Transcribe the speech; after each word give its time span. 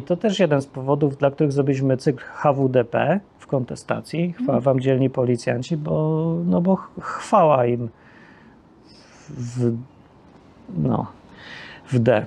I 0.00 0.02
to 0.02 0.16
też 0.16 0.38
jeden 0.38 0.62
z 0.62 0.66
powodów, 0.66 1.16
dla 1.16 1.30
których 1.30 1.52
zrobiliśmy 1.52 1.96
cykl 1.96 2.24
HWDP 2.24 3.20
w 3.38 3.46
kontestacji. 3.46 4.32
Chwała 4.32 4.58
Mhm. 4.58 4.60
wam 4.62 4.80
dzielni 4.80 5.10
policjanci, 5.10 5.76
bo, 5.76 6.34
no 6.46 6.60
bo 6.60 6.76
ch- 6.76 6.90
chwała 7.00 7.66
im 7.66 7.88
w, 9.28 9.76
no, 10.76 11.06
w 11.92 11.98
D. 11.98 12.26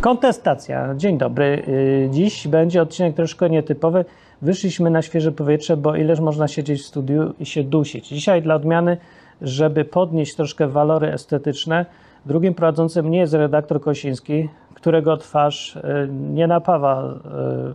Kontestacja. 0.00 0.94
Dzień 0.96 1.18
dobry. 1.18 1.62
Yy, 1.66 2.10
Dziś 2.10 2.48
będzie 2.48 2.82
odcinek 2.82 3.14
troszkę 3.16 3.50
nietypowy. 3.50 4.04
Wyszliśmy 4.42 4.90
na 4.90 5.02
świeże 5.02 5.32
powietrze, 5.32 5.76
bo 5.76 5.96
ileż 5.96 6.20
można 6.20 6.48
siedzieć 6.48 6.80
w 6.82 6.86
studiu 6.86 7.34
i 7.40 7.46
się 7.46 7.64
dusić. 7.64 8.08
Dzisiaj 8.08 8.42
dla 8.42 8.54
odmiany, 8.54 8.96
żeby 9.42 9.84
podnieść 9.84 10.34
troszkę 10.34 10.68
walory 10.68 11.12
estetyczne, 11.12 11.86
drugim 12.26 12.54
prowadzącym 12.54 13.10
nie 13.10 13.18
jest 13.18 13.34
redaktor 13.34 13.80
Kosiński, 13.80 14.48
którego 14.74 15.16
twarz 15.16 15.74
yy, 15.74 16.08
nie 16.12 16.46
napawa 16.46 17.14
yy, 17.14 17.74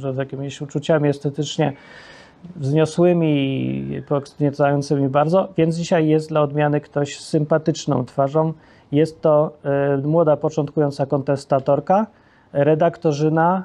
że 0.00 0.14
jakimiś 0.18 0.60
uczuciami 0.60 1.08
estetycznie 1.08 1.72
wzniosłymi 2.56 3.34
i 3.34 4.02
podniecającymi 4.08 5.08
bardzo, 5.08 5.48
więc 5.56 5.76
dzisiaj 5.76 6.08
jest 6.08 6.28
dla 6.28 6.42
odmiany 6.42 6.80
ktoś 6.80 7.20
z 7.20 7.28
sympatyczną 7.28 8.04
twarzą. 8.04 8.52
Jest 8.92 9.20
to 9.20 9.52
e, 9.64 9.96
młoda, 9.96 10.36
początkująca 10.36 11.06
kontestatorka, 11.06 12.06
redaktorzyna 12.52 13.64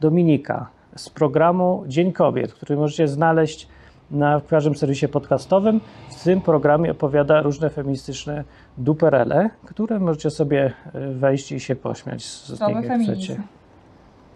Dominika 0.00 0.66
z 0.96 1.10
programu 1.10 1.84
Dzień 1.86 2.12
Kobiet, 2.12 2.54
który 2.54 2.76
możecie 2.76 3.08
znaleźć 3.08 3.68
na, 4.10 4.40
każdym 4.48 4.76
serwisie 4.76 5.08
podcastowym. 5.08 5.80
W 6.10 6.24
tym 6.24 6.40
programie 6.40 6.90
opowiada 6.90 7.42
różne 7.42 7.70
feministyczne 7.70 8.44
duperele, 8.78 9.50
które 9.64 9.98
możecie 9.98 10.30
sobie 10.30 10.72
e, 10.94 11.00
wejść 11.08 11.52
i 11.52 11.60
się 11.60 11.76
pośmiać 11.76 12.24
z, 12.24 12.46
z 12.46 12.60
nich, 12.60 12.84
jak 12.84 13.00
chcecie. 13.02 13.36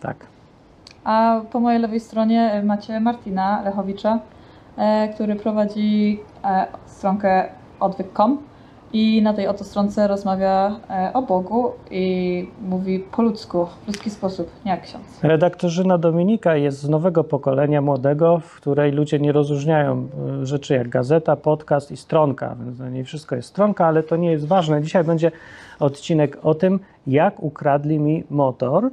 Tak. 0.01 0.16
A 1.05 1.41
po 1.52 1.60
mojej 1.60 1.80
lewej 1.80 2.01
stronie 2.01 2.52
e, 2.52 2.62
macie 2.62 3.01
Martina 3.01 3.62
Lechowicza, 3.62 4.18
e, 4.76 5.09
który 5.15 5.37
prowadzi 5.37 6.21
stronkę 6.87 7.48
odwyk.com 7.80 8.49
i 8.93 9.23
na 9.23 9.35
tej 9.35 9.46
oto 9.46 9.65
stronce 9.65 10.09
rozmawia 10.09 10.80
e, 10.91 11.13
o 11.15 11.23
Bogu 11.23 11.73
i 11.91 12.49
mówi 12.63 12.99
po 12.99 13.23
ludzku, 13.23 13.66
w 13.85 13.87
ludzki 13.87 14.10
sposób, 14.10 14.51
nie 14.65 14.71
jak 14.71 14.82
ksiądz. 14.82 15.05
Redaktorzyna 15.23 15.99
Dominika 15.99 16.57
jest 16.57 16.79
z 16.79 16.88
nowego 16.88 17.24
pokolenia 17.24 17.80
młodego, 17.80 18.38
w 18.38 18.55
której 18.55 18.93
ludzie 18.93 19.19
nie 19.19 19.32
rozróżniają 19.32 20.09
y, 20.43 20.47
rzeczy 20.47 20.74
jak 20.74 20.88
gazeta, 20.88 21.37
podcast 21.37 21.93
i 21.93 21.97
stronka. 21.97 22.57
Więc 22.65 22.77
dla 22.77 22.88
niej 22.88 23.05
wszystko 23.05 23.37
jest 23.37 23.49
stronka, 23.49 23.87
ale 23.87 24.02
to 24.02 24.16
nie 24.16 24.30
jest 24.30 24.47
ważne. 24.47 24.82
Dzisiaj 24.82 25.04
będzie 25.04 25.32
odcinek 25.80 26.38
o 26.43 26.54
tym, 26.54 26.80
jak 27.07 27.43
ukradli 27.43 27.99
mi 27.99 28.25
motor 28.30 28.91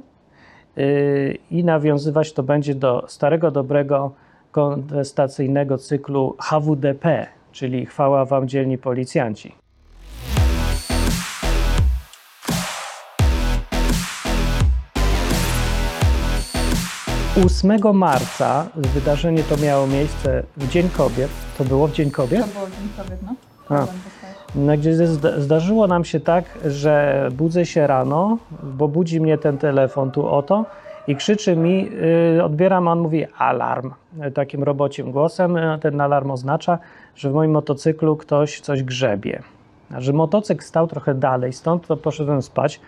yy, 0.76 1.38
i 1.50 1.64
nawiązywać 1.64 2.32
to 2.32 2.42
będzie 2.42 2.74
do 2.74 3.04
starego, 3.08 3.50
dobrego 3.50 4.12
kontestacyjnego 4.50 5.78
cyklu 5.78 6.36
HWDP, 6.38 7.26
czyli 7.52 7.86
Chwała 7.86 8.24
Wam 8.24 8.48
Dzielni 8.48 8.78
Policjanci. 8.78 9.67
8 17.46 17.94
marca 17.94 18.66
wydarzenie 18.76 19.42
to 19.42 19.56
miało 19.56 19.86
miejsce 19.86 20.42
w 20.56 20.68
Dzień 20.68 20.88
Kobiet. 20.88 21.30
To 21.58 21.64
było 21.64 21.88
w 21.88 21.92
Dzień 21.92 22.10
Kobiet? 22.10 22.40
To 22.40 22.46
było 22.46 22.66
Dzień 22.66 22.88
Kobiet, 22.96 23.18
no. 23.70 23.76
A. 23.76 23.86
No, 24.54 24.76
gdzie 24.76 25.06
zda- 25.06 25.40
zdarzyło 25.40 25.86
nam 25.86 26.04
się 26.04 26.20
tak, 26.20 26.44
że 26.66 27.28
budzę 27.32 27.66
się 27.66 27.86
rano, 27.86 28.38
bo 28.62 28.88
budzi 28.88 29.20
mnie 29.20 29.38
ten 29.38 29.58
telefon 29.58 30.10
tu 30.10 30.26
oto 30.26 30.64
i 31.06 31.16
krzyczy 31.16 31.56
mi, 31.56 31.88
y, 32.38 32.44
odbieram, 32.44 32.88
a 32.88 32.92
on 32.92 33.00
mówi 33.00 33.26
alarm, 33.38 33.90
takim 34.34 34.62
robocim 34.62 35.12
głosem. 35.12 35.56
Y, 35.56 35.78
Ten 35.80 36.00
alarm 36.00 36.30
oznacza, 36.30 36.78
że 37.16 37.30
w 37.30 37.34
moim 37.34 37.50
motocyklu 37.50 38.16
ktoś 38.16 38.60
coś 38.60 38.82
grzebie. 38.82 39.42
A 39.94 40.00
że 40.00 40.12
motocykl 40.12 40.64
stał 40.64 40.86
trochę 40.86 41.14
dalej, 41.14 41.52
stąd 41.52 41.86
to 41.86 41.96
poszedłem 41.96 42.42
spać, 42.42 42.80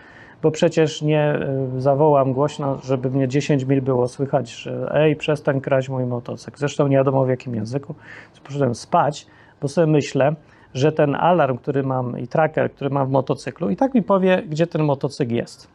bo 0.43 0.51
przecież 0.51 1.01
nie 1.01 1.39
y, 1.77 1.81
zawołam 1.81 2.33
głośno, 2.33 2.77
żeby 2.83 3.09
mnie 3.09 3.27
10 3.27 3.63
mil 3.63 3.81
było 3.81 4.07
słychać, 4.07 4.51
że 4.51 4.91
ej, 4.93 5.15
przestań 5.15 5.61
kraść 5.61 5.89
mój 5.89 6.05
motocykl. 6.05 6.57
Zresztą 6.57 6.87
nie 6.87 6.97
wiadomo 6.97 7.25
w 7.25 7.29
jakim 7.29 7.55
języku. 7.55 7.95
Poszedłem 8.43 8.75
spać, 8.75 9.27
bo 9.61 9.67
sobie 9.67 9.87
myślę, 9.87 10.35
że 10.73 10.91
ten 10.91 11.15
alarm, 11.15 11.57
który 11.57 11.83
mam 11.83 12.19
i 12.19 12.27
tracker, 12.27 12.71
który 12.71 12.89
mam 12.89 13.07
w 13.07 13.11
motocyklu, 13.11 13.69
i 13.69 13.75
tak 13.75 13.93
mi 13.93 14.03
powie, 14.03 14.43
gdzie 14.49 14.67
ten 14.67 14.83
motocykl 14.83 15.33
jest. 15.33 15.67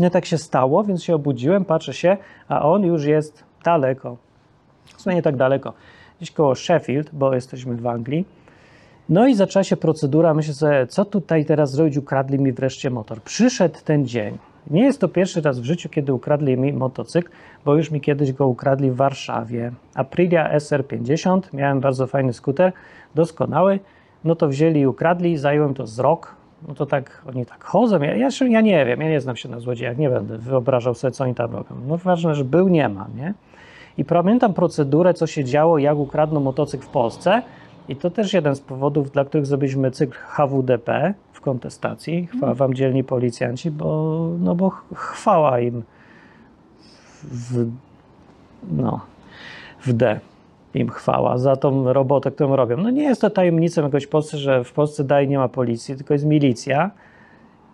Nie 0.00 0.10
tak 0.10 0.26
się 0.26 0.38
stało, 0.38 0.84
więc 0.84 1.02
się 1.02 1.14
obudziłem, 1.14 1.64
patrzę 1.64 1.94
się, 1.94 2.16
a 2.48 2.62
on 2.62 2.82
już 2.82 3.04
jest 3.04 3.44
daleko. 3.64 4.16
W 4.84 5.02
sumie 5.02 5.16
nie 5.16 5.22
tak 5.22 5.36
daleko. 5.36 5.72
Gdzieś 6.16 6.30
koło 6.30 6.54
Sheffield, 6.54 7.10
bo 7.12 7.34
jesteśmy 7.34 7.76
w 7.76 7.86
Anglii. 7.86 8.24
No 9.08 9.28
i 9.28 9.34
zaczęła 9.34 9.64
się 9.64 9.76
procedura. 9.76 10.34
Myślę 10.34 10.54
sobie, 10.54 10.86
co 10.86 11.04
tutaj 11.04 11.44
teraz 11.44 11.70
zrobić? 11.70 11.96
Ukradli 11.96 12.38
mi 12.38 12.52
wreszcie 12.52 12.90
motor. 12.90 13.22
Przyszedł 13.22 13.78
ten 13.84 14.06
dzień. 14.06 14.38
Nie 14.70 14.84
jest 14.84 15.00
to 15.00 15.08
pierwszy 15.08 15.40
raz 15.40 15.60
w 15.60 15.64
życiu, 15.64 15.88
kiedy 15.88 16.14
ukradli 16.14 16.56
mi 16.56 16.72
motocykl, 16.72 17.30
bo 17.64 17.74
już 17.74 17.90
mi 17.90 18.00
kiedyś 18.00 18.32
go 18.32 18.46
ukradli 18.46 18.90
w 18.90 18.96
Warszawie. 18.96 19.72
Aprilia 19.94 20.58
SR50, 20.58 21.40
miałem 21.52 21.80
bardzo 21.80 22.06
fajny 22.06 22.32
skuter, 22.32 22.72
doskonały. 23.14 23.80
No 24.24 24.34
to 24.34 24.48
wzięli 24.48 24.80
i 24.80 24.86
ukradli, 24.86 25.36
zająłem 25.36 25.74
to 25.74 25.86
z 25.86 25.98
rok. 25.98 26.36
No 26.68 26.74
to 26.74 26.86
tak, 26.86 27.22
oni 27.28 27.46
tak 27.46 27.64
chodzą. 27.64 28.02
Ja, 28.02 28.16
ja, 28.16 28.28
ja 28.48 28.60
nie 28.60 28.86
wiem, 28.86 29.00
ja 29.00 29.08
nie 29.08 29.20
znam 29.20 29.36
się 29.36 29.48
na 29.48 29.60
złodziejach, 29.60 29.98
nie 29.98 30.10
będę 30.10 30.38
wyobrażał 30.38 30.94
sobie, 30.94 31.10
co 31.10 31.24
oni 31.24 31.34
tam 31.34 31.52
robią. 31.52 31.76
No 31.86 31.96
ważne, 31.96 32.34
że 32.34 32.44
był, 32.44 32.68
nie 32.68 32.88
ma, 32.88 33.06
nie? 33.16 33.34
I 33.98 34.04
pamiętam 34.04 34.54
procedurę, 34.54 35.14
co 35.14 35.26
się 35.26 35.44
działo, 35.44 35.78
jak 35.78 35.96
ukradną 35.96 36.40
motocykl 36.40 36.84
w 36.84 36.88
Polsce. 36.88 37.42
I 37.88 37.96
to 37.96 38.10
też 38.10 38.32
jeden 38.32 38.56
z 38.56 38.60
powodów, 38.60 39.10
dla 39.10 39.24
których 39.24 39.46
zrobiliśmy 39.46 39.90
cykl 39.90 40.18
HWDP 40.18 41.14
w 41.32 41.40
kontestacji. 41.40 42.26
Chwała 42.26 42.54
wam 42.54 42.74
dzielni 42.74 43.04
policjanci, 43.04 43.70
bo, 43.70 44.28
no 44.40 44.54
bo 44.54 44.70
ch- 44.70 44.84
chwała 44.94 45.60
im 45.60 45.82
w, 47.22 47.70
no, 48.72 49.00
w 49.80 49.92
D 49.92 50.20
im 50.74 50.88
chwała 50.88 51.38
za 51.38 51.56
tą 51.56 51.92
robotę, 51.92 52.30
którą 52.30 52.56
robią. 52.56 52.76
No 52.76 52.90
nie 52.90 53.02
jest 53.02 53.20
to 53.20 53.30
tajemnicą 53.30 53.82
jakoś 53.82 54.04
w 54.04 54.08
Polsce, 54.08 54.38
że 54.38 54.64
w 54.64 54.72
Polsce 54.72 55.04
dalej 55.04 55.28
nie 55.28 55.38
ma 55.38 55.48
policji, 55.48 55.96
tylko 55.96 56.14
jest 56.14 56.26
milicja. 56.26 56.90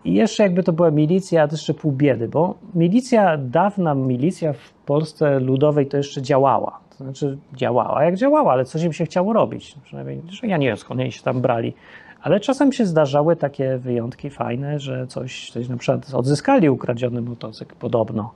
I 0.05 0.15
jeszcze 0.15 0.43
jakby 0.43 0.63
to 0.63 0.73
była 0.73 0.91
milicja, 0.91 1.49
to 1.49 1.55
jeszcze 1.55 1.75
pół 1.75 1.93
biedy, 1.93 2.29
bo 2.29 2.55
milicja, 2.75 3.37
dawna 3.37 3.95
milicja 3.95 4.53
w 4.53 4.73
Polsce 4.87 5.41
ludowej 5.41 5.87
to 5.87 5.97
jeszcze 5.97 6.23
działała. 6.23 6.81
Znaczy 7.01 7.39
działała 7.55 8.05
jak 8.05 8.17
działała, 8.17 8.53
ale 8.53 8.65
coś 8.65 8.83
im 8.83 8.93
się 8.93 9.05
chciało 9.05 9.33
robić. 9.33 9.75
Przynajmniej, 9.85 10.23
że 10.29 10.47
ja 10.47 10.57
nie 10.57 10.67
wiem 10.67 10.77
skąd 10.77 11.01
oni 11.01 11.13
się 11.13 11.23
tam 11.23 11.41
brali. 11.41 11.75
Ale 12.23 12.41
czasem 12.41 12.73
się 12.73 12.87
zdarzały 12.87 13.37
takie 13.37 13.79
wyjątki 13.79 14.31
fajne, 14.31 14.79
że 14.79 15.07
coś, 15.07 15.51
coś 15.51 15.69
na 15.69 15.77
przykład 15.77 16.15
odzyskali 16.15 16.71
ukradziony 16.71 17.21
motocykl, 17.21 17.75
podobno. 17.79 18.33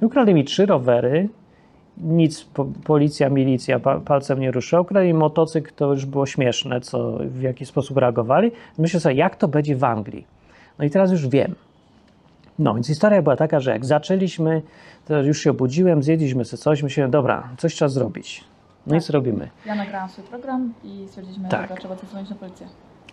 Ukradli 0.00 0.34
mi 0.34 0.44
trzy 0.44 0.66
rowery, 0.66 1.28
nic, 1.98 2.44
po, 2.44 2.64
policja, 2.84 3.30
milicja 3.30 3.78
pa, 3.80 4.00
palcem 4.00 4.40
nie 4.40 4.50
ruszyła. 4.50 4.82
Ukradli 4.82 5.14
motocykl, 5.14 5.70
to 5.76 5.92
już 5.92 6.06
było 6.06 6.26
śmieszne, 6.26 6.80
co, 6.80 7.18
w 7.20 7.42
jaki 7.42 7.66
sposób 7.66 7.96
reagowali. 7.96 8.52
Myślę 8.78 9.00
sobie, 9.00 9.14
jak 9.14 9.36
to 9.36 9.48
będzie 9.48 9.76
w 9.76 9.84
Anglii. 9.84 10.26
No 10.78 10.84
i 10.84 10.90
teraz 10.90 11.10
już 11.10 11.28
wiem. 11.28 11.54
No, 12.58 12.74
więc 12.74 12.86
historia 12.86 13.22
była 13.22 13.36
taka, 13.36 13.60
że 13.60 13.70
jak 13.70 13.84
zaczęliśmy, 13.84 14.62
to 15.04 15.22
już 15.22 15.38
się 15.40 15.50
obudziłem, 15.50 16.02
zjedliśmy 16.02 16.44
sobie 16.44 16.62
coś, 16.62 16.82
myślałem, 16.82 17.10
dobra, 17.10 17.48
coś 17.58 17.74
trzeba 17.74 17.88
zrobić. 17.88 18.44
No 18.86 18.96
i 18.96 19.00
co 19.00 19.12
robimy? 19.12 19.48
Ja 19.66 19.74
nagrałam 19.74 20.08
swój 20.08 20.24
program 20.24 20.72
i 20.84 21.04
stwierdziliśmy, 21.08 21.48
Tak. 21.48 21.70
że 21.70 21.76
trzeba 21.76 21.94
zadzwonić 21.94 22.30
na 22.30 22.36
policję. 22.36 22.66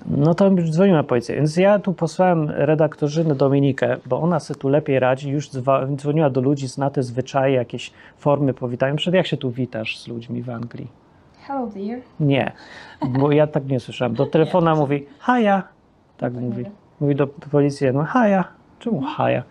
No 0.06 0.34
to 0.34 0.48
już 0.48 0.70
dzwonimy 0.72 0.98
na 0.98 1.04
policję. 1.04 1.36
Więc 1.36 1.58
ja 1.58 1.80
tu 1.80 1.94
posłałem 1.94 2.50
redaktorzynę 2.50 3.36
Dominikę, 3.36 3.98
bo 4.06 4.22
ona 4.22 4.40
sobie 4.40 4.60
tu 4.60 4.70
lepiej 4.70 5.00
radzi, 5.00 5.30
już 5.30 5.50
dzwoniła 5.96 6.30
do 6.30 6.42
ludzi, 6.42 6.68
zna 6.68 6.90
te 6.90 7.04
zwyczaje, 7.04 7.56
jakieś 7.56 7.92
formy 8.18 8.54
powitania. 8.54 8.96
Przed 8.96 9.14
jak 9.14 9.28
się 9.28 9.38
tu 9.38 9.52
witasz 9.52 10.00
z 10.00 10.08
ludźmi 10.08 10.42
w 10.44 10.50
Anglii? 10.50 10.88
Hello 11.48 11.68
dear. 11.68 12.00
Nie, 12.20 12.52
bo 13.20 13.32
ja 13.32 13.48
tak 13.48 13.66
nie 13.68 13.80
słyszałem. 13.80 14.14
Do 14.14 14.26
telefona 14.36 14.76
mówi 14.76 15.06
haja, 15.20 15.62
tak 15.62 15.70
Tak 16.18 16.34
mówi. 16.34 16.46
mówię. 16.48 16.72
Mówi 17.02 17.16
do 17.16 17.28
policji, 17.28 17.88
no 17.94 18.04
haja. 18.04 18.44
Czemu 18.82 19.02
haja? 19.02 19.44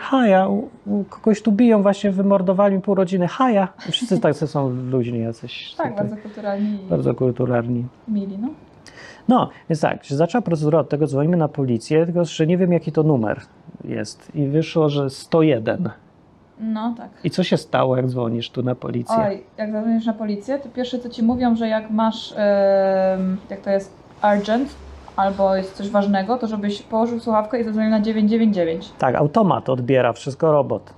Haja, 0.00 0.48
u, 0.48 0.68
u 0.86 1.04
kogoś 1.04 1.42
tu 1.42 1.52
biją, 1.52 1.82
właśnie 1.82 2.10
wymordowali 2.10 2.76
mi 2.76 2.82
pół 2.82 2.94
rodziny, 2.94 3.28
haja. 3.28 3.68
Wszyscy 3.90 4.20
tak 4.20 4.34
są 4.34 4.70
ludźmi 4.70 5.20
jacyś 5.20 5.74
Tak, 5.74 5.90
tutaj, 5.90 6.06
bardzo 6.08 6.22
kulturalni 6.22 6.78
bardzo 6.90 7.14
kulturalni. 7.14 7.84
mili, 8.08 8.38
no. 8.38 8.48
No, 9.28 9.48
więc 9.70 9.80
tak, 9.80 10.04
się 10.04 10.16
zaczęła 10.16 10.42
procedura 10.42 10.78
od 10.78 10.88
tego, 10.88 11.06
dzwonimy 11.06 11.36
na 11.36 11.48
policję, 11.48 12.06
tylko 12.06 12.24
że 12.24 12.46
nie 12.46 12.58
wiem 12.58 12.72
jaki 12.72 12.92
to 12.92 13.02
numer 13.02 13.40
jest. 13.84 14.34
I 14.34 14.46
wyszło, 14.46 14.88
że 14.88 15.10
101. 15.10 15.90
No 16.60 16.94
tak. 16.98 17.08
I 17.24 17.30
co 17.30 17.42
się 17.42 17.56
stało, 17.56 17.96
jak 17.96 18.06
dzwonisz 18.06 18.50
tu 18.50 18.62
na 18.62 18.74
policję? 18.74 19.16
Oj, 19.18 19.42
jak 19.58 19.72
zadzwonisz 19.72 20.06
na 20.06 20.12
policję, 20.12 20.58
to 20.58 20.68
pierwsze 20.68 20.98
co 20.98 21.08
ci 21.08 21.22
mówią, 21.22 21.56
że 21.56 21.68
jak 21.68 21.90
masz, 21.90 22.32
em, 22.36 23.36
jak 23.50 23.60
to 23.60 23.70
jest 23.70 23.92
urgent, 24.34 24.74
albo 25.20 25.56
jest 25.56 25.76
coś 25.76 25.90
ważnego, 25.90 26.38
to 26.38 26.46
żebyś 26.46 26.82
położył 26.82 27.20
słuchawkę 27.20 27.60
i 27.60 27.64
zadzwonił 27.64 27.90
na 27.90 28.00
999. 28.00 28.92
Tak, 28.98 29.14
automat 29.14 29.68
odbiera, 29.68 30.12
wszystko 30.12 30.52
robot. 30.52 30.94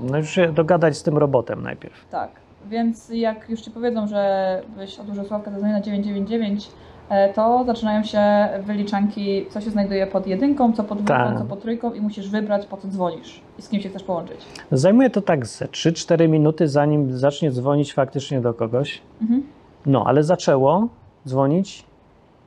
No 0.00 0.18
już 0.18 0.30
się 0.30 0.52
dogadać 0.52 0.96
z 0.96 1.02
tym 1.02 1.18
robotem 1.18 1.62
najpierw. 1.62 2.08
Tak, 2.10 2.30
więc 2.68 3.08
jak 3.08 3.48
już 3.50 3.60
Ci 3.60 3.70
powiedzą, 3.70 4.06
że 4.06 4.62
byś 4.76 4.98
odłożył 5.00 5.24
sławkę 5.24 5.50
zadzwoni 5.50 5.72
na 5.72 5.80
999, 5.80 6.70
e, 7.08 7.32
to 7.32 7.64
zaczynają 7.66 8.02
się 8.02 8.20
wyliczanki, 8.62 9.46
co 9.50 9.60
się 9.60 9.70
znajduje 9.70 10.06
pod 10.06 10.26
jedynką, 10.26 10.72
co 10.72 10.84
pod 10.84 10.98
dwójką, 10.98 11.24
Tak. 11.24 11.38
co 11.38 11.44
pod 11.44 11.62
trójką 11.62 11.92
i 11.92 12.00
musisz 12.00 12.28
wybrać, 12.30 12.66
po 12.66 12.76
co 12.76 12.88
dzwonisz 12.88 13.40
i 13.58 13.62
z 13.62 13.68
kim 13.68 13.80
się 13.80 13.88
chcesz 13.88 14.02
połączyć. 14.04 14.40
Zajmuje 14.72 15.10
to 15.10 15.22
tak 15.22 15.46
ze 15.46 15.66
3-4 15.66 16.28
minuty, 16.28 16.68
zanim 16.68 17.18
zacznie 17.18 17.50
dzwonić 17.50 17.94
faktycznie 17.94 18.40
do 18.40 18.54
kogoś. 18.54 19.02
Mhm. 19.22 19.42
No, 19.86 20.04
ale 20.06 20.22
zaczęło 20.22 20.88
dzwonić 21.26 21.84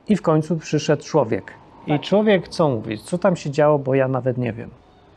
i 0.08 0.16
w 0.16 0.22
końcu 0.22 0.56
przyszedł 0.56 1.02
człowiek. 1.02 1.52
I 1.86 1.90
Tak. 1.90 2.00
człowiek 2.00 2.48
co 2.48 2.68
mówi? 2.68 2.98
Co 2.98 3.18
tam 3.18 3.36
się 3.36 3.50
działo, 3.50 3.78
bo 3.78 3.94
ja 3.94 4.08
nawet 4.08 4.38
nie 4.38 4.52
wiem. 4.52 4.70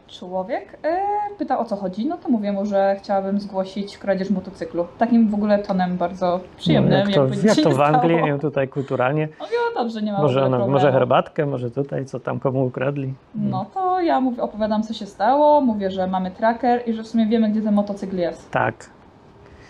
Człowiek 0.08 0.78
e, 0.84 0.98
pyta 1.38 1.60
o 1.60 1.66
co 1.66 1.76
chodzi, 1.76 2.06
no 2.06 2.18
to 2.18 2.30
mówię 2.30 2.52
mu, 2.52 2.66
że 2.66 2.96
chciałabym 3.00 3.40
zgłosić 3.40 3.98
kradzież 3.98 4.30
motocyklu. 4.30 4.88
Takim 4.98 5.30
w 5.30 5.34
ogóle 5.34 5.60
tonem 5.60 5.98
bardzo 5.98 6.40
przyjemnym. 6.58 6.92
No, 6.92 6.98
jak 6.98 7.32
to, 7.34 7.48
jak 7.48 7.58
to 7.58 7.70
w 7.70 7.82
Anglii, 7.82 8.18
stało. 8.18 8.40
tutaj 8.40 8.68
kulturalnie. 8.68 9.28
No 9.40 9.46
ja 9.46 9.82
dobrze, 9.84 10.02
nie 10.02 10.12
ma 10.12 10.22
Może, 10.22 10.50
może 10.50 10.92
herbatkę, 10.92 11.46
może 11.46 11.72
tutaj, 11.72 12.06
co 12.06 12.20
tam 12.20 12.40
komu 12.40 12.66
ukradli. 12.66 13.14
No 13.36 13.66
to 13.74 14.02
ja 14.02 14.22
mówię, 14.22 14.42
opowiadam 14.44 14.84
co 14.84 14.94
się 14.94 15.06
stało, 15.06 15.62
mówię, 15.62 15.92
że 15.92 16.08
mamy 16.08 16.32
tracker 16.32 16.90
i 16.90 16.94
że 16.94 17.04
w 17.04 17.08
sumie 17.08 17.26
wiemy, 17.26 17.50
gdzie 17.50 17.62
ten 17.62 17.74
motocykl 17.74 18.18
jest. 18.18 18.52
Tak. 18.52 18.90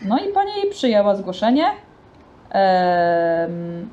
No 0.05 0.17
i 0.19 0.33
pani 0.33 0.51
przyjęła 0.71 1.15
zgłoszenie. 1.15 1.65
Ehm, 2.51 3.89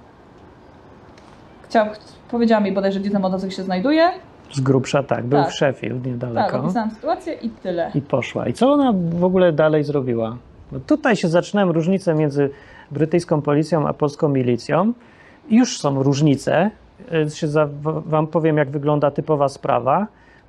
chciał, 1.75 1.87
powiedziała 2.31 2.61
mi 2.61 2.73
bodajże, 2.73 3.00
gdzie 3.00 3.11
ten 3.11 3.23
motocykl 3.23 3.55
się 3.55 3.62
znajduje. 3.62 4.11
Z 4.53 4.61
grubsza 4.61 5.03
tak, 5.03 5.25
był 5.25 5.38
Tak. 5.38 5.50
w 5.50 5.55
Sheffield 5.55 6.03
Tak, 6.03 6.06
niedaleko. 6.12 6.59
opisałam 6.61 6.91
sytuację 6.91 7.32
i 7.32 7.50
tyle. 7.50 7.91
I 7.94 8.03
poszła. 8.03 8.49
I 8.49 8.53
co 8.53 8.73
ona 8.73 8.93
w 9.11 9.25
ogóle 9.25 9.53
dalej 9.53 9.85
zrobiła? 9.85 10.37
No 10.73 10.81
tutaj 10.87 11.17
się 11.17 11.29
zaczynają 11.29 11.73
różnice 11.73 12.15
między 12.15 12.50
brytyjską 12.91 13.43
policją 13.43 13.88
a 13.88 13.93
polską 13.93 14.29
milicją. 14.29 14.93
Już 15.50 15.79
są 15.79 16.03
różnice. 16.03 16.71
Y, 17.12 17.26
wam 18.06 18.27
powiem, 18.27 18.56
jak 18.56 18.70
wygląda 18.70 19.11
typowa 19.11 19.49
sprawa. 19.49 20.06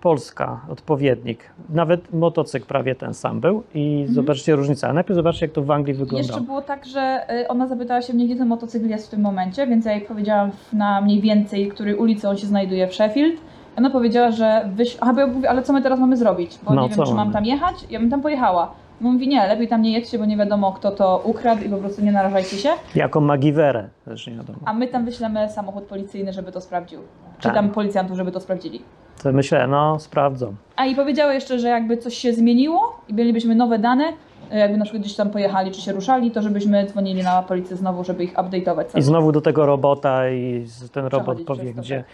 Polska, 0.10 0.60
odpowiednik. 0.70 1.40
Nawet 1.70 2.14
motocykl 2.14 2.66
prawie 2.66 2.96
ten 2.96 3.14
sam 3.14 3.40
był. 3.40 3.64
I 3.74 3.98
Mhm. 4.00 4.14
zobaczcie 4.16 4.56
różnicę. 4.56 4.88
A 4.88 4.94
najpierw 4.94 5.16
zobaczcie, 5.16 5.46
jak 5.46 5.54
to 5.56 5.62
w 5.64 5.72
Anglii 5.72 5.98
Jeszcze 5.98 6.06
wyglądało. 6.06 6.42
było 6.42 6.62
tak, 6.62 6.86
że 6.86 7.26
y, 7.42 7.48
ona 7.48 7.68
zapytała 7.68 8.02
się 8.02 8.14
mnie, 8.14 8.26
gdzie 8.26 8.36
ten 8.36 8.48
motocykl 8.48 8.88
jest 8.90 9.08
w 9.08 9.10
tym 9.10 9.22
momencie, 9.22 9.68
więc 9.68 9.86
ja 9.86 9.92
jej 9.92 10.02
powiedziałam 10.02 10.52
na 10.74 11.02
mniej 11.02 11.22
więcej, 11.22 11.68
której 11.68 11.96
ulicy 11.96 12.30
on 12.30 12.38
się 12.38 12.48
znajduje 12.48 12.88
w 12.88 12.94
Sheffield. 12.94 13.42
Ona 13.78 13.90
powiedziała, 13.90 14.32
że 14.32 14.70
wyś... 14.76 14.98
Aha, 15.02 15.14
bo 15.14 15.20
ja 15.20 15.28
mówię, 15.28 15.50
ale 15.50 15.64
co 15.64 15.74
my 15.74 15.82
teraz 15.82 16.00
mamy 16.00 16.18
zrobić? 16.18 16.60
Bo 16.64 16.74
No, 16.74 16.82
nie 16.84 16.90
wiem, 16.90 17.06
czy 17.06 17.14
mam 17.14 17.32
tam 17.32 17.46
jechać. 17.46 17.76
Ja 17.90 18.00
bym 18.00 18.10
tam 18.10 18.22
pojechała. 18.22 18.72
Mówi, 19.02 19.28
nie, 19.28 19.48
lepiej 19.48 19.68
tam 19.68 19.82
nie 19.82 19.92
jedźcie, 19.94 20.20
bo 20.20 20.26
nie 20.26 20.38
wiadomo, 20.38 20.72
kto 20.72 20.92
to 20.92 21.22
ukradł 21.24 21.64
i 21.64 21.70
po 21.70 21.78
prostu 21.78 22.02
nie 22.02 22.12
narażajcie 22.12 22.58
się. 22.58 22.70
Jaką 22.96 23.22
Magiwerę, 23.22 23.90
też 24.06 24.28
nie 24.28 24.36
wiadomo. 24.36 24.60
A 24.66 24.74
my 24.74 24.88
tam 24.88 25.06
wyślemy 25.06 25.50
samochód 25.50 25.84
policyjny, 25.84 26.34
żeby 26.34 26.52
to 26.52 26.62
sprawdził. 26.62 27.00
Czy 27.38 27.44
Tak. 27.44 27.54
tam 27.54 27.70
policjantów, 27.70 28.18
żeby 28.18 28.32
to 28.32 28.40
sprawdzili. 28.40 28.82
To 29.24 29.32
myślę, 29.34 29.68
no 29.68 30.00
sprawdzą. 30.00 30.56
A 30.76 30.86
i 30.86 30.96
powiedziała 30.96 31.34
jeszcze, 31.34 31.60
że 31.60 31.68
jakby 31.68 31.98
coś 31.98 32.14
się 32.18 32.34
zmieniło 32.34 33.00
i 33.08 33.14
mielibyśmy 33.14 33.56
nowe 33.56 33.80
dane, 33.80 34.04
jakby 34.52 34.78
na 34.78 34.86
przykład 34.86 35.04
gdzieś 35.04 35.16
tam 35.16 35.30
pojechali 35.30 35.72
czy 35.72 35.82
się 35.82 35.92
ruszali, 35.92 36.32
to 36.32 36.42
żebyśmy 36.42 36.86
dzwonili 36.86 37.24
na 37.24 37.42
policję 37.44 37.76
znowu, 37.78 38.04
żeby 38.04 38.24
ich 38.24 38.34
update'ować. 38.34 38.98
I 38.98 39.02
znowu 39.02 39.32
do 39.32 39.42
tego 39.42 39.66
robota 39.66 40.30
i 40.30 40.66
ten 40.92 41.06
robot 41.06 41.42
powie 41.42 41.74
to, 41.74 41.82
gdzie. 41.82 41.98
tak. 41.98 42.06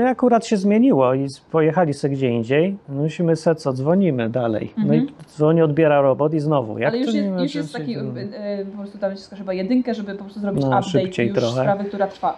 To 0.00 0.08
akurat 0.08 0.46
się 0.46 0.56
zmieniło 0.56 1.14
i 1.14 1.26
pojechali 1.50 1.94
se 1.94 2.08
gdzie 2.08 2.28
indziej. 2.30 2.76
Musimy 2.88 3.36
se 3.36 3.54
co, 3.54 3.72
dzwonimy 3.72 4.30
dalej. 4.30 4.72
No 4.76 4.82
Mhm. 4.82 5.04
i 5.04 5.12
dzwoni, 5.28 5.62
odbiera 5.62 6.00
robot 6.00 6.34
i 6.34 6.40
znowu. 6.40 6.78
Jak 6.78 6.92
Ale 6.94 7.02
już 7.02 7.14
jest, 7.14 7.28
już 7.42 7.54
jest 7.54 7.72
się 7.72 7.78
taki, 7.78 7.94
dzieje? 7.94 8.28
e, 8.34 8.58
e, 8.60 8.64
po 8.64 8.76
prostu 8.78 8.98
tam 8.98 9.10
jest 9.10 9.34
chyba 9.34 9.52
jedynkę, 9.52 9.94
żeby 9.94 10.14
po 10.14 10.24
prostu 10.24 10.40
zrobić 10.40 10.62
No, 10.62 10.68
update 10.68 10.88
szybciej 10.88 11.28
już 11.28 11.38
trochę. 11.38 11.60
sprawy, 11.60 11.84
która 11.84 12.06
trwa. 12.06 12.36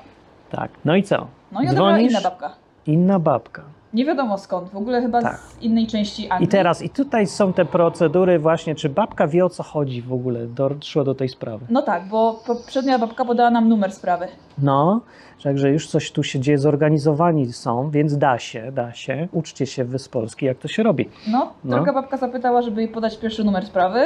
Tak. 0.51 0.71
No 0.85 0.97
i 0.97 1.03
co? 1.03 1.27
No 1.53 1.63
i 1.63 1.67
odebrała 1.67 1.91
Dzwonisz? 1.93 2.11
inna 2.13 2.21
babka. 2.21 2.51
Inna 2.87 3.19
babka. 3.19 3.63
Nie 3.95 4.05
wiadomo 4.05 4.39
skąd, 4.39 4.69
w 4.71 4.77
ogóle 4.77 5.03
chyba 5.03 5.23
Tak. 5.23 5.37
z 5.39 5.63
innej 5.63 5.87
części 5.87 6.29
Anglii. 6.29 6.49
I 6.49 6.51
teraz, 6.51 6.83
i 6.83 6.91
tutaj 6.91 7.27
są 7.27 7.53
te 7.53 7.65
procedury 7.65 8.39
właśnie, 8.39 8.75
czy 8.75 8.89
babka 8.89 9.27
wie 9.27 9.45
o 9.45 9.49
co 9.49 9.63
chodzi 9.63 10.03
w 10.03 10.13
ogóle, 10.13 10.47
doszło 10.47 11.05
do 11.05 11.15
tej 11.15 11.29
sprawy. 11.29 11.67
No 11.71 11.83
tak, 11.83 12.09
bo 12.09 12.41
poprzednia 12.47 12.99
babka 12.99 13.25
podała 13.25 13.51
nam 13.51 13.69
numer 13.69 13.93
sprawy. 13.93 14.27
No, 14.59 15.01
także 15.45 15.71
już 15.71 15.87
coś 15.87 16.13
tu 16.13 16.23
się 16.23 16.41
dzieje, 16.41 16.59
zorganizowani 16.59 17.53
są, 17.53 17.91
więc 17.91 18.19
da 18.19 18.39
się, 18.39 18.73
da 18.73 18.93
się. 18.93 19.29
Uczcie 19.33 19.67
się 19.67 19.85
wy 19.85 19.99
z 19.99 20.09
Polski, 20.09 20.47
jak 20.47 20.59
to 20.59 20.69
się 20.69 20.83
robi. 20.83 21.09
No, 21.29 21.53
No. 21.65 21.77
druga 21.77 21.93
babka 21.93 22.17
zapytała, 22.17 22.63
żeby 22.63 22.81
jej 22.83 22.91
podać 22.91 23.19
pierwszy 23.19 23.45
numer 23.45 23.67
sprawy. 23.67 24.01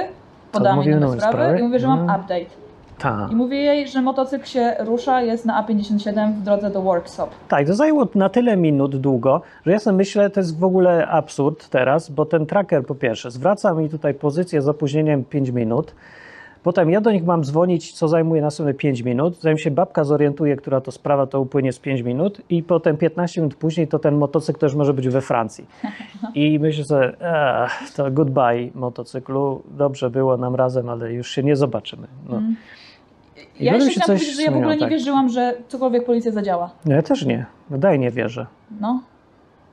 Podała 0.52 0.76
mi 0.76 0.84
numer, 0.86 1.00
numer 1.00 1.18
sprawy, 1.20 1.36
sprawy? 1.38 1.58
i 1.60 1.62
mówię, 1.62 1.78
że 1.78 1.86
mam 1.88 2.06
No. 2.06 2.16
update. 2.16 2.65
Tak. 2.98 3.32
I 3.32 3.36
mówię 3.36 3.56
jej, 3.56 3.88
że 3.88 4.02
motocykl 4.02 4.44
się 4.46 4.76
rusza, 4.78 5.22
jest 5.22 5.44
na 5.44 5.62
A57 5.62 6.32
w 6.32 6.42
drodze 6.42 6.70
do 6.70 6.82
workshop. 6.82 7.28
Tak, 7.48 7.66
to 7.66 7.74
zajęło 7.74 8.08
na 8.14 8.28
tyle 8.28 8.56
minut 8.56 8.96
długo, 8.96 9.42
że 9.66 9.72
ja 9.72 9.78
sobie 9.78 9.96
myślę, 9.96 10.30
to 10.30 10.40
jest 10.40 10.58
w 10.58 10.64
ogóle 10.64 11.06
absurd 11.06 11.68
teraz, 11.68 12.10
bo 12.10 12.24
ten 12.24 12.46
tracker 12.46 12.86
po 12.86 12.94
pierwsze 12.94 13.30
zwraca 13.30 13.74
mi 13.74 13.90
tutaj 13.90 14.14
pozycję 14.14 14.62
z 14.62 14.68
opóźnieniem 14.68 15.24
5 15.24 15.50
minut, 15.50 15.94
potem 16.62 16.90
ja 16.90 17.00
do 17.00 17.12
nich 17.12 17.24
mam 17.24 17.44
dzwonić, 17.44 17.92
co 17.92 18.08
zajmuje 18.08 18.42
następne 18.42 18.74
5 18.74 19.02
minut, 19.02 19.40
zanim 19.40 19.58
się 19.58 19.70
babka 19.70 20.04
zorientuje, 20.04 20.56
która 20.56 20.80
to 20.80 20.90
sprawa, 20.90 21.26
to 21.26 21.40
upłynie 21.40 21.72
z 21.72 21.78
5 21.78 22.02
minut 22.02 22.40
i 22.50 22.62
potem 22.62 22.96
15 22.96 23.40
minut 23.40 23.54
później 23.54 23.88
to 23.88 23.98
ten 23.98 24.16
motocykl 24.16 24.60
też 24.60 24.74
może 24.74 24.94
być 24.94 25.08
we 25.08 25.20
Francji. 25.20 25.66
I 26.34 26.58
myślę 26.58 26.84
sobie, 26.84 27.12
"Ech, 27.20 27.92
to 27.96 28.10
goodbye 28.10 28.70
motocyklu, 28.74 29.62
dobrze 29.70 30.10
było 30.10 30.36
nam 30.36 30.54
razem, 30.54 30.88
ale 30.88 31.12
już 31.12 31.30
się 31.30 31.42
nie 31.42 31.56
zobaczymy. 31.56 32.06
No. 32.28 32.36
Mm. 32.36 32.56
I 33.60 33.64
Ja 33.64 33.74
jeszcze 33.74 33.90
chciałam 33.90 34.06
powiedzieć, 34.06 34.36
że 34.36 34.42
ja 34.42 34.50
w 34.50 34.56
ogóle 34.56 34.74
nie 34.74 34.80
tak. 34.80 34.90
wierzyłam, 34.90 35.28
że 35.28 35.54
cokolwiek 35.68 36.04
policja 36.04 36.32
zadziała. 36.32 36.70
No 36.84 36.94
ja 36.94 37.02
też 37.02 37.24
nie, 37.24 37.46
daj 37.70 37.98
nie 37.98 38.10
wierzę. 38.10 38.46
No. 38.80 39.00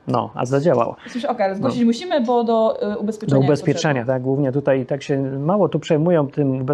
No, 0.08 0.30
a 0.34 0.46
zadziałało. 0.46 0.96
Słyszę, 1.08 1.28
okej, 1.28 1.46
ale 1.46 1.54
zgłosić 1.54 1.84
musimy, 1.84 2.20
bo 2.20 2.44
do 2.44 2.78
y, 2.92 2.98
ubezpieczenia 2.98 3.40
Do 3.40 3.46
ubezpieczenia, 3.46 4.04
tak, 4.04 4.22
głównie 4.22 4.52
tutaj 4.52 4.86
tak 4.86 5.02
się 5.02 5.22
mało 5.22 5.68
tu 5.68 5.80
przejmują 5.80 6.28
tym 6.28 6.66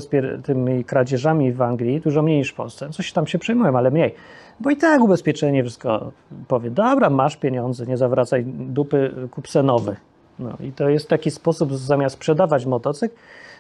tymi 0.44 0.84
kradzieżami 0.84 1.52
w 1.52 1.62
Anglii, 1.62 2.00
dużo 2.00 2.22
mniej 2.22 2.38
niż 2.38 2.50
w 2.50 2.54
Polsce. 2.54 2.90
Coś 2.90 3.12
tam 3.12 3.26
się 3.26 3.38
przejmują, 3.38 3.78
ale 3.78 3.90
mniej. 3.90 4.14
Bo 4.60 4.70
i 4.70 4.76
tak 4.76 5.02
ubezpieczenie 5.02 5.62
wszystko 5.62 6.12
powie, 6.48 6.70
dobra, 6.70 7.10
masz 7.10 7.36
pieniądze, 7.36 7.86
nie 7.86 7.96
zawracaj 7.96 8.44
dupy, 8.46 9.14
kup 9.30 9.48
se 9.48 9.62
nowy. 9.62 9.96
No 10.38 10.56
i 10.60 10.72
to 10.72 10.88
jest 10.88 11.08
taki 11.08 11.30
sposób, 11.30 11.74
zamiast 11.74 12.14
sprzedawać 12.14 12.66
motocykl, 12.66 13.14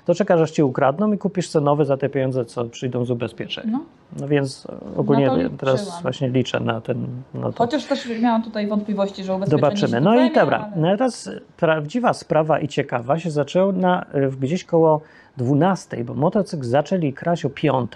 to 0.04 0.14
czekasz, 0.14 0.40
aż 0.40 0.50
ci 0.50 0.62
ukradną 0.62 1.12
i 1.12 1.18
kupisz 1.18 1.48
se 1.48 1.60
nowy 1.60 1.84
za 1.84 1.96
te 1.96 2.08
pieniądze, 2.08 2.44
co 2.44 2.64
przyjdą 2.64 3.04
z 3.04 3.10
ubezpieczenia. 3.10 3.72
No. 3.72 3.80
No 4.20 4.28
więc 4.28 4.66
ogólnie 4.96 5.26
No 5.26 5.36
teraz 5.58 6.02
właśnie 6.02 6.28
liczę 6.28 6.60
na 6.60 6.80
ten. 6.80 7.06
To 7.42 7.52
Chociaż 7.58 7.84
też 7.84 8.08
miałam 8.20 8.42
tutaj 8.42 8.66
wątpliwości, 8.66 9.24
że 9.24 9.34
ubezpieczenie 9.34 9.60
Zobaczymy. 9.62 10.00
No 10.00 10.24
i 10.24 10.32
dobra. 10.32 10.58
ale- 10.58 10.82
No 10.82 10.96
teraz 10.96 11.30
prawdziwa 11.56 12.12
sprawa 12.12 12.58
i 12.60 12.68
ciekawa 12.68 13.18
się 13.18 13.30
zaczęła 13.30 13.72
na, 13.72 14.06
gdzieś 14.40 14.64
koło 14.64 15.00
12, 15.36 16.04
bo 16.04 16.14
motocykl 16.14 16.64
zaczęli 16.64 17.12
kraść 17.12 17.44
o 17.44 17.50
5. 17.50 17.90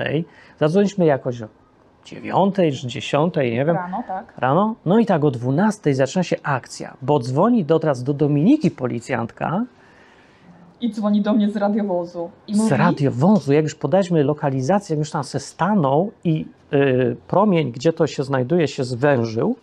Zadzwoniliśmy 0.61 1.07
jakoś 1.07 1.43
o 1.43 1.49
9 2.05 2.55
czy 2.81 2.87
10, 2.87 3.35
nie 3.37 3.65
wiem. 3.65 3.77
Rano, 3.77 4.03
tak. 4.09 4.33
Rano. 4.39 4.75
No 4.87 4.99
i 4.99 5.07
tak 5.07 5.25
o 5.25 5.31
12 5.31 5.95
zaczyna 5.95 6.23
się 6.23 6.37
akcja, 6.43 6.97
bo 7.03 7.19
dzwoni 7.21 7.65
do, 7.65 7.79
teraz 7.79 8.03
do 8.03 8.15
Dominiki 8.15 8.71
policjantka 8.71 9.65
I 10.81 10.93
dzwoni 10.93 11.23
do 11.23 11.33
mnie 11.33 11.51
z 11.51 11.57
radiowozu. 11.57 12.31
I 12.47 12.57
mówi, 12.57 12.69
z 12.69 12.73
radiowozu. 12.73 13.53
Jak 13.53 13.65
już 13.65 13.75
podaliśmy 13.75 14.25
lokalizację, 14.25 14.95
jak 14.95 14.99
już 14.99 15.11
tam 15.11 15.25
se 15.25 15.41
stanął 15.41 16.13
i 16.25 16.47
y, 16.73 17.17
promień, 17.29 17.73
gdzie 17.73 17.93
to 17.93 18.07
się 18.07 18.25
znajduje, 18.25 18.69
się 18.69 18.85
zwężył, 18.85 19.57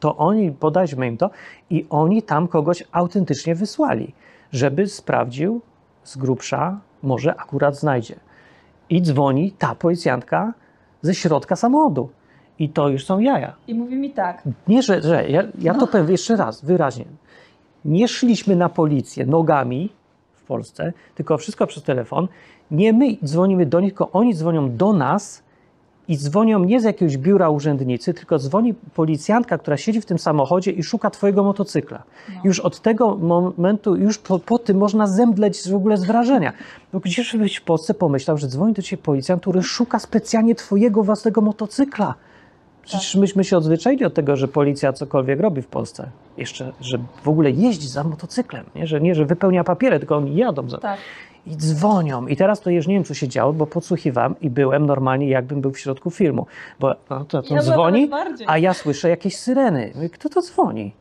to 0.00 0.16
oni, 0.16 0.52
podaliśmy 0.52 1.06
im 1.06 1.16
to 1.16 1.30
i 1.70 1.86
oni 1.90 2.22
tam 2.22 2.48
kogoś 2.48 2.84
autentycznie 2.92 3.54
wysłali, 3.54 4.14
żeby 4.52 4.86
sprawdził 4.86 5.60
z 6.04 6.16
grubsza, 6.16 6.80
może 7.02 7.36
akurat 7.36 7.76
znajdzie. 7.76 8.16
I 8.90 9.02
dzwoni 9.02 9.52
ta 9.52 9.74
policjantka 9.74 10.54
ze 11.02 11.14
środka 11.14 11.56
samochodu. 11.56 12.08
I 12.58 12.68
to 12.68 12.88
już 12.88 13.04
są 13.04 13.18
jaja. 13.18 13.54
I 13.66 13.74
mówi 13.74 13.96
mi 13.96 14.10
tak, 14.10 14.42
Nie, 14.68 14.82
że, 14.82 15.02
że 15.02 15.28
ja, 15.28 15.42
ja 15.58 15.74
to 15.74 15.86
powiem 15.86 16.10
jeszcze 16.10 16.36
raz, 16.36 16.64
wyraźnie. 16.64 17.04
Nie 17.84 18.08
szliśmy 18.08 18.56
na 18.56 18.68
policję 18.68 19.26
nogami 19.26 19.92
Polsce, 20.48 20.92
tylko 21.14 21.38
wszystko 21.38 21.66
przez 21.66 21.82
telefon. 21.82 22.28
Nie 22.70 22.92
my 22.92 23.16
dzwonimy 23.24 23.66
do 23.66 23.80
nich, 23.80 23.90
tylko 23.92 24.10
oni 24.10 24.34
dzwonią 24.34 24.76
do 24.76 24.92
nas 24.92 25.42
i 26.08 26.16
dzwonią 26.16 26.64
nie 26.64 26.80
z 26.80 26.84
jakiegoś 26.84 27.16
biura 27.16 27.50
urzędnicy, 27.50 28.14
tylko 28.14 28.38
dzwoni 28.38 28.74
policjantka, 28.74 29.58
która 29.58 29.76
siedzi 29.76 30.00
w 30.00 30.06
tym 30.06 30.18
samochodzie 30.18 30.70
i 30.70 30.82
szuka 30.82 31.10
twojego 31.10 31.44
motocykla. 31.44 32.02
No. 32.28 32.40
Już 32.44 32.60
od 32.60 32.80
tego 32.80 33.16
momentu, 33.16 33.96
już 33.96 34.18
po, 34.18 34.38
po 34.38 34.58
tym 34.58 34.76
można 34.76 35.06
zemdleć 35.06 35.68
w 35.70 35.74
ogóle 35.74 35.96
z 35.96 36.04
wrażenia. 36.04 36.52
Bo 36.92 37.00
gdzież 37.00 37.36
byś 37.36 37.56
w 37.56 37.64
Polsce 37.64 37.94
pomyślał, 37.94 38.38
że 38.38 38.46
dzwoni 38.46 38.72
do 38.72 38.82
ciebie 38.82 39.02
policjant, 39.02 39.42
który 39.42 39.62
szuka 39.62 39.98
specjalnie 39.98 40.54
twojego 40.54 41.02
własnego 41.02 41.40
motocykla? 41.40 42.14
Przecież 42.88 43.14
myśmy 43.14 43.44
się 43.44 43.56
odzwyczaili 43.56 44.04
od 44.04 44.14
tego, 44.14 44.36
że 44.36 44.48
policja 44.48 44.92
cokolwiek 44.92 45.40
robi 45.40 45.62
w 45.62 45.66
Polsce. 45.66 46.10
Jeszcze, 46.36 46.72
że 46.80 46.98
w 47.22 47.28
ogóle 47.28 47.50
jeździ 47.50 47.88
za 47.88 48.04
motocyklem, 48.04 48.64
nie, 48.74 48.86
że, 48.86 49.00
nie, 49.00 49.14
że 49.14 49.24
wypełnia 49.24 49.64
papiery, 49.64 49.98
tylko 49.98 50.16
oni 50.16 50.36
jadą 50.36 50.68
za, 50.68 50.78
Tak. 50.78 50.98
i 51.46 51.56
dzwonią. 51.56 52.26
I 52.26 52.36
teraz 52.36 52.60
to 52.60 52.70
już 52.70 52.86
nie 52.86 52.94
wiem, 52.94 53.04
co 53.04 53.14
się 53.14 53.28
działo, 53.28 53.52
bo 53.52 53.66
podsłuchiwałem 53.66 54.34
i 54.40 54.50
byłem 54.50 54.86
normalnie, 54.86 55.28
jakbym 55.28 55.60
był 55.60 55.72
w 55.72 55.78
środku 55.78 56.10
filmu. 56.10 56.46
Bo 56.80 56.94
no, 57.10 57.24
to, 57.24 57.42
to 57.42 57.54
Ja 57.54 57.62
dzwoni, 57.62 58.10
a 58.46 58.58
ja 58.58 58.74
słyszę 58.74 59.08
jakieś 59.08 59.36
syreny. 59.36 59.92
Mówię, 59.94 60.10
Kto 60.10 60.28
to 60.28 60.42
dzwoni? 60.42 60.92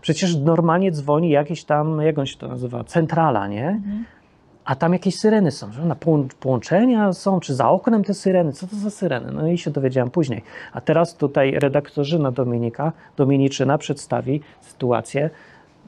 Przecież 0.00 0.36
normalnie 0.36 0.92
dzwoni 0.92 1.30
jakieś 1.30 1.64
tam, 1.64 2.00
jak 2.00 2.18
on 2.18 2.26
się 2.26 2.38
to 2.38 2.48
nazywa, 2.48 2.84
centrala, 2.84 3.48
nie? 3.48 3.68
Mhm. 3.68 4.04
A 4.66 4.74
tam 4.74 4.92
jakieś 4.92 5.18
syreny 5.18 5.50
są, 5.50 5.72
że 5.72 5.84
na 5.84 5.94
połą- 5.94 6.28
połączenia 6.40 7.12
są, 7.12 7.40
czy 7.40 7.54
za 7.54 7.68
oknem 7.68 8.04
te 8.04 8.14
syreny, 8.14 8.52
co 8.52 8.66
to 8.66 8.76
za 8.76 8.90
syreny? 8.90 9.32
No 9.32 9.48
i 9.48 9.58
się 9.58 9.70
dowiedziałem 9.70 10.10
później. 10.10 10.42
A 10.72 10.80
teraz 10.80 11.14
tutaj 11.14 11.52
redaktorzyna 11.52 12.30
Dominika, 12.30 12.92
Dominiczyna 13.16 13.78
przedstawi 13.78 14.40
sytuację, 14.60 15.30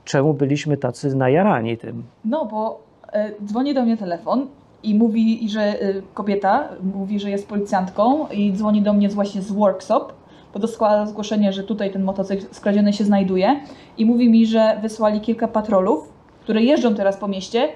czemu 0.04 0.34
byliśmy 0.34 0.76
tacy 0.76 1.16
najarani 1.16 1.76
tym. 1.78 2.02
No, 2.24 2.46
bo 2.46 2.82
e, 3.12 3.30
dzwoni 3.44 3.74
do 3.74 3.82
mnie 3.82 3.96
telefon 3.96 4.46
i 4.82 4.94
mówi, 4.94 5.44
i 5.44 5.48
że 5.48 5.60
e, 5.62 5.94
kobieta 6.14 6.68
mówi, 6.94 7.20
że 7.20 7.30
jest 7.30 7.48
policjantką 7.48 8.28
i 8.28 8.52
dzwoni 8.52 8.82
do 8.82 8.92
mnie 8.92 9.08
właśnie 9.08 9.42
z 9.42 9.52
workshop, 9.52 10.12
bo 10.54 10.58
doskłada 10.58 11.06
zgłoszenie, 11.06 11.52
że 11.52 11.64
tutaj 11.64 11.90
ten 11.90 12.02
motocykl 12.02 12.46
skradziony 12.50 12.92
się 12.92 13.04
znajduje 13.04 13.60
i 13.98 14.06
mówi 14.06 14.30
mi, 14.30 14.46
że 14.46 14.78
wysłali 14.82 15.20
kilka 15.20 15.48
patrolów, 15.48 16.12
które 16.40 16.62
jeżdżą 16.62 16.94
teraz 16.94 17.16
po 17.16 17.28
mieście 17.28 17.68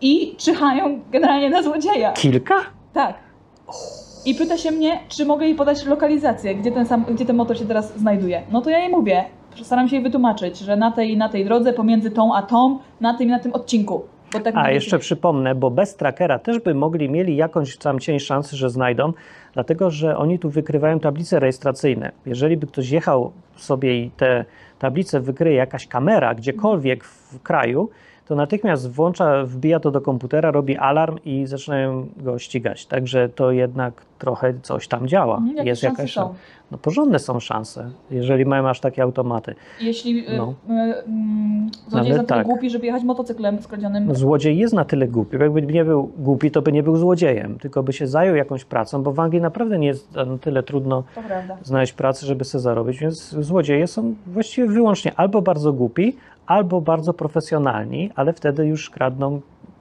i 0.00 0.36
czyhają 0.36 1.00
generalnie 1.12 1.50
na 1.50 1.62
złodzieja. 1.62 2.12
Kilka? 2.12 2.54
Tak. 2.92 3.14
I 4.26 4.34
pyta 4.34 4.56
się 4.56 4.70
mnie, 4.70 4.98
czy 5.08 5.26
mogę 5.26 5.46
jej 5.46 5.54
podać 5.54 5.86
lokalizację, 5.86 6.54
gdzie 6.54 6.72
ten, 6.72 6.86
sam, 6.86 7.04
gdzie 7.14 7.24
ten 7.24 7.36
motor 7.36 7.58
się 7.58 7.66
teraz 7.66 7.98
znajduje. 7.98 8.42
No 8.52 8.60
to 8.60 8.70
ja 8.70 8.78
jej 8.78 8.88
mówię, 8.88 9.24
staram 9.62 9.88
się 9.88 9.96
jej 9.96 10.02
wytłumaczyć, 10.02 10.58
że 10.58 10.76
na 10.76 10.90
tej 10.90 11.16
na 11.16 11.28
tej 11.28 11.44
drodze, 11.44 11.72
pomiędzy 11.72 12.10
tą 12.10 12.34
a 12.34 12.42
tą, 12.42 12.78
na 13.00 13.14
tym 13.14 13.28
i 13.28 13.30
na 13.30 13.38
tym 13.38 13.52
odcinku. 13.52 14.04
Tak 14.30 14.56
A 14.56 14.70
jeszcze 14.70 14.98
przypomnę, 14.98 15.54
bo 15.54 15.70
bez 15.70 15.96
trackera 15.96 16.38
też 16.38 16.58
by 16.58 16.74
mogli 16.74 17.10
mieli 17.10 17.36
jakąś 17.36 17.76
tam 17.76 17.98
cień 17.98 18.20
szansy, 18.20 18.56
że 18.56 18.70
znajdą, 18.70 19.12
dlatego 19.54 19.90
że 19.90 20.16
oni 20.16 20.38
tu 20.38 20.50
wykrywają 20.50 21.00
tablice 21.00 21.40
rejestracyjne. 21.40 22.12
Jeżeli 22.26 22.56
by 22.56 22.66
ktoś 22.66 22.90
jechał 22.90 23.32
sobie 23.56 24.00
i 24.00 24.10
te 24.10 24.44
tablice 24.78 25.20
wykryje 25.20 25.56
jakaś 25.56 25.86
kamera 25.86 26.34
gdziekolwiek 26.34 27.04
w 27.04 27.42
kraju, 27.42 27.90
to 28.26 28.34
natychmiast 28.34 28.90
włącza, 28.90 29.44
wbija 29.44 29.80
to 29.80 29.90
do 29.90 30.00
komputera, 30.00 30.50
robi 30.50 30.76
alarm 30.76 31.18
i 31.24 31.46
zaczynają 31.46 32.08
go 32.16 32.38
ścigać. 32.38 32.86
Także 32.86 33.28
to 33.28 33.52
jednak 33.52 34.02
trochę 34.18 34.54
coś 34.62 34.88
tam 34.88 35.08
działa. 35.08 35.36
Mhm, 35.36 35.56
jakieś 35.56 35.68
Jest 35.68 35.82
jakaś 35.82 36.12
są. 36.14 36.34
No 36.70 36.78
porządne 36.78 37.18
są 37.18 37.40
szanse, 37.40 37.90
jeżeli 38.10 38.44
mają 38.44 38.68
aż 38.68 38.80
takie 38.80 39.02
automaty. 39.02 39.54
Jeśli 39.80 40.28
y, 40.28 40.36
No. 40.36 40.54
y, 40.68 40.72
mm, 40.72 41.70
złodziej 41.88 42.08
jest 42.08 42.20
na 42.20 42.24
tyle 42.26 42.38
tak. 42.38 42.46
głupi, 42.46 42.70
żeby 42.70 42.86
jechać 42.86 43.02
motocyklem 43.02 43.62
skradzionym, 43.62 44.06
No, 44.06 44.14
złodziej 44.14 44.58
jest 44.58 44.74
na 44.74 44.84
tyle 44.84 45.08
głupi, 45.08 45.36
jakby 45.40 45.62
nie 45.62 45.84
był 45.84 46.10
głupi, 46.18 46.50
to 46.50 46.62
by 46.62 46.72
nie 46.72 46.82
był 46.82 46.96
złodziejem, 46.96 47.58
tylko 47.58 47.82
by 47.82 47.92
się 47.92 48.06
zajął 48.06 48.36
jakąś 48.36 48.64
pracą, 48.64 49.02
bo 49.02 49.12
w 49.12 49.20
Anglii 49.20 49.42
naprawdę 49.42 49.78
nie 49.78 49.86
jest 49.86 50.14
na 50.14 50.38
tyle 50.38 50.62
trudno 50.62 51.04
znaleźć 51.62 51.92
pracy, 51.92 52.26
żeby 52.26 52.44
sobie 52.44 52.62
zarobić, 52.62 52.98
więc 52.98 53.28
złodzieje 53.28 53.86
są 53.86 54.14
właściwie 54.26 54.68
wyłącznie 54.68 55.12
albo 55.16 55.42
bardzo 55.42 55.72
głupi, 55.72 56.16
albo 56.46 56.80
bardzo 56.80 57.12
profesjonalni, 57.12 58.10
ale 58.14 58.32
wtedy 58.32 58.66
już 58.66 58.90
kradną 58.90 59.40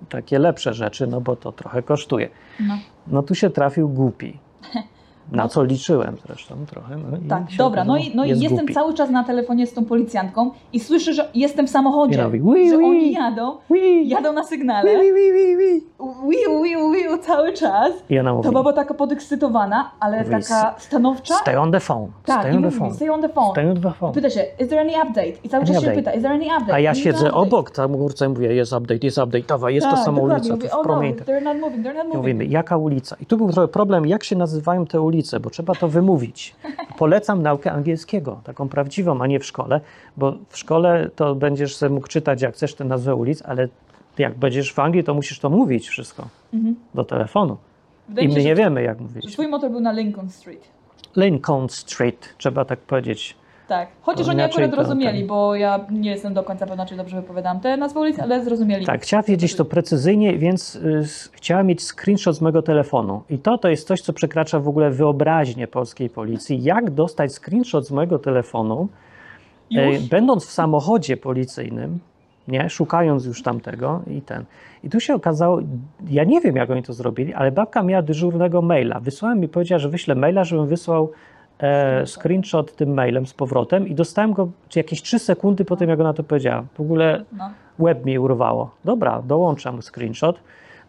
takie 0.09 0.39
lepsze 0.39 0.73
rzeczy, 0.73 1.07
no 1.07 1.21
bo 1.21 1.35
to 1.35 1.51
trochę 1.51 1.83
kosztuje. 1.83 2.29
No. 2.59 2.77
No 3.07 3.23
tu 3.23 3.35
się 3.35 3.49
trafił 3.49 3.89
głupi. 3.89 4.37
Na 5.31 5.43
No. 5.43 5.49
co 5.49 5.63
liczyłem 5.63 6.15
zresztą 6.27 6.55
trochę. 6.65 6.95
No 6.97 7.17
Tak, 7.29 7.51
się 7.51 7.57
dobra, 7.57 7.83
no 7.83 7.97
i, 7.97 8.11
no 8.15 8.25
i 8.25 8.29
jest 8.29 8.41
jestem 8.41 8.57
głupi. 8.59 8.73
cały 8.73 8.93
czas 8.93 9.09
na 9.09 9.23
telefonie 9.23 9.67
z 9.67 9.73
tą 9.73 9.85
policjantką 9.85 10.51
i 10.73 10.79
słyszę, 10.79 11.13
że 11.13 11.29
jestem 11.33 11.67
w 11.67 11.69
samochodzie, 11.69 12.13
I 12.15 12.17
robi 12.21 12.69
że 12.69 12.75
oni 12.75 13.11
jadą, 13.13 13.57
jadą 14.05 14.33
na 14.33 14.43
sygnale, 14.43 14.91
ui, 14.99 15.11
ui. 15.11 15.81
wiu, 16.29 16.63
wiu, 16.63 16.91
wiu, 16.91 17.17
cały 17.17 17.53
czas. 17.53 17.91
I 18.09 18.19
ona 18.19 18.33
mówi, 18.33 18.45
To 18.45 18.51
baba 18.51 18.73
taka 18.73 18.93
podekscytowana, 18.93 19.91
ale 19.99 20.17
Mówi, 20.17 20.31
taka 20.31 20.75
stanowcza. 20.77 21.33
stay 21.35 21.57
on 21.59 21.71
the 21.71 21.79
phone, 21.79 22.07
Tak, 22.25 22.39
stay 22.41 22.55
on 22.55 22.63
the 22.63 22.71
phone, 22.71 22.93
stay 22.93 23.09
on 23.09 23.21
the 23.21 23.29
phone. 23.29 23.51
stay 23.51 23.69
on 23.71 23.81
the 23.81 23.91
phone. 23.91 24.13
Pyta 24.13 24.29
się, 24.29 24.41
is 24.59 24.69
there 24.69 24.81
any 24.81 24.93
update? 25.09 25.31
I 25.43 25.49
cały 25.49 25.63
Any 25.63 25.73
czas 25.73 25.83
się 25.83 25.89
update? 25.89 25.95
pyta, 25.95 26.13
is 26.13 26.21
there 26.23 26.33
any 26.35 26.45
update? 26.45 26.73
A 26.73 26.79
ja 26.79 26.89
Any 26.91 26.99
siedzę 26.99 27.17
update? 27.19 27.33
obok 27.35 27.71
tam 27.71 27.91
górce 27.97 28.29
mówię, 28.29 28.53
jest 28.53 28.73
update, 28.73 28.99
jest 29.05 29.17
update, 29.17 29.43
dawaj, 29.47 29.75
jest 29.75 29.87
ta 29.87 29.95
Tak, 29.95 30.05
sama 30.05 30.21
dokładnie. 30.21 30.51
ulica, 30.53 30.67
to 30.69 30.73
oh 30.75 30.83
w 30.83 30.87
no, 30.87 30.93
promieniu. 30.93 31.15
they're 31.15 31.43
not 31.43 31.57
moving, 31.59 31.85
they're 31.85 31.93
not 31.95 32.03
moving. 32.05 32.15
mówimy, 32.15 32.45
jaka 32.45 32.77
ulica? 32.77 33.15
I 33.21 33.25
tu 33.25 33.37
był 33.37 33.51
trochę 33.51 33.67
problem, 33.67 34.05
jak 34.05 34.23
się 34.23 34.35
nazywają 34.35 34.85
te 34.85 35.01
ulice, 35.01 35.14
bo 35.39 35.49
trzeba 35.49 35.75
to 35.75 35.87
wymówić. 35.87 36.55
Polecam 36.97 37.41
naukę 37.41 37.71
angielskiego, 37.71 38.41
taką 38.43 38.69
prawdziwą, 38.69 39.21
a 39.21 39.27
nie 39.27 39.39
w 39.39 39.45
szkole, 39.45 39.81
bo 40.17 40.33
w 40.49 40.57
szkole 40.57 41.09
to 41.15 41.35
będziesz 41.35 41.75
sobie 41.75 41.89
mógł 41.95 42.07
czytać, 42.07 42.41
jak 42.41 42.53
chcesz 42.53 42.75
tę 42.75 42.85
nazwę 42.85 43.15
ulic, 43.15 43.41
ale 43.45 43.67
jak 44.17 44.37
będziesz 44.37 44.73
w 44.73 44.79
Anglii, 44.79 45.03
to 45.03 45.13
musisz 45.13 45.39
to 45.39 45.49
mówić 45.49 45.87
wszystko 45.89 46.27
Mhm. 46.53 46.75
do 46.93 47.03
telefonu. 47.03 47.57
Wydaje 48.09 48.27
I 48.27 48.29
my 48.33 48.39
się, 48.39 48.43
nie 48.45 48.55
wiemy, 48.55 48.83
jak 48.83 48.99
mówić. 48.99 49.33
Twój 49.33 49.47
motor 49.47 49.71
był 49.71 49.79
na 49.79 49.91
Lincoln 49.91 50.29
Street. 50.29 50.67
Lincoln 51.15 51.69
Street, 51.69 52.29
trzeba 52.37 52.65
tak 52.65 52.79
powiedzieć. 52.79 53.35
Tak. 53.67 53.89
Chociaż 54.01 54.27
oni 54.27 54.41
akurat 54.41 54.71
to 54.71 54.77
rozumieli, 54.77 55.19
ten- 55.19 55.27
bo 55.27 55.55
ja 55.55 55.79
nie 55.91 56.09
jestem 56.11 56.33
do 56.33 56.43
końca 56.43 56.65
pewna, 56.67 56.85
czy 56.85 56.95
dobrze 56.95 57.15
wypowiadam 57.21 57.59
te 57.59 57.77
nazwy 57.77 57.99
ulic, 57.99 58.19
ale 58.19 58.43
zrozumieli. 58.43 58.85
Tak, 58.85 59.01
chciała 59.01 59.23
wiedzieć 59.23 59.55
to 59.55 59.65
precyzyjnie, 59.65 60.37
więc 60.37 60.75
y, 60.75 61.03
chciała 61.31 61.63
mieć 61.63 61.83
screenshot 61.83 62.35
z 62.35 62.41
mojego 62.41 62.61
telefonu. 62.61 63.23
I 63.29 63.37
to, 63.39 63.57
to 63.57 63.69
jest 63.69 63.87
coś, 63.87 64.01
co 64.01 64.13
przekracza 64.13 64.59
w 64.59 64.67
ogóle 64.67 64.91
wyobraźnię 64.91 65.67
polskiej 65.67 66.09
policji. 66.09 66.63
Jak 66.63 66.91
dostać 66.91 67.33
screenshot 67.33 67.87
z 67.87 67.91
mojego 67.91 68.19
telefonu, 68.19 68.87
Już? 69.71 69.99
będąc 70.09 70.45
w 70.45 70.51
samochodzie 70.51 71.17
policyjnym, 71.17 71.99
nie, 72.47 72.69
szukając 72.69 73.25
już 73.25 73.43
tamtego 73.43 74.01
i 74.07 74.21
ten. 74.21 74.45
I 74.83 74.89
tu 74.89 74.99
się 74.99 75.15
okazało, 75.15 75.59
ja 76.09 76.23
nie 76.23 76.41
wiem, 76.41 76.55
jak 76.55 76.69
oni 76.69 76.83
to 76.83 76.93
zrobili, 76.93 77.33
ale 77.33 77.51
babka 77.51 77.83
miała 77.83 78.01
dyżurnego 78.01 78.61
maila. 78.61 78.99
Wysłałem 78.99 79.39
mi, 79.39 79.47
powiedziała, 79.47 79.79
że 79.79 79.89
wyślę 79.89 80.15
maila, 80.15 80.43
żebym 80.43 80.67
wysłał 80.67 81.11
e, 81.59 82.05
screenshot 82.05 82.75
tym 82.75 82.93
mailem 82.93 83.25
z 83.27 83.33
powrotem 83.33 83.87
i 83.87 83.95
dostałem 83.95 84.33
go 84.33 84.49
jakieś 84.75 85.01
3 85.01 85.19
sekundy 85.19 85.65
po 85.65 85.75
tym, 85.75 85.89
jak 85.89 85.99
ona 85.99 86.13
to 86.13 86.23
powiedziała. 86.23 86.63
W 86.77 86.81
ogóle 86.81 87.23
No. 87.37 87.49
web 87.79 88.05
mi 88.05 88.19
urwało. 88.19 88.71
Dobra, 88.85 89.21
dołączam 89.21 89.81
screenshot. 89.81 90.39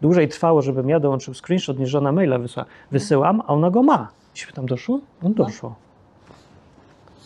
Dłużej 0.01 0.29
trwało, 0.29 0.63
żebym 0.63 0.89
ja 0.89 1.01
dołączył 1.01 1.35
screenshot, 1.35 1.79
niż 1.79 1.95
ona 1.95 2.13
maila 2.13 2.39
wysłała. 2.39 2.69
Wysyłam, 2.91 3.43
a 3.47 3.47
ona 3.47 3.71
go 3.71 3.83
ma. 3.83 4.09
I 4.51 4.53
tam 4.53 4.67
doszło? 4.67 4.95
On 4.97 5.35
No. 5.39 5.45
doszło. 5.45 5.75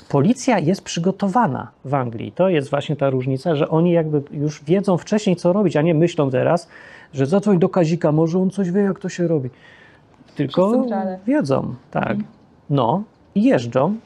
Policja 0.09 0.59
jest 0.59 0.83
przygotowana 0.85 1.71
w 1.85 1.95
Anglii. 1.95 2.33
To 2.33 2.49
jest 2.49 2.71
właśnie 2.71 2.97
ta 2.97 3.11
różnica, 3.11 3.55
że 3.55 3.69
oni 3.69 3.93
jakby 3.93 4.23
już 4.31 4.65
wiedzą 4.65 4.99
wcześniej, 4.99 5.37
co 5.37 5.53
robić, 5.53 5.77
a 5.77 5.83
nie 5.83 5.95
myślą 5.95 6.31
teraz, 6.31 6.69
że 7.15 7.27
zadzwoń 7.27 7.59
do 7.59 7.69
Kazika, 7.69 8.13
może 8.13 8.39
on 8.39 8.51
coś 8.51 8.71
wie, 8.71 8.81
jak 8.81 8.99
to 8.99 9.09
się 9.09 9.29
robi. 9.29 9.51
Tylko 10.37 10.85
wiedzą, 11.27 11.75
tak. 11.91 12.03
Mhm. 12.11 12.25
No 12.71 13.03
jeżdżą, 13.35 13.97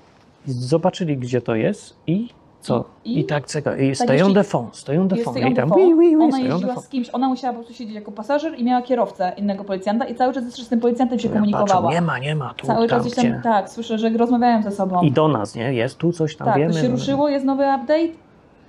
zobaczyli, 0.47 1.17
gdzie 1.19 1.41
to 1.41 1.55
jest 1.55 1.97
i 2.07 2.29
co? 2.61 2.85
I- 3.05 3.19
I, 3.21 3.25
tak 3.25 3.47
czeka. 3.47 3.77
I 3.77 3.89
tak 3.89 3.97
stay 3.97 4.09
on 4.09 4.15
jeśli- 4.19 4.35
the 4.35 4.45
phone, 4.45 4.67
stay 4.73 5.01
on 5.01 5.09
the 5.09 5.15
Jest 5.17 5.25
phone. 5.25 5.37
stay 5.37 5.47
on 5.47 5.53
I 5.53 5.57
tam 5.57 5.71
wi, 5.77 5.95
wi, 6.01 6.17
wi, 6.17 6.17
Ona 6.17 6.39
jeździła 6.39 6.77
z 6.77 6.89
kimś, 6.89 7.11
ona 7.13 7.29
musiała 7.29 7.53
po 7.53 7.59
prostu 7.59 7.75
siedzieć 7.75 7.95
jako 7.95 8.13
pasażer 8.13 8.59
i 8.59 8.65
miała 8.65 8.83
kierowcę 8.83 9.33
innego 9.37 9.65
policjanta 9.65 10.05
i 10.05 10.15
cały 10.15 10.33
czas 10.35 10.45
z 10.45 10.69
tym 10.69 10.81
policjantem 10.81 11.19
się 11.19 11.29
Ja 11.29 11.35
komunikowała. 11.35 11.83
patrzę, 11.83 11.95
nie 11.95 12.01
ma, 12.07 12.19
nie 12.19 12.37
ma, 12.37 12.55
tu, 12.55 12.67
Cały 12.67 12.89
tam, 12.89 12.99
czas 12.99 13.07
gdzieś 13.07 13.17
tam, 13.17 13.25
gdzie. 13.33 13.41
tak, 13.43 13.71
słyszę, 13.71 13.99
że 13.99 14.09
rozmawiają 14.11 14.63
ze 14.63 14.71
sobą. 14.71 15.03
I 15.03 15.13
do 15.13 15.29
nas, 15.29 15.55
nie? 15.55 15.75
Jest 15.75 15.99
tu 15.99 16.13
coś 16.13 16.37
tam, 16.37 16.47
tak, 16.47 16.57
wiemy. 16.59 16.73
to 16.75 16.81
się 16.81 16.89
no. 16.89 16.95
ruszyło, 16.97 17.29
jest 17.29 17.45
nowy 17.45 17.63
update. 17.63 18.24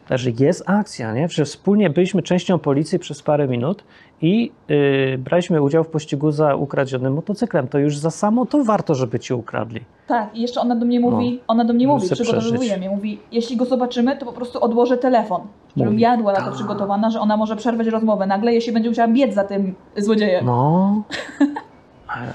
Także 0.07 0.31
jest 0.39 0.63
akcja, 0.69 1.13
nie? 1.13 1.29
Że 1.29 1.45
wspólnie 1.45 1.89
byliśmy 1.89 2.21
częścią 2.21 2.59
policji 2.59 2.99
przez 2.99 3.21
parę 3.21 3.47
minut 3.47 3.83
i 4.21 4.51
yy, 4.67 5.17
braliśmy 5.17 5.61
udział 5.61 5.83
w 5.83 5.87
pościgu 5.87 6.31
za 6.31 6.55
ukradzionym 6.55 7.13
motocyklem. 7.13 7.67
To 7.67 7.77
już 7.77 7.97
za 7.97 8.11
samo 8.11 8.45
to 8.45 8.63
warto, 8.63 8.95
żeby 8.95 9.19
ci 9.19 9.33
ukradli. 9.33 9.81
Tak, 10.07 10.35
i 10.35 10.41
jeszcze 10.41 10.61
ona 10.61 10.75
do 10.75 10.85
mnie 10.85 10.99
mówi, 10.99 11.41
ona 11.47 11.65
do 11.65 11.73
mnie 11.73 11.87
mówi, 11.87 12.09
przygotowuje 12.09 12.57
przeżyć. 12.57 12.77
mnie, 12.77 12.89
mówi, 12.89 13.19
jeśli 13.31 13.57
go 13.57 13.65
zobaczymy, 13.65 14.17
to 14.17 14.25
po 14.25 14.33
prostu 14.33 14.63
odłożę 14.63 14.97
telefon. 14.97 15.41
Żebym 15.77 15.93
Mówi. 15.93 16.03
ja 16.03 16.17
była 16.17 16.33
na 16.33 16.41
to 16.41 16.51
przygotowana, 16.51 17.09
że 17.09 17.19
ona 17.19 17.37
może 17.37 17.55
przerwać 17.55 17.87
rozmowę 17.87 18.27
nagle, 18.27 18.53
jeśli 18.53 18.73
będzie 18.73 18.89
musiała 18.89 19.07
biec 19.07 19.33
za 19.33 19.43
tym 19.43 19.75
złodziejem. 19.97 20.45
No. 20.45 21.03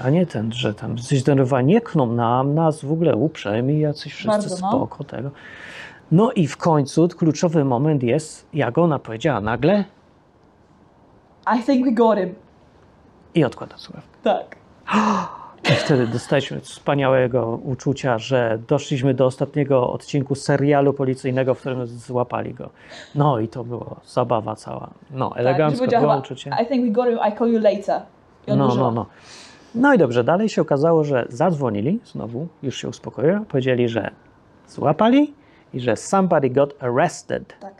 A, 0.03 0.09
nie 0.09 0.25
ten, 0.25 0.53
że 0.53 0.73
tam 0.73 0.97
coś 0.97 1.19
zdenerwowani, 1.19 1.73
nie 1.73 1.81
kną 1.81 2.13
nam, 2.13 2.55
nas 2.55 2.85
w 2.85 2.91
ogóle 2.91 3.15
uprzejmi, 3.15 3.79
jacyś 3.79 4.13
wszyscy 4.13 4.27
Bardzo, 4.27 4.49
no. 4.61 4.69
spoko 4.69 5.03
tego. 5.03 5.31
No 6.11 6.31
i 6.31 6.47
w 6.47 6.57
końcu 6.57 7.07
kluczowy 7.07 7.65
moment 7.65 8.03
jest, 8.03 8.47
jak 8.53 8.77
ona 8.77 8.99
powiedziała 8.99 9.41
nagle 9.41 9.83
I 11.57 11.63
think 11.63 11.85
we 11.85 11.91
got 11.91 12.17
him. 12.17 12.35
i 13.35 13.43
odkłada 13.43 13.77
słuchawkę. 13.77 14.17
Tak. 14.23 14.55
I 15.71 15.73
wtedy 15.73 16.07
dostaliśmy 16.07 16.59
wspaniałego 16.59 17.59
uczucia, 17.63 18.17
że 18.17 18.59
doszliśmy 18.67 19.13
do 19.13 19.25
ostatniego 19.25 19.93
odcinku 19.93 20.35
serialu 20.35 20.93
policyjnego, 20.93 21.53
w 21.53 21.59
którym 21.59 21.87
złapali 21.87 22.53
go. 22.53 22.69
No 23.15 23.39
i 23.39 23.47
to 23.47 23.63
było 23.63 23.99
zabawa 24.05 24.55
cała. 24.55 24.89
No, 25.11 25.29
tak. 25.29 25.39
elegancko 25.39 25.79
powiedziała 25.79 26.01
było 26.07 26.19
uczucie. 26.19 26.51
I 26.63 26.65
think 26.65 26.85
we 26.85 26.91
got 26.91 27.05
him, 27.05 27.19
I 27.33 27.37
call 27.37 27.53
you 27.53 27.59
later. 27.59 28.01
I 28.47 28.57
No, 28.57 28.75
no, 28.75 28.91
no. 28.91 29.05
No 29.75 29.93
i 29.93 29.97
dobrze, 29.97 30.23
dalej 30.23 30.49
się 30.49 30.61
okazało, 30.61 31.03
że 31.03 31.25
zadzwonili, 31.29 31.99
znowu 32.05 32.47
już 32.63 32.77
się 32.77 32.89
uspokoiłem, 32.89 33.45
powiedzieli, 33.45 33.89
że 33.89 34.11
złapali 34.67 35.33
i 35.73 35.79
że 35.79 35.95
somebody 35.95 36.49
got 36.49 36.83
arrested. 36.83 37.55
Tak. 37.59 37.73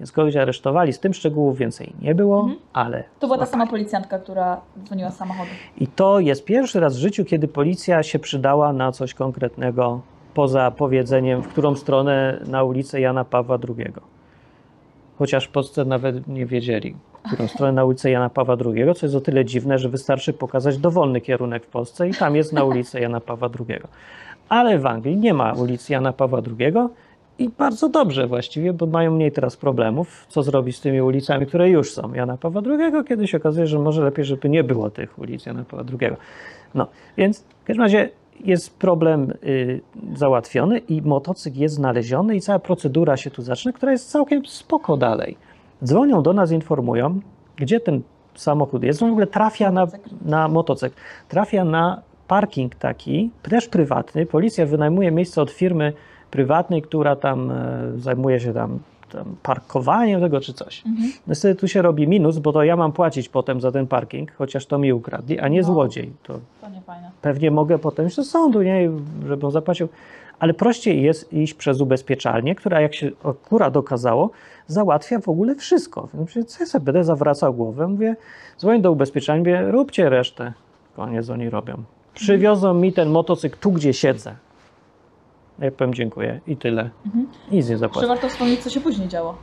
Więc 0.00 0.12
kogoś 0.12 0.36
aresztowali, 0.36 0.92
z 0.92 0.98
tym 1.00 1.14
szczegółów 1.14 1.58
więcej 1.58 1.92
nie 2.02 2.14
było, 2.14 2.40
Mhm. 2.40 2.58
ale 2.72 3.04
To 3.20 3.26
była 3.26 3.38
ta 3.38 3.46
sama 3.46 3.66
policjantka, 3.66 4.18
która 4.18 4.60
dzwoniła 4.84 5.10
z 5.10 5.16
samochodu. 5.16 5.50
I 5.78 5.86
to 5.86 6.20
jest 6.20 6.44
pierwszy 6.44 6.80
raz 6.80 6.96
w 6.96 6.98
życiu, 7.00 7.24
kiedy 7.24 7.48
policja 7.48 8.02
się 8.02 8.18
przydała 8.18 8.72
na 8.72 8.92
coś 8.92 9.14
konkretnego, 9.14 10.00
poza 10.34 10.70
powiedzeniem, 10.70 11.42
w 11.42 11.48
którą 11.48 11.74
stronę 11.76 12.40
na 12.46 12.64
ulicę 12.64 13.00
Jana 13.00 13.24
Pawła 13.24 13.58
II. 13.68 13.92
Chociaż 15.18 15.44
w 15.46 15.50
Polsce 15.50 15.84
nawet 15.84 16.28
nie 16.28 16.46
wiedzieli, 16.46 16.96
w 17.24 17.32
którą 17.32 17.48
stronę 17.54 17.72
na 17.72 17.84
ulicę 17.84 18.10
Jana 18.10 18.30
Pawła 18.30 18.56
II, 18.66 18.94
co 18.94 19.06
jest 19.06 19.14
o 19.16 19.20
tyle 19.20 19.44
dziwne, 19.44 19.78
że 19.78 19.88
wystarczy 19.88 20.32
pokazać 20.32 20.78
dowolny 20.78 21.20
kierunek 21.20 21.64
w 21.64 21.68
Polsce 21.68 22.08
i 22.08 22.14
tam 22.14 22.36
jest 22.36 22.52
na 22.52 22.64
ulicę 22.64 23.00
Jana 23.00 23.20
Pawła 23.20 23.48
II. 23.68 23.80
Ale 24.48 24.78
w 24.78 24.86
Anglii 24.86 25.16
nie 25.16 25.34
ma 25.34 25.52
ulicy 25.52 25.92
Jana 25.92 26.12
Pawła 26.12 26.40
II 26.58 26.72
i 27.38 27.48
bardzo 27.48 27.88
dobrze 27.88 28.26
właściwie, 28.26 28.72
bo 28.72 28.86
mają 28.86 29.10
mniej 29.10 29.32
teraz 29.32 29.56
problemów, 29.56 30.26
co 30.28 30.42
zrobić 30.42 30.76
z 30.76 30.80
tymi 30.80 31.02
ulicami, 31.02 31.46
które 31.46 31.70
już 31.70 31.92
są 31.92 32.14
Jana 32.14 32.36
Pawła 32.36 32.62
II, 32.66 33.04
kiedy 33.08 33.28
się 33.28 33.36
okazuje, 33.36 33.66
że 33.66 33.78
może 33.78 34.02
lepiej, 34.02 34.24
żeby 34.24 34.48
nie 34.48 34.64
było 34.64 34.90
tych 34.90 35.18
ulic 35.18 35.46
Jana 35.46 35.64
Pawła 35.64 35.84
II. 36.00 36.12
No, 36.74 36.86
więc 37.16 37.40
w 37.40 37.64
każdym 37.64 37.82
razie 37.82 38.10
jest 38.44 38.78
problem 38.78 39.32
y, 39.44 39.80
załatwiony 40.14 40.78
i 40.78 41.02
motocykl 41.02 41.58
jest 41.58 41.74
znaleziony 41.74 42.36
i 42.36 42.40
cała 42.40 42.58
procedura 42.58 43.16
się 43.16 43.30
tu 43.30 43.42
zaczyna, 43.42 43.72
która 43.72 43.92
jest 43.92 44.10
całkiem 44.10 44.46
spoko 44.46 44.96
dalej. 44.96 45.36
Dzwonią 45.84 46.22
do 46.22 46.32
nas, 46.32 46.52
informują, 46.52 47.20
gdzie 47.56 47.80
ten 47.80 48.02
samochód 48.34 48.82
jest. 48.82 49.02
On 49.02 49.08
w 49.08 49.12
ogóle 49.12 49.26
trafia 49.26 49.72
na, 49.72 49.86
na 50.24 50.48
motocykl, 50.48 50.96
trafia 51.28 51.64
na 51.64 52.02
parking 52.28 52.74
taki, 52.74 53.30
też 53.42 53.68
prywatny. 53.68 54.26
Policja 54.26 54.66
wynajmuje 54.66 55.10
miejsce 55.10 55.42
od 55.42 55.50
firmy 55.50 55.92
prywatnej, 56.30 56.82
która 56.82 57.16
tam 57.16 57.50
e, 57.50 57.78
zajmuje 57.96 58.40
się 58.40 58.52
tam, 58.54 58.78
tam 59.12 59.24
parkowaniem 59.42 60.20
tego 60.20 60.40
czy 60.40 60.52
coś. 60.54 60.86
Mhm. 60.86 61.12
Niestety 61.26 61.60
tu 61.60 61.68
się 61.68 61.82
robi 61.82 62.08
minus, 62.08 62.38
bo 62.38 62.52
to 62.52 62.62
ja 62.64 62.76
mam 62.76 62.92
płacić 62.92 63.28
potem 63.28 63.60
za 63.60 63.72
ten 63.72 63.86
parking, 63.86 64.32
chociaż 64.32 64.66
to 64.66 64.78
mi 64.78 64.92
ukradli, 64.92 65.38
a 65.40 65.48
nie 65.48 65.60
No. 65.60 65.66
złodziej. 65.66 66.12
To 66.22 66.40
To 66.60 66.68
nie 66.68 66.80
pewnie 67.22 67.50
mogę 67.50 67.78
potem 67.78 68.06
iść 68.06 68.16
do 68.16 68.24
sądu, 68.24 68.62
nie, 68.62 68.90
żeby 69.28 69.46
on 69.46 69.52
zapłacił. 69.52 69.88
Ale 70.38 70.54
prościej 70.54 71.02
jest 71.02 71.32
iść 71.32 71.54
przez 71.54 71.80
ubezpieczalnię, 71.80 72.54
która 72.54 72.80
jak 72.80 72.94
się 72.94 73.10
akurat 73.24 73.76
okazało, 73.76 74.30
załatwia 74.66 75.18
w 75.20 75.28
ogóle 75.28 75.54
wszystko. 75.54 76.08
Więc 76.14 76.34
mówię, 76.36 76.44
co 76.46 76.62
ja 76.62 76.66
sobie 76.66 76.84
będę 76.84 77.04
zawracał 77.04 77.54
głowę, 77.54 77.88
mówię, 77.88 78.16
dzwonię 78.58 78.80
do 78.80 78.92
ubezpieczalni, 78.92 79.40
mówię, 79.40 79.62
róbcie 79.70 80.08
resztę. 80.08 80.52
Koniec 80.96 81.30
oni 81.30 81.50
robią. 81.50 81.82
Przywiozą 82.14 82.74
mi 82.74 82.92
ten 82.92 83.08
motocykl 83.10 83.58
tu, 83.60 83.72
gdzie 83.72 83.92
siedzę. 83.94 84.34
Ja 85.58 85.70
powiem 85.70 85.94
dziękuję 85.94 86.40
i 86.46 86.56
tyle. 86.56 86.90
Mhm. 87.06 87.26
Nic 87.44 87.50
nie 87.52 87.56
Jeszcze 87.58 87.76
zapłacę. 87.78 88.08
warto 88.08 88.28
wspomnieć, 88.28 88.60
co 88.60 88.70
się 88.70 88.80
później 88.80 89.08
działo. 89.08 89.34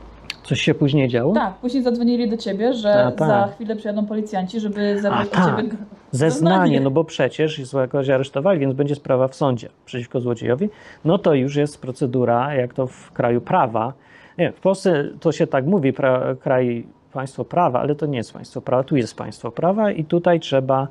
Coś 0.44 0.60
się 0.60 0.74
później 0.74 1.08
działo? 1.08 1.34
Tak, 1.34 1.54
później 1.54 1.82
zadzwonili 1.82 2.30
do 2.30 2.36
ciebie, 2.36 2.74
że 2.74 3.04
A, 3.04 3.12
tak. 3.12 3.28
za 3.28 3.48
chwilę 3.54 3.76
przyjadą 3.76 4.06
policjanci, 4.06 4.60
żeby 4.60 5.00
zebrać 5.00 5.20
A, 5.20 5.22
od 5.22 5.30
tak. 5.30 5.56
ciebie 5.56 5.68
g- 5.68 5.78
Zeznanie, 6.10 6.80
no 6.80 6.90
bo 6.90 7.04
przecież 7.04 7.62
kogoś 7.72 8.08
aresztowali, 8.10 8.60
więc 8.60 8.74
będzie 8.74 8.94
sprawa 8.94 9.28
w 9.28 9.34
sądzie 9.34 9.68
przeciwko 9.84 10.20
złodziejowi. 10.20 10.68
No 11.04 11.18
to 11.18 11.34
już 11.34 11.56
jest 11.56 11.80
procedura, 11.82 12.54
jak 12.54 12.74
to 12.74 12.86
w 12.86 13.12
kraju 13.12 13.40
prawa. 13.40 13.92
Nie, 14.38 14.52
w 14.52 14.60
Polsce 14.60 15.04
to 15.20 15.32
się 15.32 15.46
tak 15.46 15.66
mówi, 15.66 15.92
pra, 15.92 16.34
kraj, 16.40 16.86
państwo 17.12 17.44
prawa, 17.44 17.80
ale 17.80 17.94
to 17.94 18.06
nie 18.06 18.18
jest 18.18 18.32
państwo 18.32 18.60
prawa, 18.60 18.82
tu 18.84 18.96
jest 18.96 19.14
państwo 19.16 19.50
prawa 19.50 19.90
i 19.90 20.04
tutaj 20.04 20.40
trzeba 20.40 20.88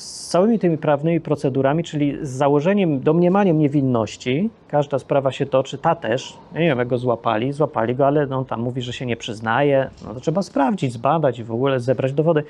z 0.00 0.28
całymi 0.28 0.58
tymi 0.58 0.78
prawnymi 0.78 1.20
procedurami, 1.20 1.84
czyli 1.84 2.18
z 2.22 2.28
założeniem, 2.28 3.00
domniemaniem 3.00 3.58
niewinności, 3.58 4.50
każda 4.68 4.98
sprawa 4.98 5.32
się 5.32 5.46
toczy, 5.46 5.78
ta 5.78 5.94
też, 5.94 6.38
ja 6.54 6.60
nie 6.60 6.66
wiem 6.66 6.78
jak 6.78 6.88
go 6.88 6.98
złapali, 6.98 7.52
złapali 7.52 7.94
go, 7.94 8.06
ale 8.06 8.36
on 8.36 8.44
tam 8.44 8.60
mówi, 8.60 8.82
że 8.82 8.92
się 8.92 9.06
nie 9.06 9.16
przyznaje, 9.16 9.90
no 10.06 10.14
to 10.14 10.20
trzeba 10.20 10.42
sprawdzić, 10.42 10.92
zbadać 10.92 11.38
i 11.38 11.44
w 11.44 11.52
ogóle 11.52 11.80
zebrać 11.80 12.12
dowody. 12.12 12.44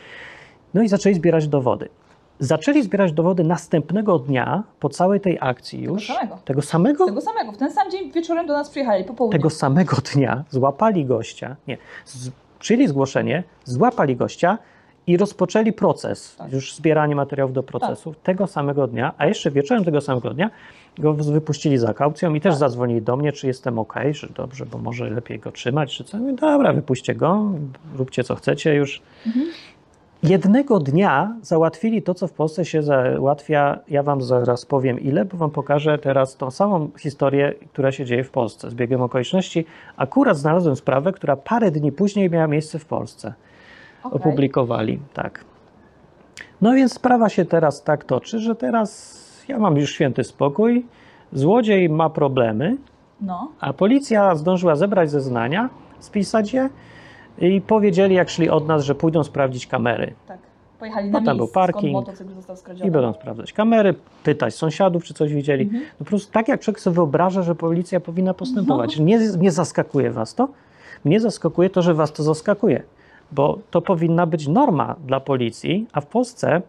No 0.74 0.82
i 0.82 0.88
zaczęli 0.88 1.14
zbierać 1.14 1.48
dowody. 1.48 1.88
Zaczęli 2.38 2.82
zbierać 2.82 3.12
dowody 3.12 3.44
następnego 3.44 4.18
dnia 4.18 4.62
po 4.80 4.88
całej 4.88 5.20
tej 5.20 5.38
akcji 5.40 5.82
już. 5.82 6.06
samego. 6.06 6.38
Tego 6.44 6.62
samego? 6.62 7.06
Tego 7.06 7.20
samego. 7.20 7.52
W 7.52 7.56
ten 7.56 7.72
sam 7.72 7.90
dzień 7.90 8.12
wieczorem 8.12 8.46
do 8.46 8.52
nas 8.52 8.70
przyjechali, 8.70 9.04
po 9.04 9.14
południu. 9.14 9.38
tego 9.38 9.50
samego 9.50 9.96
dnia 10.14 10.44
złapali 10.50 11.04
gościa, 11.04 11.56
nie, 11.68 11.78
z, 12.04 12.30
przyjęli 12.58 12.88
zgłoszenie, 12.88 13.42
złapali 13.64 14.16
gościa 14.16 14.58
i 15.10 15.16
rozpoczęli 15.16 15.72
proces, 15.72 16.36
Tak. 16.36 16.52
już 16.52 16.74
zbieranie 16.74 17.16
materiałów 17.16 17.52
do 17.52 17.62
procesu 17.62 18.14
tego 18.22 18.46
samego 18.46 18.86
dnia, 18.86 19.12
a 19.18 19.26
jeszcze 19.26 19.50
wieczorem 19.50 19.84
tego 19.84 20.00
samego 20.00 20.30
dnia 20.34 20.50
go 20.98 21.14
wypuścili 21.14 21.78
za 21.78 21.94
kaucją 21.94 22.34
i 22.34 22.40
też 22.40 22.52
Tak. 22.52 22.58
zadzwonili 22.58 23.02
do 23.02 23.16
mnie, 23.16 23.32
czy 23.32 23.46
jestem 23.46 23.78
ok, 23.78 23.94
że 24.10 24.28
dobrze, 24.36 24.66
bo 24.66 24.78
może 24.78 25.10
lepiej 25.10 25.38
go 25.38 25.52
trzymać, 25.52 25.96
czy 25.96 26.04
co. 26.04 26.18
Mówię, 26.18 26.32
dobra, 26.32 26.72
wypuśćcie 26.72 27.14
go, 27.14 27.52
róbcie 27.96 28.24
co 28.24 28.34
chcecie 28.34 28.74
już. 28.74 29.02
Mhm. 29.26 29.46
Jednego 30.22 30.80
dnia 30.80 31.36
załatwili 31.42 32.02
to, 32.02 32.14
co 32.14 32.26
w 32.26 32.32
Polsce 32.32 32.64
się 32.64 32.82
załatwia. 32.82 33.78
Ja 33.88 34.02
Wam 34.02 34.22
zaraz 34.22 34.66
powiem 34.66 35.00
ile, 35.00 35.24
bo 35.24 35.36
Wam 35.36 35.50
pokażę 35.50 35.98
teraz 35.98 36.36
tą 36.36 36.50
samą 36.50 36.90
historię, 36.98 37.54
która 37.72 37.92
się 37.92 38.04
dzieje 38.04 38.24
w 38.24 38.30
Polsce 38.30 38.70
z 38.70 38.74
biegiem 38.74 39.02
okoliczności. 39.02 39.64
Akurat 39.96 40.36
znalazłem 40.36 40.76
sprawę, 40.76 41.12
która 41.12 41.36
parę 41.36 41.70
dni 41.70 41.92
później 41.92 42.30
miała 42.30 42.46
miejsce 42.46 42.78
w 42.78 42.84
Polsce. 42.84 43.34
Okej. 44.02 44.16
Opublikowali, 44.20 44.98
tak. 45.14 45.44
No 46.60 46.72
więc 46.72 46.92
sprawa 46.92 47.28
się 47.28 47.44
teraz 47.44 47.82
tak 47.82 48.04
toczy, 48.04 48.38
że 48.38 48.54
teraz 48.54 49.20
ja 49.48 49.58
mam 49.58 49.76
już 49.76 49.92
święty 49.92 50.24
spokój. 50.24 50.86
Złodziej 51.32 51.88
ma 51.88 52.10
problemy, 52.10 52.76
No, 53.20 53.52
a 53.60 53.72
policja 53.72 54.34
zdążyła 54.34 54.76
zebrać 54.76 55.10
zeznania, 55.10 55.68
spisać 55.98 56.52
je 56.52 56.68
i 57.38 57.60
powiedzieli, 57.60 58.14
jak 58.14 58.30
szli 58.30 58.50
od 58.50 58.68
nas, 58.68 58.84
że 58.84 58.94
pójdą 58.94 59.24
sprawdzić 59.24 59.66
kamery. 59.66 60.14
tak. 60.26 60.38
Pojechali 60.78 61.10
Bo 61.10 61.20
na 61.20 61.20
miejsce, 61.20 61.36
był 61.36 61.48
parking. 61.48 62.08
I 62.84 62.90
będą 62.90 63.12
sprawdzać 63.12 63.52
kamery, 63.52 63.94
pytać 64.24 64.54
sąsiadów, 64.54 65.04
czy 65.04 65.14
coś 65.14 65.32
widzieli. 65.34 65.64
Mhm. 65.64 65.82
No 65.82 65.98
po 65.98 66.04
prostu 66.04 66.32
tak 66.32 66.48
jak 66.48 66.60
człowiek 66.60 66.80
sobie 66.80 66.94
wyobraża, 66.94 67.42
że 67.42 67.54
policja 67.54 68.00
powinna 68.00 68.34
postępować. 68.34 68.98
Nie, 68.98 69.18
nie 69.38 69.50
zaskakuje 69.52 70.10
was 70.10 70.34
to? 70.34 70.48
Mnie 71.04 71.20
zaskakuje 71.20 71.70
to, 71.70 71.82
że 71.82 71.94
was 71.94 72.12
to 72.12 72.22
zaskakuje, 72.22 72.82
bo 73.32 73.58
to 73.70 73.82
powinna 73.82 74.26
być 74.26 74.48
norma 74.48 74.96
dla 75.06 75.20
policji, 75.20 75.86
a 75.92 76.00
w 76.00 76.06
Polsce 76.06 76.62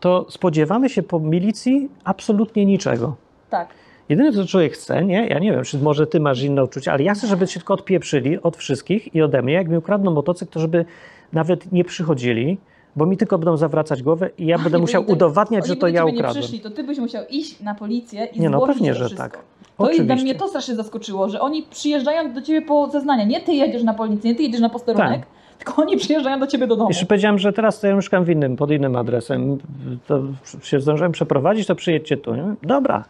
to 0.00 0.26
spodziewamy 0.28 0.88
się 0.88 1.02
po 1.02 1.20
milicji 1.20 1.88
absolutnie 2.04 2.64
niczego. 2.66 3.16
Tak. 3.50 3.68
Jedyne, 4.08 4.32
co 4.32 4.46
człowiek 4.46 4.72
chce, 4.72 5.04
nie? 5.04 5.26
Ja 5.26 5.38
nie 5.38 5.52
wiem, 5.52 5.64
czy 5.64 5.78
może 5.78 6.06
ty 6.06 6.20
masz 6.20 6.42
inne 6.42 6.64
uczucia, 6.64 6.92
ale 6.92 7.02
ja 7.02 7.14
chcę, 7.14 7.26
żeby 7.26 7.46
się 7.46 7.60
tylko 7.60 7.74
odpieprzyli 7.74 8.42
od 8.42 8.56
wszystkich 8.56 9.14
i 9.14 9.22
ode 9.22 9.42
mnie. 9.42 9.52
Jak 9.54 9.68
mi 9.68 9.76
ukradną 9.76 10.10
motocykl, 10.10 10.52
to 10.52 10.60
żeby 10.60 10.84
nawet 11.32 11.72
nie 11.72 11.84
przychodzili, 11.84 12.58
bo 12.96 13.06
mi 13.06 13.16
tylko 13.16 13.38
będą 13.38 13.56
zawracać 13.56 14.02
głowę 14.02 14.30
i 14.38 14.46
ja 14.46 14.58
będę 14.58 14.76
Oni 14.76 14.80
musiał 14.82 15.04
udowadniać, 15.10 15.64
oni 15.64 15.68
że 15.68 15.76
to 15.76 15.88
ja 15.88 16.00
ciebie 16.00 16.12
nie 16.12 16.18
ukradłem. 16.18 16.42
przyszli, 16.42 16.60
to 16.60 16.70
ty 16.70 16.84
byś 16.84 16.98
musiał 16.98 17.24
iść 17.30 17.60
na 17.60 17.74
policję 17.74 18.24
i 18.24 18.40
Nie, 18.40 18.50
no 18.50 18.66
pewnie, 18.66 18.94
że 18.94 19.04
wszystko. 19.04 19.22
tak. 19.22 19.32
To 19.78 19.90
i 19.90 19.96
dla 19.96 20.04
Oczywiście. 20.04 20.24
mnie 20.24 20.34
to 20.34 20.48
strasznie 20.48 20.74
zaskoczyło, 20.74 21.28
że 21.28 21.40
oni 21.40 21.62
przyjeżdżają 21.62 22.32
do 22.32 22.42
ciebie 22.42 22.62
po 22.66 22.88
zeznania. 22.90 23.24
Nie 23.24 23.40
ty 23.40 23.52
jedziesz 23.52 23.82
na 23.82 23.94
policję, 23.94 24.30
nie 24.30 24.36
ty 24.36 24.42
jedziesz 24.42 24.60
na 24.60 24.68
posterunek, 24.68 25.20
Tak. 25.20 25.26
Tylko 25.64 25.82
oni 25.82 25.96
przyjeżdżają 25.96 26.40
do 26.40 26.46
ciebie 26.46 26.66
do 26.66 26.76
domu. 26.76 26.88
Jeszcze 26.88 27.06
powiedziałem, 27.06 27.38
że 27.38 27.52
teraz 27.52 27.80
to 27.80 27.86
ja 27.86 27.94
mieszkam 27.94 28.24
w 28.24 28.30
innym, 28.30 28.56
pod 28.56 28.70
innym 28.70 28.96
adresem. 28.96 29.58
To 30.06 30.22
się 30.62 30.80
zdążyłem 30.80 31.12
przeprowadzić, 31.12 31.66
to 31.66 31.74
przyjedźcie 31.74 32.16
tu. 32.16 32.34
Nie? 32.34 32.54
Dobra. 32.62 33.04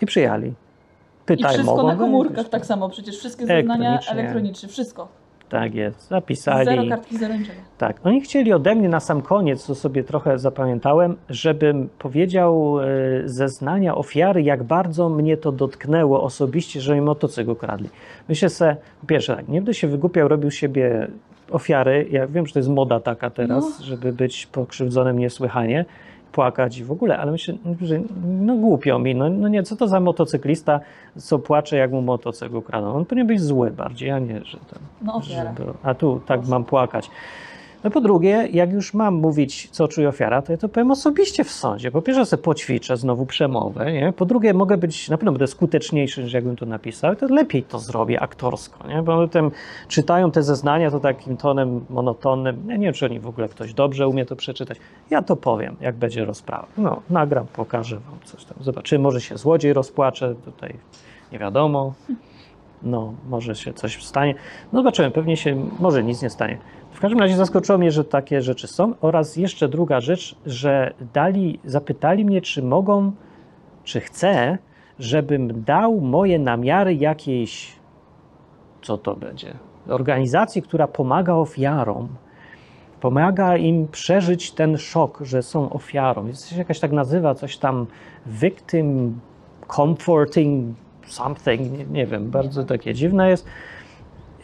I 0.00 0.06
przyjechali. 0.06 0.48
I 0.48 0.54
Pytaj, 1.26 1.54
wszystko 1.54 1.76
mogą 1.76 1.88
na 1.88 1.96
komórkach 1.96 2.48
tak 2.48 2.66
samo, 2.66 2.88
przecież 2.88 3.18
wszystkie 3.18 3.46
zeznania 3.46 3.98
elektronicznie, 4.10 4.68
wszystko. 4.68 5.08
Tak 5.48 5.74
jest, 5.74 6.08
zapisali. 6.08 6.64
Zero 6.64 6.82
kartki, 6.88 7.18
zero 7.18 7.36
niczego. 7.36 7.58
Tak, 7.78 8.00
oni 8.04 8.20
chcieli 8.20 8.52
ode 8.52 8.74
mnie 8.74 8.88
na 8.88 9.00
sam 9.00 9.22
koniec, 9.22 9.64
co 9.64 9.74
sobie 9.74 10.04
trochę 10.04 10.38
zapamiętałem, 10.38 11.16
żebym 11.28 11.88
powiedział 11.98 12.80
e, 12.80 12.84
zeznania 13.24 13.94
ofiary, 13.94 14.42
jak 14.42 14.62
bardzo 14.62 15.08
mnie 15.08 15.36
to 15.36 15.52
dotknęło 15.52 16.22
osobiście, 16.22 16.80
że 16.80 16.94
mi 16.94 17.00
motocykl 17.00 17.54
kradli. 17.56 17.88
Myślę 18.28 18.48
sobie, 18.48 18.76
po 19.00 19.06
pierwsze 19.06 19.36
tak, 19.36 19.48
nie 19.48 19.60
będę 19.60 19.74
się 19.74 19.88
wygłupiał, 19.88 20.28
robił 20.28 20.50
siebie 20.50 21.08
ofiary. 21.52 22.06
Ja 22.10 22.26
wiem, 22.26 22.46
że 22.46 22.52
to 22.52 22.58
jest 22.58 22.68
moda 22.68 23.00
taka 23.00 23.30
teraz, 23.30 23.64
No. 23.80 23.84
żeby 23.84 24.12
być 24.12 24.46
pokrzywdzonym 24.46 25.18
niesłychanie, 25.18 25.84
płakać 26.32 26.78
i 26.78 26.84
w 26.84 26.92
ogóle, 26.92 27.18
ale 27.18 27.32
myślę, 27.32 27.54
że 27.82 28.00
no 28.24 28.56
głupio 28.56 28.98
mi, 28.98 29.14
no, 29.14 29.30
no 29.30 29.48
nie, 29.48 29.62
co 29.62 29.76
to 29.76 29.88
za 29.88 30.00
motocyklista, 30.00 30.80
co 31.16 31.38
płacze, 31.38 31.76
jak 31.76 31.90
mu 31.92 32.02
motocykl 32.02 32.56
ukradną. 32.56 32.94
On 32.94 33.04
powinien 33.04 33.26
być 33.26 33.40
zły 33.40 33.70
bardziej, 33.70 34.10
a 34.10 34.18
nie, 34.18 34.44
że 34.44 34.58
ten 34.58 34.78
No 35.02 35.14
ofiara. 35.14 35.54
żeby, 35.58 35.72
a 35.82 35.94
tu 35.94 36.20
tak 36.26 36.46
mam 36.48 36.64
płakać. 36.64 37.10
No 37.84 37.90
po 37.90 38.00
drugie, 38.00 38.48
jak 38.52 38.72
już 38.72 38.94
mam 38.94 39.14
mówić, 39.14 39.68
co 39.70 39.88
czuje 39.88 40.08
ofiara, 40.08 40.42
to 40.42 40.52
ja 40.52 40.58
to 40.58 40.68
powiem 40.68 40.90
osobiście 40.90 41.44
w 41.44 41.50
sądzie. 41.50 41.90
Po 41.90 42.02
pierwsze, 42.02 42.26
sobie 42.26 42.42
poćwiczę 42.42 42.96
znowu 42.96 43.26
przemowę, 43.26 43.92
nie? 43.92 44.12
Po 44.12 44.26
drugie, 44.26 44.54
mogę 44.54 44.76
być, 44.76 45.08
na 45.08 45.16
pewno 45.16 45.32
będę 45.32 45.46
skuteczniejszy, 45.46 46.22
niż 46.22 46.32
jakbym 46.32 46.56
to 46.56 46.66
napisał, 46.66 47.16
to 47.16 47.26
lepiej 47.26 47.62
to 47.62 47.78
zrobię 47.78 48.20
aktorsko, 48.20 48.88
nie? 48.88 49.02
Bo 49.02 49.16
potem 49.16 49.50
czytają 49.88 50.30
te 50.30 50.42
zeznania 50.42 50.90
to 50.90 51.00
takim 51.00 51.36
tonem 51.36 51.84
monotonnym. 51.90 52.64
Ja 52.68 52.76
nie 52.76 52.84
wiem, 52.84 52.94
czy 52.94 53.06
oni 53.06 53.20
w 53.20 53.26
ogóle 53.26 53.48
ktoś 53.48 53.74
dobrze 53.74 54.08
umie 54.08 54.26
to 54.26 54.36
przeczytać. 54.36 54.78
Ja 55.10 55.22
to 55.22 55.36
powiem, 55.36 55.76
jak 55.80 55.96
będzie 55.96 56.24
rozprawa. 56.24 56.66
No, 56.76 57.02
nagram, 57.10 57.46
pokażę 57.46 57.96
wam 57.96 58.18
coś 58.24 58.44
tam. 58.44 58.58
Zobaczymy, 58.60 59.02
może 59.02 59.20
się 59.20 59.38
złodziej 59.38 59.72
rozpłacze, 59.72 60.34
tutaj 60.44 60.74
nie 61.32 61.38
wiadomo. 61.38 61.94
No, 62.82 63.14
może 63.28 63.54
się 63.54 63.72
coś 63.72 64.04
stanie. 64.04 64.34
No 64.72 64.78
zobaczymy, 64.78 65.10
pewnie 65.10 65.36
się, 65.36 65.66
może 65.78 66.04
nic 66.04 66.22
nie 66.22 66.30
stanie. 66.30 66.58
W 67.00 67.02
każdym 67.02 67.20
razie 67.20 67.36
zaskoczyło 67.36 67.78
mnie, 67.78 67.90
że 67.90 68.04
takie 68.04 68.42
rzeczy 68.42 68.66
są. 68.66 68.94
Oraz 69.00 69.36
jeszcze 69.36 69.68
druga 69.68 70.00
rzecz, 70.00 70.36
że 70.46 70.94
dali, 71.14 71.58
zapytali 71.64 72.24
mnie, 72.24 72.40
czy 72.42 72.62
mogą, 72.62 73.12
czy 73.84 74.00
chcę, 74.00 74.58
żebym 74.98 75.64
dał 75.64 76.00
moje 76.00 76.38
namiary 76.38 76.94
jakiejś, 76.94 77.72
co 78.82 78.98
to 78.98 79.16
będzie, 79.16 79.54
organizacji, 79.88 80.62
która 80.62 80.86
pomaga 80.86 81.34
ofiarom. 81.34 82.08
Pomaga 83.00 83.56
im 83.56 83.88
przeżyć 83.88 84.52
ten 84.52 84.78
szok, 84.78 85.18
że 85.22 85.42
są 85.42 85.70
ofiarą. 85.70 86.26
Jest 86.26 86.48
się 86.48 86.56
jakaś 86.56 86.80
tak 86.80 86.92
nazywa, 86.92 87.34
coś 87.34 87.56
tam 87.56 87.86
victim 88.26 89.20
comforting 89.76 90.76
something, 91.06 91.78
nie, 91.78 91.84
nie 91.84 92.06
wiem, 92.06 92.30
bardzo 92.30 92.64
takie 92.64 92.94
dziwne 92.94 93.30
jest. 93.30 93.46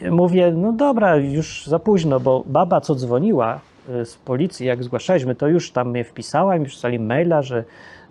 Mówię, 0.01 0.51
no 0.51 0.73
dobra, 0.73 1.15
już 1.15 1.65
za 1.67 1.79
późno, 1.79 2.19
bo 2.19 2.43
baba, 2.45 2.81
co 2.81 2.95
dzwoniła 2.95 3.59
y, 3.89 4.05
z 4.05 4.15
policji, 4.15 4.65
jak 4.65 4.83
zgłaszaliśmy, 4.83 5.35
to 5.35 5.47
już 5.47 5.71
tam 5.71 5.89
mnie 5.89 6.03
wpisała 6.03 6.55
i 6.55 6.59
mi 6.59 6.65
przysłali 6.65 6.99
maila, 6.99 7.41
że 7.41 7.63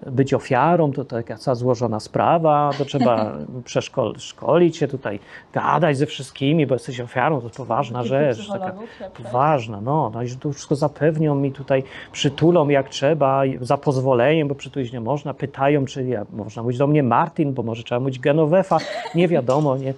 być 0.06 0.34
ofiarą 0.34 0.92
to 0.92 1.04
taka 1.04 1.36
cała 1.36 1.54
złożona 1.54 2.00
sprawa, 2.00 2.70
to 2.78 2.84
trzeba 2.84 3.32
przeszkolić 3.64 4.76
się 4.76 4.88
tutaj, 4.88 5.20
gadać 5.52 5.98
ze 5.98 6.06
wszystkimi, 6.06 6.66
bo 6.66 6.74
jesteś 6.74 7.00
ofiarą, 7.00 7.40
to 7.40 7.50
poważna 7.50 8.04
rzecz. 8.04 8.38
Taka, 8.38 8.58
psychologów 8.58 8.90
się 8.98 9.10
przejść. 9.10 9.32
Ważna, 9.32 9.80
no, 9.80 10.10
no 10.14 10.22
i 10.22 10.28
że 10.28 10.36
to 10.36 10.52
wszystko 10.52 10.76
zapewnią 10.76 11.34
mi 11.34 11.52
tutaj, 11.52 11.82
przytulą 12.12 12.68
jak 12.68 12.88
trzeba, 12.88 13.42
za 13.60 13.76
pozwoleniem, 13.76 14.48
bo 14.48 14.54
przytulić 14.54 14.92
nie 14.92 15.00
można, 15.00 15.34
pytają, 15.34 15.84
czy 15.84 16.04
ja, 16.04 16.26
można 16.32 16.62
mówić 16.62 16.78
do 16.78 16.86
mnie 16.86 17.02
Martin, 17.02 17.52
bo 17.52 17.62
może 17.62 17.82
trzeba 17.82 18.00
mówić 18.00 18.18
Genovefa, 18.18 18.78
nie 19.14 19.28
wiadomo, 19.28 19.76
nie. 19.76 19.94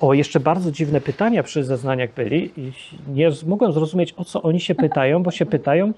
O, 0.00 0.14
jeszcze 0.14 0.40
bardzo 0.40 0.72
dziwne 0.72 1.00
pytania 1.00 1.42
przy 1.42 1.64
zeznaniach 1.64 2.14
byli 2.14 2.52
i 2.56 2.72
nie 3.08 3.30
mogłem 3.46 3.72
zrozumieć, 3.72 4.14
o 4.16 4.24
co 4.24 4.42
oni 4.42 4.60
się 4.60 4.74
pytają, 4.74 5.22
bo 5.22 5.30
się 5.30 5.46
pytają, 5.46 5.92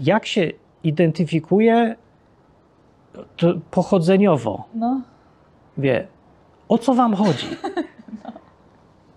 jak 0.00 0.26
się 0.26 0.50
identyfikuje 0.84 1.96
pochodzeniowo, 3.70 4.64
No, 4.74 5.00
wie, 5.78 6.06
o 6.68 6.78
co 6.78 6.94
wam 6.94 7.14
chodzi? 7.14 7.46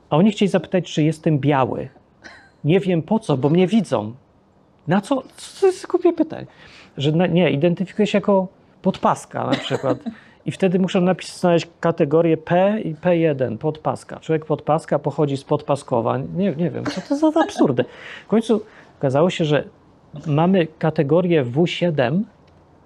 A 0.09 0.17
oni 0.17 0.31
chcieli 0.31 0.49
zapytać, 0.49 0.93
czy 0.93 1.03
jestem 1.03 1.39
biały. 1.39 1.89
Nie 2.63 2.79
wiem 2.79 3.01
po 3.01 3.19
co, 3.19 3.37
bo 3.37 3.49
mnie 3.49 3.67
widzą. 3.67 4.13
Na 4.87 5.01
co? 5.01 5.23
To 5.59 5.67
jest 5.67 5.87
głupie 5.87 6.13
pytanie. 6.13 6.47
Że 6.97 7.11
na, 7.11 7.27
nie, 7.27 7.51
identyfikuję 7.51 8.07
się 8.07 8.17
jako 8.17 8.47
podpaska 8.81 9.47
na 9.47 9.57
przykład. 9.57 9.97
I 10.45 10.51
wtedy 10.51 10.79
muszę 10.79 11.01
napisać 11.01 11.67
kategorię 11.79 12.37
P 12.37 12.79
i 12.81 12.95
P1, 12.95 13.57
podpaska. 13.57 14.19
Człowiek 14.19 14.45
podpaska 14.45 14.99
pochodzi 14.99 15.37
z 15.37 15.43
podpaskowa. 15.43 16.17
Nie, 16.17 16.55
nie 16.55 16.69
wiem, 16.69 16.85
co 16.85 17.01
to 17.01 17.31
za 17.31 17.39
absurdy. 17.43 17.85
W 18.25 18.27
końcu 18.27 18.61
okazało 18.99 19.29
się, 19.29 19.45
że 19.45 19.63
mamy 20.27 20.67
kategorię 20.79 21.45
W7, 21.45 22.21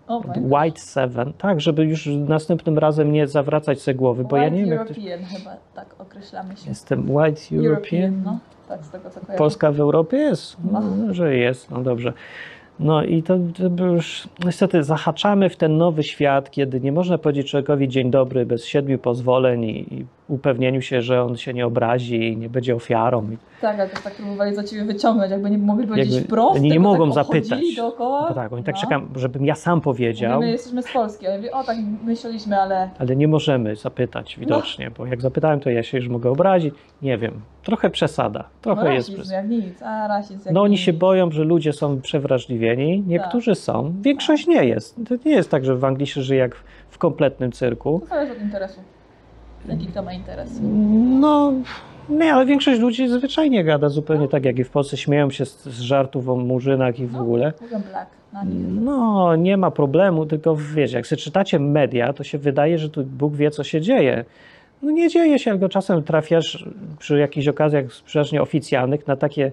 oh 0.07 0.29
White 0.41 0.79
7, 0.79 1.33
tak, 1.37 1.61
żeby 1.61 1.85
już 1.85 2.05
następnym 2.05 2.77
razem 2.77 3.11
nie 3.11 3.27
zawracać 3.27 3.81
sobie 3.81 3.95
głowy, 3.95 4.23
bo 4.23 4.37
ja 4.37 4.49
nie 4.49 4.65
wiem. 4.65 4.79
European 4.79 5.23
chyba 5.23 5.51
tak 5.75 5.95
określamy 5.99 6.57
się. 6.57 6.69
Jestem 6.69 7.11
White 7.15 7.41
European. 7.55 8.21
no. 8.25 8.39
Tak, 8.69 8.85
z 8.85 8.89
tego 8.89 9.09
co 9.09 9.19
kojarzę. 9.19 9.37
Polska 9.37 9.71
w 9.71 9.79
Europie 9.79 10.17
jest? 10.17 10.57
No, 10.71 10.81
No. 10.81 11.13
że 11.13 11.35
jest, 11.35 11.71
no 11.71 11.81
dobrze. 11.83 12.13
No 12.79 13.03
i 13.03 13.23
to, 13.23 13.37
to 13.77 13.85
już 13.85 14.27
niestety 14.45 14.83
zahaczamy 14.83 15.49
w 15.49 15.55
ten 15.55 15.77
nowy 15.77 16.03
świat, 16.03 16.51
kiedy 16.51 16.81
nie 16.81 16.91
można 16.91 17.17
powiedzieć 17.17 17.51
człowiekowi 17.51 17.87
dzień 17.87 18.11
dobry 18.11 18.45
bez 18.45 18.65
siedmiu 18.65 18.97
pozwoleń 18.97 19.63
i, 19.63 19.93
i 19.93 20.05
upewnieniu 20.27 20.81
się, 20.81 21.01
że 21.01 21.23
on 21.23 21.37
się 21.37 21.53
nie 21.53 21.65
obrazi 21.65 22.27
i 22.27 22.37
nie 22.37 22.49
będzie 22.49 22.75
ofiarą. 22.75 23.29
Tak, 23.61 23.79
ale 23.79 23.89
też 23.89 24.01
tak 24.01 24.15
próbowali 24.15 24.55
za 24.55 24.63
ciebie 24.63 24.83
wyciągnąć, 24.85 25.31
jakby 25.31 25.49
nie 25.49 25.57
mogli 25.57 25.87
powiedzieć 25.87 26.23
wprost, 26.23 26.59
oni 26.59 26.69
nie 26.69 26.79
mogą 26.79 27.05
tak 27.05 27.25
zapytać. 27.25 27.75
dookoła. 27.75 28.33
tak, 28.33 28.53
oni 28.53 28.63
tak 28.63 28.75
no. 28.75 28.81
czekam, 28.81 29.09
żebym 29.15 29.45
ja 29.45 29.55
sam 29.55 29.81
powiedział, 29.81 30.33
Mówimy, 30.33 30.51
jesteśmy 30.51 30.83
z 30.83 30.93
Polski, 30.93 31.27
ale 31.27 31.51
o 31.51 31.63
tak 31.63 31.77
myśleliśmy, 32.03 32.61
ale 32.61 32.89
ale 32.99 33.15
nie 33.15 33.27
możemy 33.27 33.75
zapytać 33.75 34.37
widocznie, 34.39 34.91
bo 34.97 35.05
jak 35.05 35.21
zapytałem, 35.21 35.59
to 35.59 35.69
ja 35.69 35.83
się 35.83 35.97
już 35.97 36.07
mogę 36.07 36.29
obrazić. 36.29 36.73
Nie 37.01 37.17
wiem, 37.17 37.41
trochę 37.63 37.89
przesada, 37.89 38.43
trochę 38.61 38.83
no, 38.83 38.91
jest 38.91 39.09
rasizm 39.09 39.21
przesada. 39.21 39.37
jak 39.41 39.49
nic, 39.49 39.81
a 39.81 40.07
rasizm 40.07 40.49
No 40.51 40.61
oni 40.61 40.71
nic. 40.71 40.79
się 40.79 40.93
boją, 40.93 41.31
że 41.31 41.43
ludzie 41.43 41.73
są 41.73 42.01
przewrażliwieni. 42.01 43.03
Niektórzy 43.07 43.55
są, 43.55 43.93
większość 44.01 44.47
nie 44.47 44.65
jest. 44.65 44.95
To 45.09 45.15
nie 45.25 45.31
jest 45.31 45.51
tak, 45.51 45.65
że 45.65 45.75
w 45.75 45.85
Anglii 45.85 46.07
się 46.07 46.21
żyje 46.21 46.39
jak 46.39 46.55
w 46.89 46.97
kompletnym 46.97 47.51
cyrku. 47.51 47.99
To 47.99 48.05
zależy 48.05 48.31
od 48.31 48.41
interesu. 48.41 48.94
Jaki 49.69 49.87
kto 49.87 50.03
ma 50.03 50.13
interes. 50.13 50.59
No, 51.19 51.53
nie, 52.09 52.33
ale 52.33 52.45
większość 52.45 52.81
ludzi 52.81 53.07
zwyczajnie 53.07 53.63
gada 53.63 53.89
zupełnie 53.89 54.27
tak 54.27 54.45
jak 54.45 54.59
i 54.59 54.63
w 54.63 54.69
Polsce. 54.69 54.97
Śmieją 54.97 55.29
się 55.31 55.45
z, 55.45 55.63
z 55.65 55.79
żartów 55.79 56.29
o 56.29 56.35
murzynach 56.35 56.99
i 56.99 57.05
w 57.07 57.13
No. 57.13 57.19
ogóle. 57.21 57.53
Mówią 57.61 57.81
black 57.91 58.09
na 58.33 58.43
nich. 58.43 58.55
No, 58.81 59.35
nie 59.35 59.57
ma 59.57 59.71
problemu, 59.71 60.25
tylko 60.25 60.55
wiecie, 60.55 60.95
jak 60.97 61.07
sobie 61.07 61.21
czytacie 61.21 61.59
media, 61.59 62.13
to 62.13 62.23
się 62.23 62.37
wydaje, 62.37 62.77
że 62.77 62.89
tu 62.89 63.03
Bóg 63.03 63.35
wie, 63.35 63.51
co 63.51 63.63
się 63.63 63.81
dzieje. 63.81 64.25
No 64.81 64.91
nie 64.91 65.09
dzieje 65.09 65.39
się, 65.39 65.51
tylko 65.51 65.69
czasem 65.69 66.03
trafiasz 66.03 66.69
przy 66.99 67.19
jakichś 67.19 67.47
okazjach 67.47 67.93
sprzecznie 67.93 68.41
oficjalnych 68.41 69.07
na 69.07 69.15
takie 69.15 69.51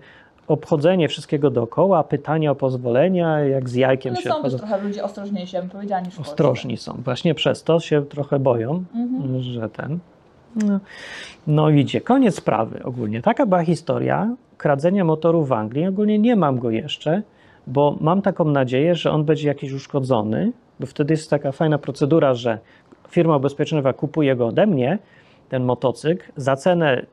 obchodzenie 0.49 1.09
wszystkiego 1.09 1.51
dookoła, 1.51 2.05
pytania 2.05 2.51
o 2.51 2.55
pozwolenia, 2.55 3.41
jak 3.41 3.69
z 3.69 3.75
jajkiem 3.75 4.15
Ale 4.15 4.23
się 4.23 4.31
są 4.31 4.43
też 4.43 4.55
trochę 4.57 4.83
ludzie 4.83 5.05
ostrożniejsi, 5.05 5.57
bym 5.57 5.69
powiedziała, 5.69 6.01
niż. 6.01 6.19
Ostrożni 6.19 6.77
są. 6.77 6.93
Właśnie 7.05 7.35
przez 7.35 7.63
to 7.63 7.81
się 7.81 8.03
trochę 8.07 8.39
boją, 8.39 8.85
Mhm. 8.95 9.43
że 9.43 9.69
ten. 9.69 9.99
No, 10.57 10.81
no 11.47 11.71
idzie. 11.71 12.01
Koniec 12.01 12.35
sprawy 12.35 12.83
ogólnie. 12.85 13.23
Taka 13.23 13.47
była 13.47 13.65
historia 13.65 14.37
kradzenia 14.59 15.05
motoru 15.05 15.45
w 15.45 15.53
Anglii. 15.53 15.87
Ogólnie 15.87 16.19
nie 16.19 16.37
mam 16.37 16.59
go 16.59 16.71
jeszcze, 16.71 17.23
bo 17.67 17.97
mam 18.01 18.23
taką 18.23 18.45
nadzieję, 18.45 18.95
że 18.95 19.11
on 19.11 19.25
będzie 19.25 19.49
jakiś 19.49 19.73
uszkodzony, 19.73 20.53
bo 20.81 20.87
wtedy 20.87 21.15
jest 21.15 21.31
taka 21.31 21.53
fajna 21.53 21.79
procedura, 21.79 22.35
że 22.35 22.59
firma 23.09 23.37
ubezpieczeniowa 23.37 23.93
kupuje 23.93 24.37
go 24.37 24.47
ode 24.47 24.67
mnie, 24.67 24.99
ten 25.49 25.65
motocykl, 25.65 26.33
za 26.37 26.57
cenę 26.57 27.07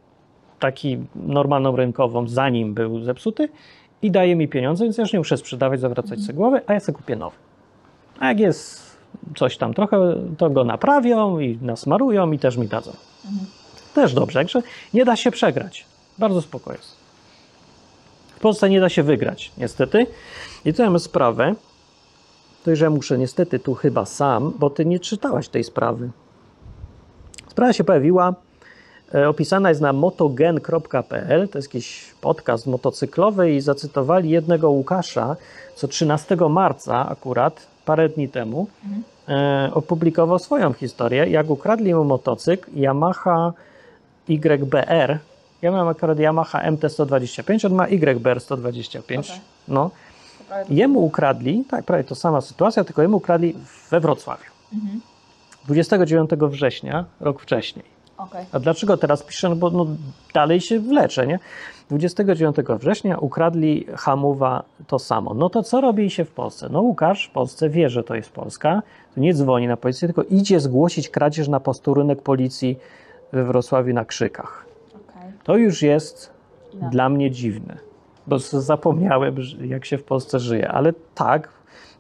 taki 0.60 0.98
normalną 1.16 1.76
rynkową, 1.76 2.28
zanim 2.28 2.74
był 2.74 3.04
zepsuty 3.04 3.50
i 4.02 4.12
daje 4.12 4.36
mi 4.36 4.48
pieniądze, 4.48 4.84
więc 4.84 4.98
ja 4.98 5.02
już 5.02 5.14
nie 5.14 5.20
muszę 5.20 5.38
sprzedawać, 5.38 5.80
zawracać 5.80 6.20
sobie 6.20 6.34
głowy, 6.34 6.62
a 6.68 6.74
ja 6.74 6.80
sobie 6.80 6.96
kupię 6.98 7.16
nowy. 7.16 7.36
A 8.20 8.28
jak 8.28 8.40
jest 8.40 8.90
coś 9.36 9.58
tam 9.58 9.74
trochę, 9.74 10.16
to 10.38 10.50
go 10.50 10.64
naprawią 10.64 11.40
i 11.40 11.58
nasmarują 11.62 12.32
i 12.32 12.40
też 12.40 12.58
mi 12.58 12.68
dadzą. 12.68 12.92
Też 13.96 14.14
dobrze, 14.14 14.40
także 14.40 14.62
nie 14.94 15.06
da 15.06 15.16
się 15.16 15.32
przegrać. 15.32 15.86
Bardzo 16.18 16.42
spoko 16.42 16.72
jest. 16.72 16.98
W 18.36 18.40
Polsce 18.40 18.70
nie 18.70 18.80
da 18.80 18.90
się 18.90 19.04
wygrać, 19.04 19.52
niestety. 19.58 20.08
I 20.66 20.74
tu 20.74 20.84
mamy 20.84 21.00
sprawę, 21.00 21.56
to 22.66 22.76
że 22.76 22.86
ja 22.86 22.90
muszę 22.92 23.18
niestety 23.18 23.60
tu 23.60 23.74
chyba 23.76 24.06
sam, 24.06 24.54
bo 24.60 24.70
ty 24.70 24.86
nie 24.86 25.00
czytałaś 25.00 25.50
tej 25.50 25.64
sprawy. 25.64 26.10
Sprawa 27.48 27.74
się 27.74 27.84
pojawiła, 27.84 28.34
opisana 29.30 29.70
jest 29.70 29.82
na 29.82 29.94
motogen.pl, 29.94 31.48
to 31.50 31.58
jest 31.58 31.68
jakiś 31.68 32.06
podcast 32.22 32.68
motocyklowy 32.68 33.52
i 33.52 33.62
zacytowali 33.62 34.30
jednego 34.30 34.72
Łukasza, 34.72 35.36
co 35.76 35.88
13 35.88 36.36
marca 36.50 37.10
akurat, 37.10 37.68
parę 37.86 38.10
dni 38.10 38.30
temu, 38.30 38.68
e, 39.28 39.70
opublikował 39.74 40.40
swoją 40.40 40.74
historię, 40.74 41.30
jak 41.30 41.50
ukradli 41.50 41.94
mu 41.94 42.04
motocykl 42.04 42.72
Yamaha 42.76 43.54
YBR. 44.28 45.20
Ja 45.62 45.72
mam 45.72 45.88
akurat 45.88 46.20
Yamaha 46.20 46.72
MT-125, 46.72 47.66
on 47.66 47.74
ma 47.74 47.88
YBR 47.88 48.40
125. 48.40 49.30
Okej. 49.30 49.42
No. 49.68 49.92
Jemu 50.70 51.00
ukradli, 51.00 51.64
tak, 51.70 51.86
prawie 51.86 52.04
to 52.04 52.16
sama 52.16 52.42
sytuacja, 52.42 52.84
tylko 52.84 53.02
jemu 53.02 53.18
ukradli 53.18 53.56
we 53.92 54.00
Wrocławiu. 54.00 54.52
Mhm. 54.74 55.02
29 55.68 56.30
września, 56.50 57.06
rok 57.20 57.42
wcześniej. 57.42 57.99
Okej. 58.20 58.46
A 58.52 58.60
dlaczego 58.60 58.98
teraz 58.98 59.24
piszę? 59.24 59.50
No 59.50 59.56
bo 59.56 59.70
no, 59.70 59.86
dalej 60.34 60.62
się 60.62 60.80
wlecze, 60.80 61.28
nie? 61.28 61.40
29 61.90 62.56
września 62.80 63.18
ukradli 63.18 63.86
hamuwa 63.96 64.64
to 64.88 65.00
samo. 65.00 65.34
No 65.34 65.50
to 65.50 65.64
co 65.64 65.82
robi 65.82 66.10
się 66.10 66.26
w 66.26 66.32
Polsce? 66.32 66.70
No 66.72 66.82
Łukasz 66.82 67.28
w 67.28 67.32
Polsce 67.32 67.70
wie, 67.70 67.90
że 67.90 68.04
to 68.04 68.16
jest 68.16 68.32
Polska, 68.32 68.82
to 69.16 69.22
nie 69.22 69.34
dzwoni 69.34 69.68
na 69.68 69.78
policję, 69.78 70.08
tylko 70.08 70.24
idzie 70.24 70.60
zgłosić 70.60 71.10
kradzież 71.10 71.48
na 71.48 71.60
posterunek 71.60 72.22
policji 72.22 72.80
we 73.32 73.44
Wrocławiu 73.44 73.94
na 73.94 74.06
Krzykach. 74.06 74.66
Okej. 74.90 75.32
To 75.44 75.58
już 75.58 75.82
jest 75.82 76.34
Inaczej. 76.74 76.90
dla 76.92 77.10
mnie 77.10 77.32
dziwne. 77.32 77.78
bo 78.28 78.40
zapomniałem, 78.40 79.36
jak 79.62 79.86
się 79.86 79.98
w 79.98 80.04
Polsce 80.04 80.40
żyje. 80.40 80.72
Ale 80.72 80.94
tak, 81.16 81.50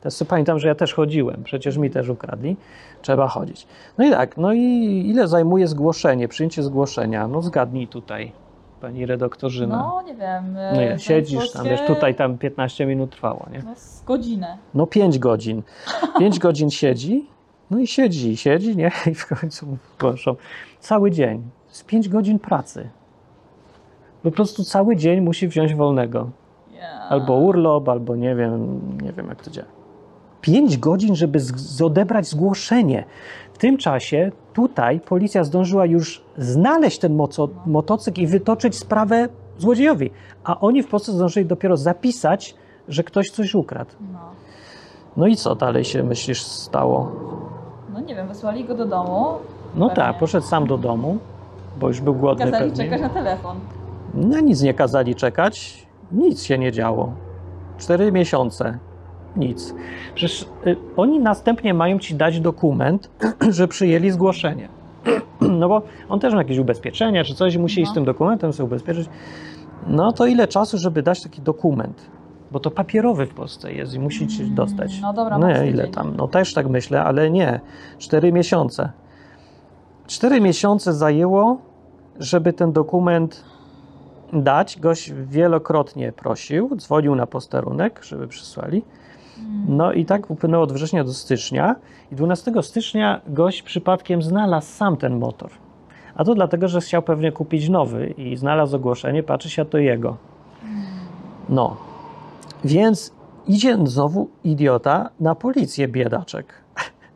teraz 0.01 0.23
pamiętam, 0.23 0.59
że 0.59 0.67
ja 0.67 0.75
też 0.75 0.93
chodziłem, 0.93 1.43
przecież 1.43 1.77
mi 1.77 1.89
też 1.89 2.09
ukradli, 2.09 2.57
trzeba 3.01 3.27
chodzić. 3.27 3.67
No 3.97 4.05
i 4.05 4.11
tak, 4.11 4.37
no 4.37 4.53
i 4.53 4.59
ile 5.09 5.27
zajmuje 5.27 5.67
zgłoszenie, 5.67 6.27
przyjęcie 6.27 6.63
zgłoszenia? 6.63 7.27
No 7.27 7.41
zgadnij 7.41 7.87
tutaj, 7.87 8.31
pani 8.81 9.05
redaktorzyna. 9.05 9.77
No, 9.77 10.01
nie 10.01 10.15
wiem. 10.15 10.57
e, 10.57 10.69
No 10.69 10.75
zająć 10.75 11.03
siedzisz 11.03 11.51
tam, 11.51 11.65
wiesz, 11.65 11.81
tutaj 11.87 12.15
tam 12.15 12.37
15 12.37 12.85
minut 12.85 13.11
trwało, 13.11 13.45
nie? 13.51 13.59
No, 13.65 13.75
z 13.75 14.03
godzinę. 14.03 14.57
No 14.73 14.87
5 14.87 15.19
godzin. 15.19 15.61
5 16.19 16.39
godzin 16.45 16.69
siedzi, 16.69 17.25
no 17.71 17.79
i 17.79 17.87
siedzi, 17.87 18.37
siedzi, 18.37 18.77
nie? 18.77 18.91
I 19.11 19.15
w 19.15 19.27
końcu 19.27 19.77
proszę, 19.97 20.35
cały 20.79 21.11
dzień. 21.11 21.43
Z 21.67 21.83
5 21.83 22.09
godzin 22.09 22.39
pracy. 22.39 22.89
Po 24.23 24.31
prostu 24.31 24.63
cały 24.63 24.95
dzień 24.95 25.21
musi 25.21 25.47
wziąć 25.47 25.75
wolnego. 25.75 26.29
Ja. 26.79 26.99
Albo 27.09 27.33
urlop, 27.33 27.89
albo 27.89 28.15
nie 28.15 28.35
wiem, 28.35 28.81
nie 29.01 29.13
wiem 29.13 29.27
jak 29.27 29.43
to 29.43 29.51
działa. 29.51 29.67
5 30.41 30.77
godzin, 30.77 31.15
żeby 31.15 31.39
z- 31.39 31.81
odebrać 31.81 32.27
zgłoszenie. 32.27 33.03
W 33.53 33.57
tym 33.57 33.77
czasie 33.77 34.31
tutaj 34.53 34.99
policja 34.99 35.43
zdążyła 35.43 35.85
już 35.85 36.21
znaleźć 36.37 36.99
ten 36.99 37.19
motocykl 37.65 38.21
i 38.21 38.27
wytoczyć 38.27 38.75
sprawę 38.77 39.27
złodziejowi. 39.57 40.11
A 40.43 40.59
oni 40.59 40.83
w 40.83 40.87
Polsce 40.87 41.11
zdążyli 41.11 41.45
dopiero 41.45 41.77
zapisać, 41.77 42.55
że 42.87 43.03
ktoś 43.03 43.29
coś 43.29 43.55
ukradł. 43.55 43.91
No. 44.13 44.19
No 45.17 45.27
i 45.27 45.35
co 45.35 45.55
dalej 45.55 45.83
się 45.83 46.03
myślisz 46.03 46.41
stało? 46.41 47.11
no 47.93 47.99
nie 47.99 48.15
wiem, 48.15 48.27
wysłali 48.27 48.65
go 48.65 48.75
do 48.75 48.85
domu. 48.85 49.25
No 49.75 49.89
Pewnie. 49.89 50.03
tak, 50.03 50.17
poszedł 50.17 50.45
sam 50.47 50.67
do 50.67 50.77
domu, 50.77 51.17
bo 51.79 51.87
już 51.87 52.01
był 52.01 52.13
głodny 52.15 52.45
Kazali 52.51 52.69
pewnie. 52.71 52.83
czekać 52.85 53.01
na 53.01 53.09
telefon. 53.09 53.57
Na 54.13 54.39
nic 54.39 54.61
nie 54.61 54.73
kazali 54.73 55.15
czekać, 55.15 55.85
nic 56.11 56.43
się 56.43 56.57
nie 56.57 56.71
działo. 56.71 57.11
Cztery 57.77 58.11
miesiące, 58.11 58.77
nic. 59.35 59.73
Przecież 60.15 60.41
y, 60.67 60.75
oni 60.97 61.19
następnie 61.19 61.73
mają 61.73 61.99
ci 61.99 62.15
dać 62.15 62.39
dokument, 62.39 63.09
że 63.49 63.67
przyjęli 63.67 64.11
zgłoszenie. 64.11 64.69
No 65.41 65.69
bo 65.69 65.81
on 66.09 66.19
też 66.19 66.33
ma 66.33 66.39
jakieś 66.39 66.57
ubezpieczenia 66.57 67.23
czy 67.23 67.35
coś, 67.35 67.57
musi 67.57 67.81
iść 67.81 67.89
No. 67.89 67.91
z 67.91 67.95
tym 67.95 68.05
dokumentem 68.05 68.53
sobie 68.53 68.67
ubezpieczyć. 68.67 69.09
No 69.87 70.11
to 70.11 70.25
ile 70.25 70.47
czasu, 70.47 70.77
żeby 70.77 71.03
dać 71.03 71.23
taki 71.23 71.41
dokument? 71.41 72.01
Bo 72.51 72.59
to 72.59 72.71
papierowy 72.71 73.25
w 73.25 73.33
Polsce 73.33 73.73
jest 73.73 73.93
i 73.93 73.99
musicie 73.99 74.43
Mm, 74.43 74.55
dostać. 74.55 75.01
no 75.01 75.13
dobra, 75.13 75.37
No 75.37 75.63
ile 75.63 75.87
tam? 75.87 76.15
No 76.15 76.27
też 76.27 76.53
tak 76.53 76.69
myślę, 76.69 77.03
ale 77.03 77.29
nie. 77.29 77.59
Cztery 77.97 78.31
miesiące. 78.33 78.91
Cztery 80.07 80.41
miesiące 80.41 80.93
zajęło, 80.93 81.57
żeby 82.19 82.53
ten 82.53 82.71
dokument 82.71 83.43
dać. 84.33 84.79
Gość 84.79 85.13
wielokrotnie 85.13 86.11
prosił, 86.11 86.75
dzwonił 86.75 87.15
na 87.15 87.27
posterunek, 87.27 88.03
żeby 88.03 88.27
przysłali. 88.27 88.83
Mm. 89.39 89.77
No 89.77 89.93
i 89.93 90.05
tak 90.05 90.31
upłynęło 90.31 90.63
od 90.63 90.73
września 90.73 91.03
do 91.03 91.13
stycznia. 91.13 91.75
I 92.11 92.15
12 92.15 92.51
stycznia 92.61 93.21
gość 93.27 93.61
przypadkiem 93.61 94.21
znalazł 94.21 94.67
sam 94.67 94.97
ten 94.97 95.19
motor. 95.19 95.51
A 96.15 96.23
to 96.23 96.35
dlatego, 96.35 96.67
że 96.67 96.81
chciał 96.81 97.01
pewnie 97.01 97.31
kupić 97.31 97.69
nowy 97.69 98.07
i 98.07 98.37
znalazł 98.37 98.75
ogłoszenie, 98.75 99.23
patrzy 99.23 99.49
się, 99.49 99.61
a 99.61 99.65
to 99.65 99.77
jego. 99.77 100.17
No. 101.49 101.77
Więc 102.63 103.13
idzie 103.47 103.77
znowu 103.83 104.29
idiota 104.43 105.09
na 105.19 105.35
policję, 105.35 105.87
biedaczek. 105.87 106.53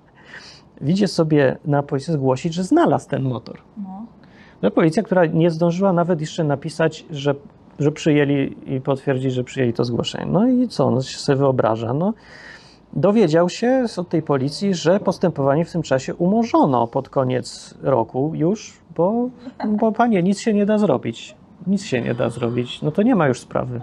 Idzie 0.81 1.07
sobie 1.07 1.57
na 1.65 1.83
policję 1.83 2.13
zgłosić, 2.13 2.53
że 2.53 2.63
znalazł 2.63 3.09
ten 3.09 3.23
motor. 3.23 3.57
No. 3.77 4.05
No, 4.61 4.71
policja, 4.71 5.03
która 5.03 5.25
nie 5.25 5.51
zdążyła 5.51 5.93
nawet 5.93 6.21
jeszcze 6.21 6.43
napisać, 6.43 7.05
że, 7.11 7.35
że 7.79 7.91
przyjęli 7.91 8.55
i 8.65 8.81
potwierdzić, 8.81 9.33
że 9.33 9.43
przyjęli 9.43 9.73
to 9.73 9.83
zgłoszenie. 9.83 10.25
No 10.25 10.47
i 10.47 10.67
co, 10.67 10.91
no 10.91 11.01
się 11.01 11.17
sobie 11.17 11.35
wyobraża. 11.35 11.93
No, 11.93 12.13
dowiedział 12.93 13.49
się 13.49 13.85
od 13.97 14.09
tej 14.09 14.21
policji, 14.21 14.73
że 14.73 14.99
postępowanie 14.99 15.65
w 15.65 15.71
tym 15.71 15.81
czasie 15.81 16.15
umorzono 16.15 16.87
pod 16.87 17.09
koniec 17.09 17.75
roku 17.81 18.31
już, 18.35 18.73
bo, 18.95 19.29
bo 19.67 19.91
panie, 19.91 20.23
nic 20.23 20.39
się 20.39 20.53
nie 20.53 20.65
da 20.65 20.77
zrobić. 20.77 21.35
Nic 21.67 21.83
się 21.83 22.01
nie 22.01 22.13
da 22.13 22.29
zrobić. 22.29 22.81
No 22.81 22.91
to 22.91 23.01
nie 23.01 23.15
ma 23.15 23.27
już 23.27 23.39
sprawy. 23.39 23.81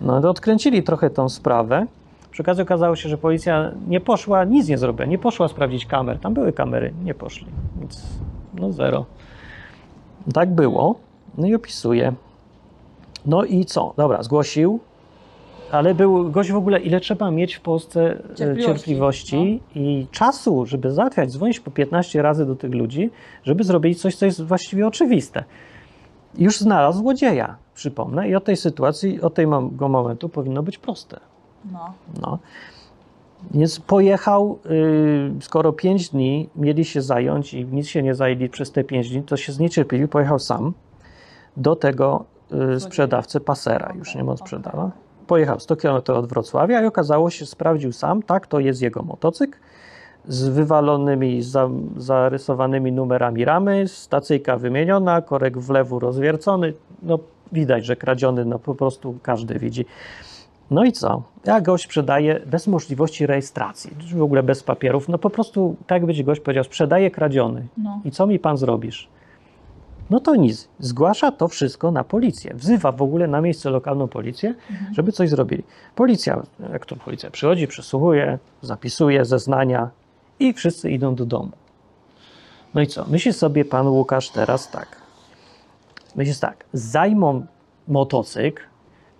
No 0.00 0.20
to 0.20 0.30
odkręcili 0.30 0.82
trochę 0.82 1.10
tą 1.10 1.28
sprawę. 1.28 1.86
Przy 2.30 2.42
okazji 2.42 2.62
okazało 2.62 2.96
się, 2.96 3.08
że 3.08 3.18
policja 3.18 3.72
nie 3.88 4.00
poszła, 4.00 4.44
nic 4.44 4.68
nie 4.68 4.78
zrobiła, 4.78 5.06
nie 5.06 5.18
poszła 5.18 5.48
sprawdzić 5.48 5.86
kamer. 5.86 6.18
Tam 6.18 6.34
były 6.34 6.52
kamery, 6.52 6.92
nie 7.04 7.14
poszli. 7.14 7.46
Nic, 7.80 8.02
no 8.54 8.72
zero. 8.72 9.04
Tak 10.34 10.54
było. 10.54 10.94
No 11.38 11.46
i 11.46 11.54
opisuje. 11.54 12.12
No 13.26 13.44
i 13.44 13.64
co? 13.64 13.94
Dobra, 13.96 14.22
zgłosił, 14.22 14.80
ale 15.72 15.94
był 15.94 16.30
gość 16.30 16.52
w 16.52 16.56
ogóle, 16.56 16.80
ile 16.80 17.00
trzeba 17.00 17.30
mieć 17.30 17.54
w 17.54 17.60
Polsce 17.60 18.10
e, 18.10 18.34
Cierpliwości, 18.34 18.66
cierpliwości 18.66 19.60
i 19.74 20.06
czasu, 20.10 20.66
żeby 20.66 20.90
załatwiać, 20.90 21.30
dzwonić 21.30 21.60
po 21.60 21.70
15 21.70 22.22
razy 22.22 22.46
do 22.46 22.56
tych 22.56 22.74
ludzi, 22.74 23.10
żeby 23.44 23.64
zrobić 23.64 24.00
coś, 24.00 24.16
co 24.16 24.26
jest 24.26 24.42
właściwie 24.42 24.86
oczywiste. 24.86 25.44
Już 26.38 26.58
znalazł 26.58 26.98
złodzieja, 26.98 27.56
przypomnę, 27.74 28.28
i 28.28 28.34
od 28.34 28.44
tej 28.44 28.56
sytuacji, 28.56 29.20
od 29.20 29.34
tego 29.34 29.88
momentu 29.88 30.28
powinno 30.28 30.62
być 30.62 30.78
proste. 30.78 31.20
No. 31.72 31.92
No. 32.20 32.38
Więc 33.50 33.80
pojechał, 33.80 34.58
y, 34.66 35.40
skoro 35.40 35.72
5 35.72 36.08
dni 36.08 36.48
mieli 36.56 36.84
się 36.84 37.02
zająć 37.02 37.54
i 37.54 37.64
nic 37.64 37.88
się 37.88 38.02
nie 38.02 38.14
zajęli 38.14 38.48
przez 38.48 38.72
te 38.72 38.84
5 38.84 39.10
dni, 39.10 39.22
to 39.22 39.36
się 39.36 39.52
zniecierpliwił, 39.52 40.08
pojechał 40.08 40.38
sam 40.38 40.72
do 41.56 41.76
tego 41.76 42.24
y, 42.74 42.80
sprzedawcy 42.80 43.40
pasera, 43.40 43.92
już 43.98 44.14
nie 44.14 44.24
ma 44.24 44.32
okej. 44.32 44.46
sprzedała. 44.46 44.90
Pojechał 45.26 45.60
100 45.60 45.76
km 45.76 46.02
od 46.06 46.26
Wrocławia 46.26 46.82
i 46.82 46.86
okazało 46.86 47.30
się, 47.30 47.46
sprawdził 47.46 47.92
sam, 47.92 48.22
tak, 48.22 48.46
to 48.46 48.60
jest 48.60 48.82
jego 48.82 49.02
motocykl 49.02 49.58
z 50.28 50.48
wywalonymi, 50.48 51.42
za, 51.42 51.68
zarysowanymi 51.96 52.92
numerami 52.92 53.44
ramy, 53.44 53.88
stacyjka 53.88 54.56
wymieniona, 54.56 55.22
korek 55.22 55.58
w 55.58 55.70
lewu 55.70 55.98
rozwiercony, 55.98 56.74
no 57.02 57.18
widać, 57.52 57.84
że 57.84 57.96
kradziony, 57.96 58.44
no 58.44 58.58
po 58.58 58.74
prostu 58.74 59.18
każdy 59.22 59.58
widzi. 59.58 59.86
No 60.70 60.84
i 60.84 60.92
co? 60.92 61.22
Ja 61.44 61.60
gość 61.60 61.84
sprzedaje 61.84 62.40
bez 62.46 62.66
możliwości 62.66 63.26
rejestracji, 63.26 63.90
w 64.14 64.22
ogóle 64.22 64.42
bez 64.42 64.62
papierów. 64.62 65.08
No 65.08 65.18
po 65.18 65.30
prostu, 65.30 65.76
tak 65.86 65.96
jakby 65.96 66.14
ci 66.14 66.24
gość 66.24 66.40
powiedział, 66.40 66.64
sprzedaje 66.64 67.10
kradziony. 67.10 67.66
No. 67.78 68.00
I 68.04 68.10
co 68.10 68.26
mi 68.26 68.38
pan 68.38 68.56
zrobisz? 68.56 69.08
No 70.10 70.20
to 70.20 70.36
nic. 70.36 70.68
Zgłasza 70.78 71.32
to 71.32 71.48
wszystko 71.48 71.90
na 71.90 72.04
policję. 72.04 72.54
Wzywa 72.54 72.92
w 72.92 73.02
ogóle 73.02 73.26
na 73.26 73.40
miejsce 73.40 73.70
lokalną 73.70 74.08
policję, 74.08 74.54
żeby 74.92 75.12
coś 75.12 75.30
zrobili. 75.30 75.64
Policja, 75.94 76.42
jak 76.72 76.86
to 76.86 76.96
policja 76.96 77.30
przychodzi, 77.30 77.68
przesłuchuje, 77.68 78.38
zapisuje 78.62 79.24
zeznania 79.24 79.90
i 80.40 80.52
wszyscy 80.52 80.90
idą 80.90 81.14
do 81.14 81.26
domu. 81.26 81.52
No 82.74 82.80
i 82.80 82.86
co? 82.86 83.04
Myśli 83.04 83.32
sobie 83.32 83.64
pan 83.64 83.88
Łukasz 83.88 84.30
teraz 84.30 84.70
tak. 84.70 84.96
Myślisz 86.16 86.38
tak, 86.38 86.64
zajmą 86.72 87.46
motocykl, 87.88 88.62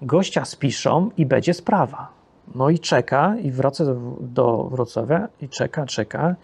gościa 0.03 0.45
spiszą 0.45 1.11
i 1.17 1.27
będzie 1.27 1.55
sprawa. 1.55 2.09
No 2.55 2.71
i 2.71 2.79
czeka 2.79 3.37
i 3.43 3.51
wraca 3.51 3.85
do, 3.85 3.95
do 4.21 4.65
Wrocławia 4.65 5.29
i 5.41 5.49
czeka, 5.49 5.87
czeka. 5.87 6.35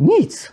Nic. 0.00 0.52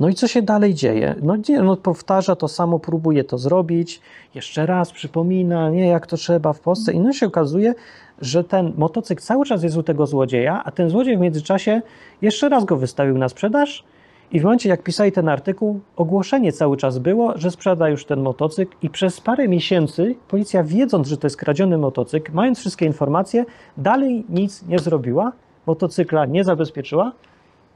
No 0.00 0.08
i 0.08 0.14
co 0.14 0.28
się 0.28 0.42
dalej 0.42 0.74
dzieje? 0.74 1.14
No 1.22 1.36
nie, 1.48 1.62
no 1.62 1.76
powtarza 1.76 2.36
to 2.36 2.48
samo, 2.48 2.78
próbuje 2.78 3.24
to 3.24 3.38
zrobić, 3.38 4.00
jeszcze 4.34 4.66
raz 4.66 4.92
przypomina, 4.92 5.70
nie, 5.70 5.86
jak 5.86 6.06
to 6.06 6.16
trzeba 6.16 6.52
w 6.52 6.60
Polsce. 6.60 6.92
I 6.92 7.00
no 7.00 7.12
się 7.12 7.26
okazuje, 7.26 7.74
że 8.20 8.44
ten 8.44 8.72
motocykl 8.76 9.22
cały 9.22 9.46
czas 9.46 9.62
jest 9.62 9.76
u 9.76 9.82
tego 9.82 10.06
złodzieja, 10.06 10.62
a 10.64 10.70
ten 10.70 10.90
złodziej 10.90 11.16
w 11.16 11.20
międzyczasie 11.20 11.82
jeszcze 12.22 12.48
raz 12.48 12.64
go 12.64 12.76
wystawił 12.76 13.18
na 13.18 13.28
sprzedaż 13.28 13.84
i 14.32 14.40
w 14.40 14.44
momencie, 14.44 14.68
jak 14.68 14.82
pisali 14.82 15.12
ten 15.12 15.28
artykuł, 15.28 15.80
ogłoszenie 15.96 16.52
cały 16.52 16.76
czas 16.76 16.98
było, 16.98 17.32
że 17.38 17.50
sprzeda 17.50 17.88
już 17.88 18.04
ten 18.04 18.20
motocykl 18.20 18.76
i 18.82 18.90
przez 18.90 19.20
parę 19.20 19.48
miesięcy 19.48 20.14
policja, 20.28 20.64
wiedząc, 20.64 21.08
że 21.08 21.16
to 21.16 21.26
jest 21.26 21.36
kradziony 21.36 21.78
motocykl, 21.78 22.32
mając 22.32 22.58
wszystkie 22.58 22.86
informacje, 22.86 23.44
dalej 23.76 24.24
nic 24.28 24.66
nie 24.66 24.78
zrobiła, 24.78 25.32
motocykla 25.66 26.26
nie 26.26 26.44
zabezpieczyła, 26.44 27.12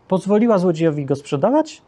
pozwoliła 0.08 0.58
złodziejowi 0.58 1.04
go 1.04 1.16
sprzedawać. 1.16 1.82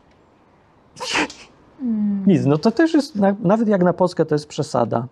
Nic, 2.26 2.46
no 2.46 2.58
to 2.58 2.70
też 2.70 2.94
jest, 2.94 3.16
na, 3.16 3.34
nawet 3.42 3.68
jak 3.68 3.82
na 3.82 3.92
Polskę, 3.92 4.24
to 4.24 4.34
jest 4.34 4.46
przesada. 4.46 5.06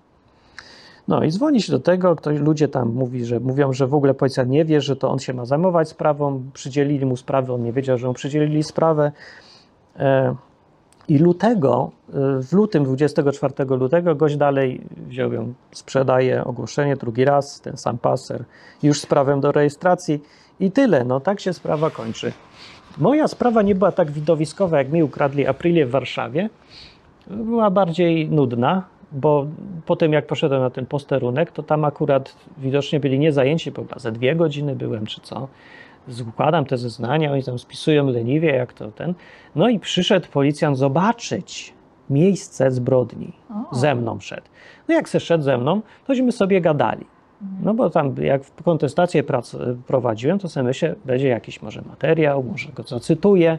No 1.09 1.25
i 1.25 1.31
dzwoni 1.31 1.63
się 1.63 1.73
do 1.73 1.81
tego, 1.81 2.17
ktoś, 2.17 2.39
ludzie 2.39 2.69
tam 2.69 2.89
mówi, 2.89 3.25
że, 3.25 3.41
mówią, 3.41 3.73
że 3.73 3.87
w 3.87 3.95
ogóle 3.95 4.15
policja 4.15 4.45
nie 4.45 4.65
wie, 4.65 4.81
że 4.81 4.97
to 4.97 5.11
on 5.11 5.19
się 5.19 5.35
ma 5.35 5.45
zajmować 5.45 5.89
sprawą, 5.89 6.43
przydzielili 6.53 7.07
mu 7.07 7.17
sprawę, 7.17 7.55
on 7.55 7.63
nie 7.63 7.73
wiedział, 7.73 7.99
że 7.99 8.07
mu 8.07 8.15
przydzielili 8.15 8.63
sprawę. 8.63 9.13
E, 9.97 10.35
I 11.09 11.19
lutego, 11.19 11.91
e, 12.09 12.13
w 12.43 12.53
lutym, 12.53 12.85
24 12.85 13.77
lutego, 13.77 14.15
gość 14.15 14.37
dalej 14.37 14.87
wziął 15.09 15.33
ją, 15.33 15.55
sprzedaje 15.73 16.45
ogłoszenie 16.45 16.97
drugi 16.97 17.25
raz, 17.25 17.61
ten 17.61 17.77
sam 17.77 17.99
paser, 17.99 18.45
już 18.83 19.01
sprawę 19.01 19.41
do 19.41 19.53
rejestracji 19.53 20.23
i 20.61 20.71
tyle, 20.71 21.05
no 21.05 21.21
tak 21.21 21.41
się 21.41 21.53
sprawa 21.53 21.91
kończy. 21.91 22.33
Moja 22.99 23.29
sprawa 23.29 23.63
nie 23.63 23.75
była 23.75 23.93
tak 23.93 24.11
widowiskowa, 24.11 24.79
jak 24.79 24.93
mi 24.93 25.03
ukradli 25.03 25.47
Aprilię 25.47 25.87
w 25.87 25.91
Warszawie. 25.91 26.49
Była 27.27 27.71
bardziej 27.71 28.29
nudna, 28.29 28.83
bo 29.13 29.47
potem 29.87 30.13
jak 30.13 30.27
poszedłem 30.27 30.61
na 30.61 30.71
ten 30.71 30.87
posterunek, 30.87 31.53
to 31.53 31.63
tam 31.63 31.85
akurat 31.85 32.37
widocznie 32.59 33.01
byli 33.01 33.19
nie 33.19 33.33
zajęci, 33.33 33.71
bo 33.71 33.83
chyba 33.83 33.99
ze 33.99 34.13
dwie 34.13 34.37
godziny 34.37 34.77
byłem 34.77 35.07
czy 35.07 35.21
co. 35.21 35.49
Składam 36.09 36.65
te 36.65 36.79
zeznania, 36.79 37.33
oni 37.33 37.43
tam 37.43 37.59
spisują 37.59 38.07
leniwie, 38.07 38.53
jak 38.53 38.73
to 38.73 38.91
ten. 38.91 39.15
No 39.55 39.69
i 39.69 39.79
przyszedł 39.79 40.29
policjant 40.33 40.79
zobaczyć 40.79 41.75
miejsce 42.11 42.71
zbrodni. 42.71 43.33
O. 43.51 43.75
Ze 43.75 43.95
mną 43.95 44.21
szedł. 44.21 44.47
No 44.89 44.95
jak 44.95 45.09
se 45.09 45.21
szedł 45.21 45.45
ze 45.45 45.59
mną, 45.59 45.81
tośmy 46.07 46.33
sobie 46.33 46.61
gadali. 46.61 47.07
No 47.63 47.75
bo 47.75 47.91
tam 47.91 48.15
jak 48.23 48.43
kontestację 48.65 49.23
prac 49.23 49.57
prowadziłem, 49.87 50.39
to 50.39 50.49
sobie 50.49 50.65
myślę, 50.65 50.95
będzie 51.05 51.29
jakiś 51.29 51.63
może 51.63 51.83
materiał, 51.83 52.43
może 52.43 52.69
go 52.73 52.83
zacytuję. 52.83 53.59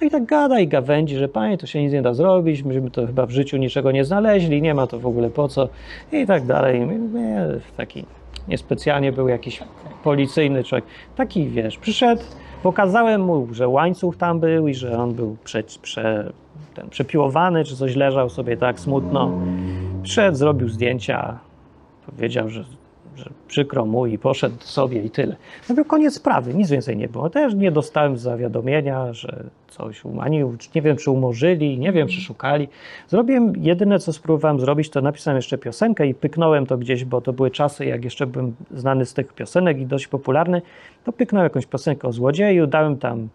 No 0.00 0.06
i 0.06 0.10
tak 0.10 0.24
gada 0.24 0.60
i 0.60 0.68
gawędzi, 0.68 1.16
że 1.16 1.28
panie, 1.28 1.58
to 1.58 1.66
się 1.66 1.82
nic 1.82 1.92
nie 1.92 2.02
da 2.02 2.14
zrobić, 2.14 2.62
myśmy 2.62 2.90
to 2.90 3.06
chyba 3.06 3.26
w 3.26 3.30
życiu 3.30 3.56
niczego 3.56 3.92
nie 3.92 4.04
znaleźli, 4.04 4.62
nie 4.62 4.74
ma 4.74 4.86
to 4.86 4.98
w 4.98 5.06
ogóle 5.06 5.30
po 5.30 5.48
co 5.48 5.68
i 6.12 6.26
tak 6.26 6.46
dalej. 6.46 6.80
Nie, 7.14 7.46
taki 7.76 8.04
niespecjalnie 8.48 9.12
był 9.12 9.28
jakiś 9.28 9.62
policyjny 10.04 10.64
człowiek. 10.64 10.84
Taki, 11.16 11.48
wiesz, 11.48 11.78
przyszedł, 11.78 12.22
pokazałem 12.62 13.20
mu, 13.24 13.48
że 13.52 13.68
łańcuch 13.68 14.16
tam 14.16 14.40
był 14.40 14.68
i 14.68 14.74
że 14.74 14.98
on 14.98 15.14
był 15.14 15.36
prze, 15.44 15.62
prze, 15.82 16.32
ten, 16.74 16.88
przepiłowany, 16.88 17.64
czy 17.64 17.76
coś 17.76 17.96
leżał 17.96 18.30
sobie 18.30 18.56
tak 18.56 18.80
smutno. 18.80 19.30
Przyszedł, 20.02 20.36
zrobił 20.36 20.68
zdjęcia, 20.68 21.38
powiedział, 22.06 22.48
że, 22.48 22.64
że 23.16 23.30
przykro 23.48 23.86
mu 23.86 24.06
i 24.06 24.18
poszedł 24.18 24.56
sobie 24.60 25.02
i 25.02 25.10
tyle. 25.10 25.36
No 25.68 25.74
był 25.74 25.84
koniec 25.84 26.14
sprawy, 26.14 26.54
nic 26.54 26.70
więcej 26.70 26.96
nie 26.96 27.08
było. 27.08 27.30
Też 27.30 27.54
nie 27.54 27.72
dostałem 27.72 28.16
zawiadomienia, 28.16 29.12
że 29.12 29.44
coś 29.68 30.04
umanił, 30.04 30.56
nie 30.74 30.82
wiem, 30.82 30.96
czy 30.96 31.10
umorzyli, 31.10 31.78
nie 31.78 31.92
wiem, 31.92 32.08
czy 32.08 32.20
szukali. 32.20 32.68
Zrobiłem, 33.08 33.52
jedyne 33.56 33.98
co 33.98 34.12
spróbowałem 34.12 34.60
zrobić, 34.60 34.90
to 34.90 35.00
napisałem 35.00 35.36
jeszcze 35.36 35.58
piosenkę 35.58 36.06
i 36.06 36.14
pyknąłem 36.14 36.66
to 36.66 36.78
gdzieś, 36.78 37.04
bo 37.04 37.20
to 37.20 37.32
były 37.32 37.50
czasy, 37.50 37.84
jak 37.84 38.04
jeszcze 38.04 38.26
byłem 38.26 38.54
znany 38.70 39.06
z 39.06 39.14
tych 39.14 39.32
piosenek 39.32 39.78
i 39.78 39.86
dość 39.86 40.06
popularny, 40.06 40.62
to 41.04 41.12
pyknąłem 41.12 41.44
jakąś 41.44 41.66
piosenkę 41.66 42.08
o 42.08 42.12
złodzieju, 42.12 42.66
dałem 42.66 42.98
tam 42.98 43.28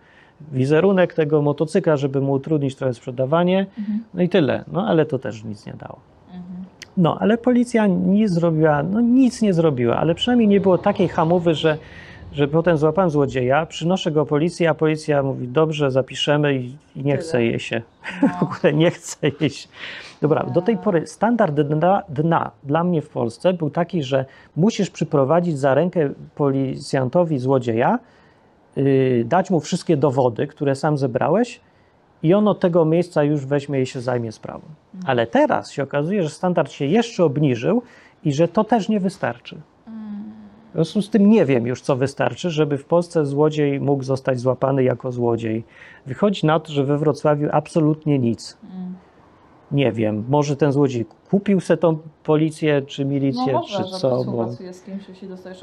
wizerunek 0.52 1.14
tego 1.14 1.42
motocykla, 1.42 1.98
żeby 1.98 2.22
mu 2.22 2.32
utrudnić 2.32 2.76
trochę 2.76 2.94
sprzedawanie, 2.94 3.66
no 4.14 4.22
i 4.22 4.30
tyle. 4.30 4.64
No 4.72 4.88
ale 4.88 5.06
to 5.06 5.20
też 5.20 5.44
nic 5.44 5.66
nie 5.66 5.74
dało. 5.74 6.17
No, 6.98 7.18
ale 7.20 7.38
policja 7.38 7.88
nie 7.88 8.30
zrobiła, 8.30 8.84
no 8.84 9.02
nic 9.02 9.42
nie 9.42 9.54
zrobiła, 9.54 9.98
ale 9.98 10.16
przynajmniej 10.16 10.48
nie 10.48 10.62
było 10.62 10.78
takiej 10.78 11.08
hamowy, 11.08 11.56
że, 11.56 11.78
że 12.32 12.48
potem 12.48 12.78
złapałem 12.78 13.10
złodzieja, 13.10 13.66
przynoszę 13.66 14.12
go 14.12 14.26
policji, 14.26 14.68
a 14.68 14.74
policja 14.74 15.24
mówi, 15.24 15.48
dobrze, 15.48 15.92
zapiszemy 15.92 16.56
i, 16.56 16.76
i 16.96 17.04
nie 17.04 17.18
chce 17.18 17.44
jej 17.44 17.60
się. 17.60 17.82
No. 18.22 18.28
W 18.40 18.44
ogóle 18.44 18.74
nie 18.74 18.92
chce 18.92 19.32
się. 19.50 19.68
Dobra, 20.22 20.44
do 20.44 20.62
tej 20.62 20.78
pory 20.78 21.08
standard 21.08 21.56
dna, 21.56 22.04
dna 22.10 22.52
dla 22.64 22.84
mnie 22.84 23.02
w 23.02 23.10
Polsce 23.10 23.54
był 23.54 23.70
taki, 23.70 24.04
że 24.04 24.26
musisz 24.56 24.90
przyprowadzić 24.90 25.60
za 25.60 25.74
rękę 25.74 26.10
policjantowi 26.36 27.40
złodzieja, 27.40 28.00
yy, 28.76 29.24
dać 29.26 29.50
mu 29.50 29.60
wszystkie 29.60 29.98
dowody, 29.98 30.48
które 30.48 30.76
sam 30.76 30.98
zebrałeś 30.98 31.60
i 32.24 32.34
on 32.34 32.48
od 32.48 32.60
tego 32.60 32.86
miejsca 32.86 33.24
już 33.24 33.46
weźmie 33.46 33.82
i 33.82 33.86
się 33.86 34.02
zajmie 34.02 34.32
sprawą. 34.32 34.62
Ale 35.06 35.28
teraz 35.28 35.72
się 35.72 35.84
okazuje, 35.84 36.24
że 36.24 36.30
standard 36.30 36.72
się 36.72 36.86
jeszcze 36.86 37.24
obniżył 37.24 37.82
i 38.24 38.34
że 38.34 38.48
to 38.48 38.64
też 38.64 38.90
nie 38.90 39.00
wystarczy. 39.00 39.62
W 40.72 40.74
związku 40.74 41.02
z 41.02 41.10
tym 41.10 41.30
nie 41.30 41.46
wiem 41.46 41.68
już, 41.68 41.82
co 41.82 41.96
wystarczy, 41.96 42.50
żeby 42.50 42.78
w 42.78 42.86
Polsce 42.86 43.26
złodziej 43.26 43.80
mógł 43.80 44.04
zostać 44.04 44.40
złapany 44.40 44.84
jako 44.84 45.12
złodziej. 45.12 45.64
Wychodzi 46.06 46.46
na 46.46 46.60
to, 46.60 46.72
że 46.72 46.84
we 46.84 46.98
Wrocławiu 46.98 47.50
absolutnie 47.52 48.20
nic. 48.20 48.58
Nie 49.72 49.92
wiem, 49.92 50.24
może 50.30 50.56
ten 50.56 50.72
złodziej 50.72 51.06
kupił 51.30 51.60
se 51.60 51.78
tą 51.78 51.98
policję, 52.24 52.82
czy 52.82 53.06
milicję, 53.06 53.54
No 53.54 53.60
może, 53.60 53.84
czy 53.84 53.90
co, 53.90 54.24
bo... 54.24 54.46
kimś, 54.86 55.10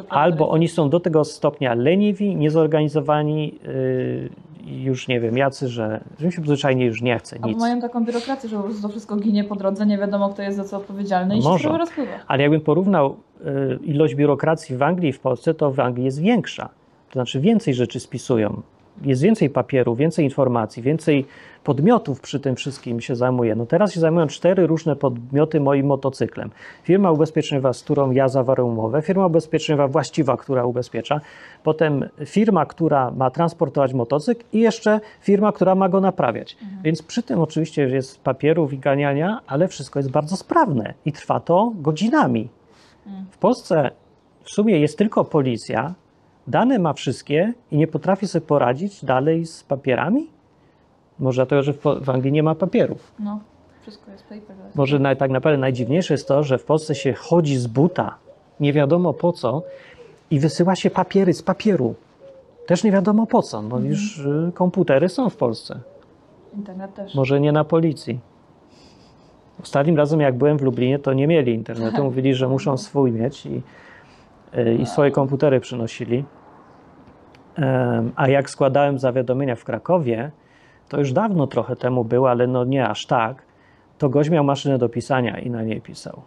Albo 0.09 0.49
oni 0.51 0.69
są 0.69 0.91
do 0.91 1.01
tego 1.01 1.25
stopnia 1.25 1.75
leniwi, 1.75 2.37
niezorganizowani, 2.37 3.59
yy, 3.65 4.31
już 4.67 5.09
nie 5.09 5.21
wiem, 5.21 5.37
jacy, 5.37 5.69
że, 5.69 6.05
że 6.19 6.27
mi 6.27 6.33
się 6.33 6.43
zwyczajnie 6.43 6.87
już 6.87 7.03
nie 7.03 7.19
chce 7.19 7.37
Albo 7.37 7.49
nic. 7.49 7.59
mają 7.59 7.81
taką 7.81 8.05
biurokrację, 8.05 8.49
że 8.49 8.57
po 8.57 8.63
prostu 8.63 8.83
to 8.83 8.89
wszystko 8.89 9.17
ginie 9.17 9.45
po 9.45 9.57
drodze, 9.57 9.87
nie 9.87 9.99
wiadomo 9.99 10.29
kto 10.29 10.43
jest 10.43 10.57
za 10.57 10.65
co 10.65 10.77
odpowiedzialny 10.77 11.39
i 11.39 11.43
Może. 11.43 11.69
się 11.69 11.79
rozpływa. 11.79 12.13
Ale 12.27 12.43
jakbym 12.43 12.61
porównał 12.61 13.17
y, 13.41 13.79
ilość 13.85 14.15
biurokracji 14.15 14.77
w 14.77 14.83
Anglii 14.83 15.09
i 15.09 15.13
w 15.13 15.21
Polsce, 15.21 15.55
to 15.55 15.71
w 15.71 15.81
Anglii 15.81 16.05
jest 16.05 16.21
większa. 16.21 16.69
To 17.09 17.13
znaczy 17.13 17.41
więcej 17.41 17.75
rzeczy 17.75 18.01
spisują. 18.01 18.63
Jest 19.03 19.23
więcej 19.23 19.51
papieru, 19.51 19.95
więcej 19.95 20.25
informacji, 20.25 20.83
więcej 20.83 21.27
podmiotów 21.65 22.21
przy 22.21 22.41
tym 22.41 22.57
wszystkim 22.57 23.01
się 23.01 23.17
zajmuje. 23.17 23.55
No 23.55 23.67
teraz 23.67 23.93
się 23.93 24.01
zajmują 24.01 24.27
cztery 24.27 24.67
różne 24.67 24.97
podmioty 24.97 25.61
moim 25.61 25.87
motocyklem. 25.87 26.51
Firma 26.83 27.11
ubezpieczeniowa, 27.11 27.73
z 27.73 27.83
którą 27.83 28.11
ja 28.11 28.29
zawarłem 28.29 28.69
umowę, 28.69 29.03
firma 29.03 29.27
ubezpieczeniowa 29.27 29.89
właściwa, 29.89 30.37
która 30.37 30.65
ubezpiecza, 30.65 31.21
potem 31.63 32.09
firma, 32.27 32.67
która 32.67 33.11
ma 33.11 33.31
transportować 33.31 33.93
motocykl 33.93 34.45
i 34.53 34.61
jeszcze 34.61 35.01
firma, 35.21 35.53
która 35.53 35.75
ma 35.75 35.89
go 35.89 36.01
naprawiać. 36.01 36.57
Więc 36.85 37.03
przy 37.03 37.23
tym 37.23 37.41
oczywiście 37.41 37.83
jest 37.89 38.23
papierów 38.23 38.73
i 38.73 38.79
ganiania, 38.79 39.41
ale 39.47 39.69
wszystko 39.69 39.99
jest 39.99 40.11
bardzo 40.11 40.37
sprawne 40.37 40.95
i 41.05 41.13
trwa 41.13 41.41
to 41.41 41.73
godzinami. 41.75 42.49
W 43.31 43.39
Polsce 43.39 43.91
w 44.43 44.51
sumie 44.51 44.79
jest 44.79 44.99
tylko 44.99 45.25
policja, 45.25 45.95
dane 46.47 46.79
ma 46.79 46.93
wszystkie 46.93 47.53
i 47.71 47.77
nie 47.77 47.87
potrafi 47.87 48.29
sobie 48.29 48.47
poradzić 48.47 49.05
dalej 49.05 49.47
z 49.47 49.63
papierami? 49.63 50.31
Może 51.19 51.37
dlatego, 51.37 51.63
że 51.63 51.73
w, 51.73 52.11
Anglii 52.11 52.33
nie 52.33 52.43
ma 52.43 52.55
papierów. 52.55 53.13
No, 53.19 53.41
wszystko 53.83 54.11
jest 54.11 54.25
paperless. 54.25 54.75
Może 54.75 54.99
naj, 54.99 55.17
tak 55.17 55.31
naprawdę 55.31 55.59
najdziwniejsze 55.59 56.15
jest 56.15 56.29
to, 56.29 56.43
że 56.43 56.59
w 56.59 56.65
Polsce 56.65 56.95
się 56.95 57.13
chodzi 57.13 57.57
z 57.57 57.67
buta, 57.67 58.19
nie 58.61 58.73
wiadomo 58.73 59.13
po 59.13 59.33
co, 59.33 59.63
i 60.31 60.41
wysyła 60.41 60.77
się 60.77 60.91
papiery 60.91 61.35
z 61.35 61.43
papieru. 61.43 61.95
Też 62.67 62.85
nie 62.85 62.93
wiadomo 62.93 63.27
po 63.27 63.43
co, 63.43 63.63
bo 63.63 63.79
już 63.79 64.19
y, 64.19 64.53
komputery 64.55 65.09
są 65.09 65.31
w 65.31 65.37
Polsce. 65.37 65.81
Internet 66.57 66.95
też. 66.95 67.15
Może 67.15 67.41
nie 67.41 67.53
na 67.53 67.65
policji. 67.65 68.21
Ostatnim 69.63 69.97
razem, 69.97 70.21
jak 70.21 70.35
byłem 70.35 70.59
w 70.59 70.63
Lublinie, 70.63 70.99
to 70.99 71.13
nie 71.13 71.27
mieli 71.27 71.55
internetu. 71.55 72.05
Mówili, 72.05 72.35
że 72.35 72.49
muszą 72.49 72.77
swój 72.77 73.13
mieć 73.13 73.47
i, 73.47 73.63
i 74.79 74.87
swoje 74.87 75.11
komputery 75.11 75.61
przynosili. 75.61 76.25
A 78.17 78.29
jak 78.29 78.51
składałem 78.51 78.99
zawiadomienia 78.99 79.57
w 79.57 79.65
Krakowie, 79.65 80.31
to 80.89 80.99
już 80.99 81.13
dawno 81.13 81.47
trochę 81.47 81.77
temu 81.77 82.05
było, 82.05 82.31
ale 82.31 82.47
no 82.47 82.65
nie 82.65 82.89
aż 82.89 83.07
tak, 83.07 83.43
to 83.99 84.09
gość 84.09 84.31
miał 84.31 84.45
maszynę 84.45 84.79
do 84.79 84.89
pisania 84.89 85.39
i 85.39 85.51
na 85.51 85.63
niej 85.63 85.81
pisał. 85.81 86.23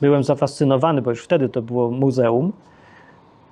Byłem 0.00 0.24
zafascynowany, 0.24 1.02
bo 1.02 1.10
już 1.10 1.24
wtedy 1.24 1.48
to 1.48 1.62
było 1.62 1.90
muzeum, 1.90 2.52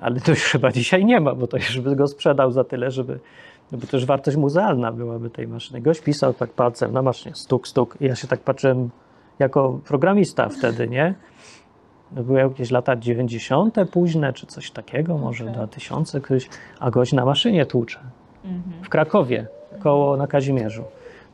ale 0.00 0.20
to 0.20 0.30
już 0.30 0.44
chyba 0.44 0.72
dzisiaj 0.72 1.04
nie 1.04 1.20
ma, 1.20 1.34
bo 1.34 1.46
to 1.46 1.56
już 1.56 1.80
by 1.80 1.96
go 1.96 2.08
sprzedał 2.08 2.50
za 2.52 2.64
tyle, 2.64 2.90
żeby. 2.90 3.18
No 3.72 3.78
bo 3.78 3.86
już 3.92 4.04
wartość 4.04 4.36
muzealna 4.36 4.92
byłaby 4.92 5.30
tej 5.30 5.48
maszyny. 5.48 5.80
Gość 5.80 6.00
pisał 6.00 6.34
tak 6.34 6.50
palcem 6.50 6.92
na 6.92 7.02
maszynie, 7.02 7.34
stuk, 7.34 7.68
stuk. 7.68 7.96
I 8.00 8.04
ja 8.04 8.16
się 8.16 8.28
tak 8.28 8.40
patrzyłem 8.40 8.90
jako 9.38 9.80
programista 9.84 10.48
wtedy, 10.48 10.88
nie? 10.88 11.14
Były 12.12 12.38
jakieś 12.38 12.70
lata 12.70 12.96
90. 12.96 13.77
późne, 13.90 14.33
czy 14.33 14.46
coś 14.46 14.70
takiego, 14.70 15.18
może 15.18 15.44
Okej. 15.44 15.55
2000 15.57 16.20
któryś, 16.20 16.48
a 16.81 16.90
gość 16.90 17.12
na 17.12 17.25
maszynie 17.25 17.66
tłucze. 17.66 17.98
Mhm. 18.44 18.85
W 18.85 18.88
Krakowie, 18.88 19.46
koło 19.81 20.16
na 20.16 20.27
Kazimierzu. 20.27 20.85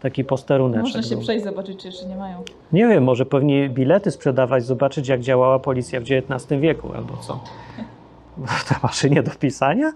Taki 0.00 0.24
posteruneczek. 0.24 0.82
Można 0.82 1.02
się 1.02 1.08
był. 1.08 1.20
przejść, 1.20 1.44
zobaczyć, 1.44 1.80
czy 1.80 1.86
jeszcze 1.86 2.06
nie 2.06 2.16
mają. 2.16 2.42
Nie 2.72 2.88
wiem, 2.88 3.04
może 3.04 3.26
powinni 3.26 3.70
bilety 3.70 4.10
sprzedawać, 4.10 4.64
zobaczyć 4.64 5.08
jak 5.08 5.20
działała 5.20 5.58
policja 5.58 6.00
w 6.00 6.02
XIX 6.02 6.60
wieku 6.60 6.92
albo 6.94 7.16
co. 7.16 7.40
Te 8.68 8.74
maszynie 8.82 9.22
do 9.22 9.30
pisania? 9.30 9.92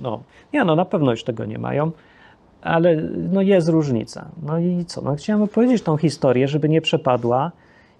No, 0.00 0.20
nie, 0.52 0.64
no 0.64 0.76
na 0.76 0.84
pewno 0.84 1.10
już 1.10 1.24
tego 1.24 1.44
nie 1.44 1.58
mają, 1.58 1.90
ale 2.62 2.96
no 3.32 3.42
jest 3.42 3.68
różnica. 3.68 4.28
No 4.42 4.58
i 4.58 4.84
co, 4.84 5.02
no 5.02 5.16
chciałem 5.16 5.42
opowiedzieć 5.42 5.82
tą 5.82 5.96
historię, 5.96 6.48
żeby 6.48 6.68
nie 6.68 6.80
przepadła. 6.80 7.52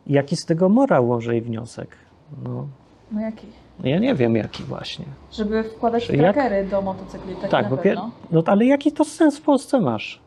Jaki 0.07 0.37
z 0.37 0.45
tego 0.47 0.69
morał 0.69 1.07
może 1.07 1.37
i 1.37 1.41
wniosek? 1.41 1.89
No, 2.45 2.67
No 3.13 3.21
jaki? 3.21 3.47
ja 3.85 3.99
nie 3.99 4.15
wiem 4.15 4.37
jaki 4.37 4.63
właśnie. 4.63 5.05
Żeby 5.33 5.63
wkładać 5.65 6.07
Że 6.07 6.17
jak- 6.17 6.35
trackery 6.37 6.67
do 6.69 6.83
motocykli, 6.83 7.37
tak, 7.37 7.51
Tak, 7.51 7.71
na 7.71 7.77
pewno. 7.77 8.11
no 8.33 8.43
ale 8.47 8.65
jaki 8.67 8.93
to 8.93 9.05
sens 9.05 9.39
w 9.39 9.43
Polsce 9.43 9.81
masz? 9.81 10.21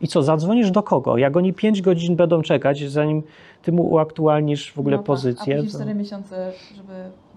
I 0.00 0.08
co, 0.08 0.22
zadzwonisz 0.22 0.70
do 0.70 0.82
kogo? 0.82 1.16
Jak 1.18 1.36
oni 1.36 1.52
5 1.52 1.82
godzin 1.82 2.16
będą 2.16 2.42
czekać, 2.42 2.90
zanim 2.90 3.22
ty 3.62 3.72
mu 3.72 3.82
uaktualnisz 3.90 4.72
w 4.72 4.78
ogóle 4.78 4.96
No 4.96 5.02
tak, 5.02 5.06
pozycję, 5.06 5.54
A 5.54 5.56
później 5.56 5.72
to, 5.72 5.78
4 5.78 5.94
miesiące, 5.94 6.52
żeby 6.76 6.92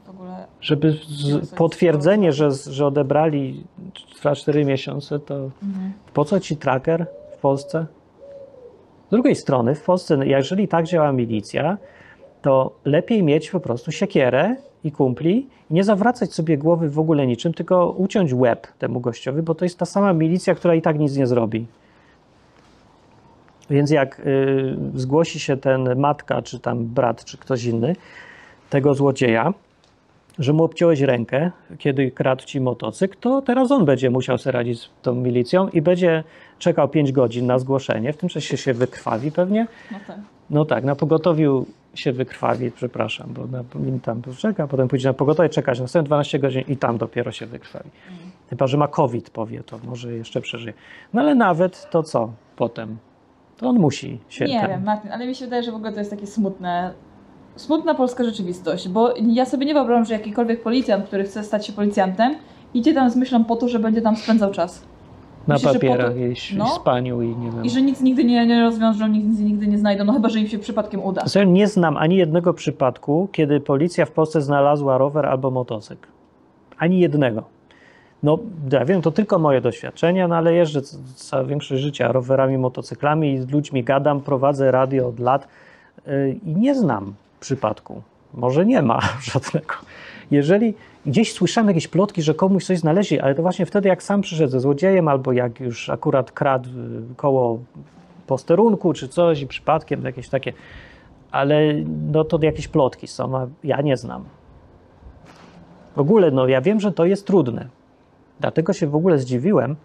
w 0.06 0.10
ogóle... 0.10 0.45
żeby 0.62 0.91
z, 1.08 1.50
potwierdzenie, 1.54 2.32
że, 2.32 2.52
że 2.52 2.86
odebrali 2.88 3.63
trwa 4.15 4.36
4 4.36 4.65
miesiące, 4.65 5.19
to 5.19 5.36
Mhm. 5.36 5.93
po 6.13 6.26
co 6.26 6.39
ci 6.39 6.58
tracker 6.58 7.06
w 7.38 7.41
Polsce? 7.41 7.86
Z 9.08 9.10
drugiej 9.12 9.35
strony, 9.35 9.75
w 9.75 9.83
Polsce, 9.83 10.17
jeżeli 10.27 10.67
tak 10.67 10.85
działa 10.85 11.12
milicja, 11.12 11.77
to 12.41 12.75
lepiej 12.85 13.23
mieć 13.23 13.49
po 13.49 13.60
prostu 13.60 13.91
siekierę 13.91 14.56
i 14.83 14.91
kumpli 14.91 15.47
i 15.71 15.73
nie 15.73 15.83
zawracać 15.83 16.33
sobie 16.33 16.58
głowy 16.58 16.89
w 16.89 16.99
ogóle 16.99 17.27
niczym, 17.27 17.53
tylko 17.53 17.91
uciąć 17.91 18.33
łeb 18.33 18.67
temu 18.79 18.99
gościowi, 18.99 19.41
bo 19.41 19.56
to 19.56 19.65
jest 19.65 19.79
ta 19.79 19.85
sama 19.85 20.13
milicja, 20.13 20.56
która 20.56 20.75
i 20.75 20.81
tak 20.81 20.99
nic 20.99 21.17
nie 21.17 21.27
zrobi. 21.27 21.65
Więc 23.69 23.91
jak 23.91 24.19
y, 24.19 24.77
zgłosi 24.95 25.39
się 25.39 25.58
ten 25.58 25.99
matka, 25.99 26.41
czy 26.41 26.60
tam 26.60 26.85
brat, 26.85 27.25
czy 27.25 27.37
ktoś 27.37 27.63
inny 27.63 27.95
tego 28.69 28.93
złodzieja, 28.93 29.53
że 30.40 30.54
mu 30.54 30.63
obciąłeś 30.63 31.02
rękę, 31.02 31.52
kiedy 31.77 32.12
kradł 32.12 32.46
ci 32.46 32.62
motocykl, 32.62 33.17
to 33.19 33.42
teraz 33.42 33.71
on 33.71 33.86
będzie 33.86 34.10
musiał 34.10 34.38
sobie 34.38 34.52
radzić 34.52 34.79
z 34.81 34.90
tą 35.02 35.15
milicją 35.15 35.69
i 35.69 35.81
będzie 35.81 36.23
czekał 36.60 36.90
5 36.90 37.12
godzin 37.12 37.46
na 37.46 37.60
zgłoszenie. 37.60 38.13
W 38.13 38.17
tym 38.17 38.29
czasie 38.29 38.58
się 38.58 38.73
wykrwawi 38.73 39.31
pewnie. 39.31 39.67
No 39.92 39.98
tak. 40.08 40.17
No 40.50 40.65
tak, 40.65 40.83
na 40.83 40.96
pogotowiu 40.96 41.65
się 41.94 42.12
wykrwawi, 42.12 42.71
przepraszam, 42.71 43.29
bo 43.33 43.48
na, 43.48 43.63
tam 44.04 44.21
czeka, 44.38 44.67
potem 44.67 44.88
pójdzie 44.88 45.08
na 45.08 45.13
pogotowie, 45.13 45.50
czekać 45.50 45.79
następne 45.79 46.06
12 46.08 46.40
godzin 46.40 46.63
i 46.67 46.77
tam 46.77 46.98
dopiero 46.98 47.31
się 47.31 47.46
wykrwawi. 47.46 47.90
Chyba, 48.50 48.67
że 48.67 48.77
ma 48.77 48.88
COVID, 48.88 49.29
powie, 49.29 49.63
to 49.63 49.79
może 49.83 50.13
jeszcze 50.13 50.42
przeżyje. 50.42 50.73
No 51.13 51.21
ale 51.21 51.36
nawet 51.36 51.88
to 51.92 52.04
co 52.04 52.33
potem? 52.56 52.98
To 53.58 53.69
on 53.69 53.79
musi 53.79 54.19
się 54.29 54.46
Nie 54.46 54.62
ten- 54.62 54.69
wiem, 54.69 54.83
Martin, 54.83 55.12
ale 55.12 55.27
mi 55.27 55.36
się 55.36 55.46
wydaje, 55.46 55.63
że 55.63 55.71
w 55.71 55.75
ogóle 55.75 55.92
to 55.92 56.00
jest 56.00 56.12
takie 56.12 56.27
smutne. 56.27 56.94
Smutna 57.56 57.95
polska 57.95 58.23
rzeczywistość, 58.23 58.89
bo 58.89 59.13
ja 59.27 59.45
sobie 59.45 59.65
nie 59.65 59.73
wyobrażam, 59.73 60.06
że 60.06 60.13
jakikolwiek 60.13 60.63
policjant, 60.63 61.06
który 61.06 61.23
chce 61.23 61.43
stać 61.43 61.67
się 61.67 61.73
policjantem, 61.73 62.35
idzie 62.73 62.93
tam 62.93 63.10
z 63.10 63.15
myślą 63.15 63.45
po 63.45 63.56
to, 63.56 63.67
że 63.67 63.79
będzie 63.79 64.01
tam 64.01 64.15
spędzał 64.15 64.51
czas. 64.51 64.81
na 65.47 65.53
myślę, 65.53 65.67
po 65.67 65.73
papierach 65.73 66.13
to- 66.13 66.17
i, 66.17 66.58
no. 66.58 66.67
spaniu 66.67 67.21
i 67.21 67.27
nie 67.27 67.51
wiem. 67.51 67.65
I 67.65 67.69
że 67.69 67.81
nic 67.81 68.01
nigdy 68.01 68.23
nie, 68.23 68.47
nie 68.47 68.62
rozwiążą, 68.62 69.08
nic 69.08 69.39
nigdy 69.39 69.67
nie 69.67 69.77
znajdą, 69.77 70.06
no 70.06 70.13
chyba, 70.13 70.29
że 70.29 70.39
im 70.39 70.47
się 70.47 70.60
przypadkiem 70.60 71.03
uda. 71.03 71.21
Zresztą 71.21 71.51
nie 71.51 71.67
znam 71.67 71.97
ani 71.97 72.15
jednego 72.15 72.53
przypadku, 72.53 73.27
kiedy 73.31 73.60
policja 73.60 74.06
w 74.06 74.12
Polsce 74.12 74.41
znalazła 74.41 74.97
rower 74.97 75.25
albo 75.25 75.51
motocykl. 75.51 76.08
Ani 76.77 76.99
jednego. 76.99 77.43
No, 78.23 78.39
ja 78.71 78.85
wiem, 78.85 79.01
to 79.01 79.12
tylko 79.12 79.39
moje 79.39 79.62
doświadczenia, 79.62 80.27
no 80.27 80.35
ale 80.35 80.53
jeżdżę 80.53 80.81
całe 81.15 81.45
większość 81.45 81.81
życia 81.81 82.12
rowerami, 82.12 82.58
motocyklami 82.58 83.33
i 83.33 83.37
z 83.37 83.51
ludźmi 83.51 83.83
gadam, 83.83 84.21
prowadzę 84.21 84.71
radio 84.71 85.08
od 85.08 85.19
lat 85.19 85.47
yy, 86.08 86.39
i 86.45 86.56
nie 86.56 86.75
znam 86.75 87.13
przypadku. 87.40 88.02
Może 88.33 88.65
nie 88.65 88.81
ma 88.81 89.00
żadnego. 89.33 89.75
Jeżeli 90.31 90.73
gdzieś 91.06 91.33
słyszałem 91.33 91.67
jakieś 91.67 91.88
plotki, 91.88 92.21
że 92.21 92.33
komuś 92.33 92.65
coś 92.65 92.79
znaleźli, 92.79 93.19
ale 93.19 93.36
to 93.36 93.42
właśnie 93.42 93.65
wtedy, 93.65 93.90
jak 93.90 94.04
sam 94.04 94.21
przyszedł 94.21 94.52
ze 94.52 94.60
złodziejem, 94.60 95.08
albo 95.08 95.31
jak 95.31 95.60
już 95.60 95.90
akurat 95.90 96.31
kradł 96.31 96.69
y, 96.69 97.15
koło 97.15 97.60
posterunku 98.27 98.94
czy 98.94 99.08
coś 99.08 99.42
i 99.42 99.48
przypadkiem 99.48 100.06
jakieś 100.06 100.29
takie, 100.29 100.54
ale 101.31 101.73
no 102.12 102.23
to 102.23 102.40
jakieś 102.42 102.67
plotki 102.67 103.08
są, 103.08 103.38
a 103.38 103.48
ja 103.63 103.81
nie 103.81 103.98
znam. 103.98 104.23
W 105.96 106.00
ogóle, 106.00 106.31
no 106.31 106.48
ja 106.48 106.62
wiem, 106.62 106.79
że 106.79 106.92
to 106.92 107.06
jest 107.06 107.27
trudne. 107.27 107.67
Dlatego 108.40 108.73
się 108.73 108.88
w 108.88 108.96
ogóle 108.96 109.19
zdziwiłem, 109.19 109.75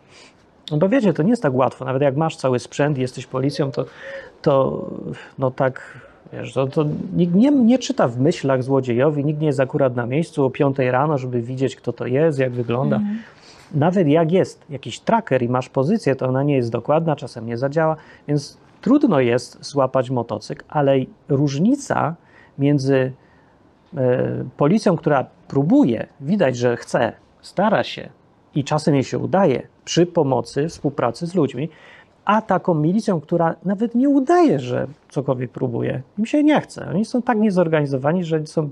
no 0.71 0.77
bo 0.77 0.89
wiecie, 0.89 1.13
to 1.13 1.23
nie 1.23 1.31
jest 1.31 1.43
tak 1.43 1.55
łatwo. 1.55 1.85
Nawet 1.85 2.03
jak 2.03 2.17
masz 2.17 2.37
cały 2.37 2.59
sprzęt 2.59 2.99
i 2.99 3.01
jesteś 3.01 3.27
policją, 3.27 3.71
to, 3.71 3.85
to 4.43 4.85
no 5.39 5.51
tak, 5.51 5.99
wiesz, 6.33 6.53
to, 6.53 6.67
to 6.67 6.85
nikt 7.17 7.35
nie, 7.35 7.51
nie 7.51 7.79
czyta 7.79 8.09
w 8.09 8.21
myślach 8.21 8.63
złodziejowi, 8.63 9.25
nikt 9.25 9.41
nie 9.41 9.47
jest 9.47 9.61
akurat 9.61 9.97
na 9.97 10.07
miejscu 10.07 10.45
o 10.45 10.51
5 10.51 10.79
rano, 10.79 11.19
żeby 11.19 11.43
widzieć, 11.43 11.77
kto 11.77 11.93
to 11.93 12.07
jest, 12.07 12.39
jak 12.39 12.53
wygląda. 12.53 12.97
Mhm. 12.97 13.19
Nawet 13.75 14.09
jak 14.09 14.33
jest 14.33 14.65
jakiś 14.71 15.01
tracker 15.01 15.43
i 15.43 15.49
masz 15.49 15.69
pozycję, 15.69 16.17
to 16.17 16.27
ona 16.27 16.43
nie 16.43 16.57
jest 16.57 16.71
dokładna, 16.71 17.17
czasem 17.17 17.47
nie 17.47 17.59
zadziała, 17.59 17.97
więc 18.29 18.59
trudno 18.81 19.21
jest 19.21 19.65
złapać 19.65 20.11
motocykl, 20.11 20.65
ale 20.69 20.97
różnica 21.29 22.15
między 22.59 23.13
e, 23.97 24.45
policją, 24.57 24.97
która 24.97 25.27
próbuje, 25.49 26.07
widać, 26.21 26.57
że 26.57 26.77
chce, 26.77 27.13
stara 27.41 27.85
się 27.85 28.09
i 28.55 28.65
czasem 28.65 28.95
jej 28.95 29.05
się 29.05 29.19
udaje 29.19 29.63
przy 29.85 30.07
pomocy, 30.07 30.69
współpracy 30.69 31.27
z 31.27 31.35
ludźmi, 31.35 31.69
a 32.31 32.43
taką 32.43 32.75
milicją, 32.75 33.21
która 33.21 33.55
nawet 33.65 33.95
nie 33.95 34.09
udaje, 34.09 34.59
że 34.59 34.87
cokolwiek 35.09 35.51
próbuje. 35.51 36.03
Im 36.19 36.27
się 36.27 36.45
nie 36.45 36.61
chce. 36.61 36.89
Oni 36.91 37.05
są 37.05 37.23
tak 37.23 37.39
niezorganizowani, 37.39 38.25
że 38.25 38.47
są, 38.47 38.71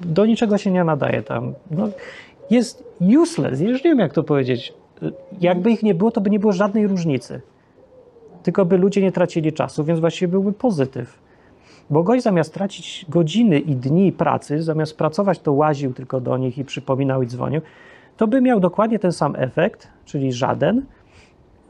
do 0.00 0.26
niczego 0.26 0.58
się 0.58 0.70
nie 0.70 0.84
nadaje 0.84 1.22
tam. 1.22 1.54
No, 1.70 1.88
jest 2.50 2.84
useless. 3.20 3.60
Już 3.60 3.84
nie 3.84 3.90
wiem, 3.90 3.98
jak 3.98 4.12
to 4.12 4.22
powiedzieć. 4.22 4.72
Jakby 5.40 5.70
ich 5.70 5.82
nie 5.82 5.94
było, 5.94 6.10
to 6.10 6.20
by 6.20 6.30
nie 6.30 6.38
było 6.38 6.52
żadnej 6.52 6.86
różnicy. 6.86 7.40
Tylko 8.42 8.64
by 8.64 8.78
ludzie 8.78 9.02
nie 9.02 9.12
tracili 9.12 9.52
czasu, 9.52 9.84
więc 9.84 10.00
właściwie 10.00 10.28
byłby 10.28 10.52
pozytyw. 10.52 11.18
Bo 11.90 12.02
gość 12.02 12.22
zamiast 12.22 12.54
tracić 12.54 13.06
godziny 13.08 13.58
i 13.58 13.76
dni 13.76 14.12
pracy, 14.12 14.62
zamiast 14.62 14.98
pracować, 14.98 15.38
to 15.38 15.52
łaził 15.52 15.92
tylko 15.92 16.20
do 16.20 16.36
nich 16.36 16.58
i 16.58 16.64
przypominał 16.64 17.22
i 17.22 17.26
dzwonił, 17.26 17.60
to 18.16 18.26
by 18.26 18.40
miał 18.40 18.60
dokładnie 18.60 18.98
ten 18.98 19.12
sam 19.12 19.34
efekt, 19.36 19.88
czyli 20.04 20.32
żaden, 20.32 20.82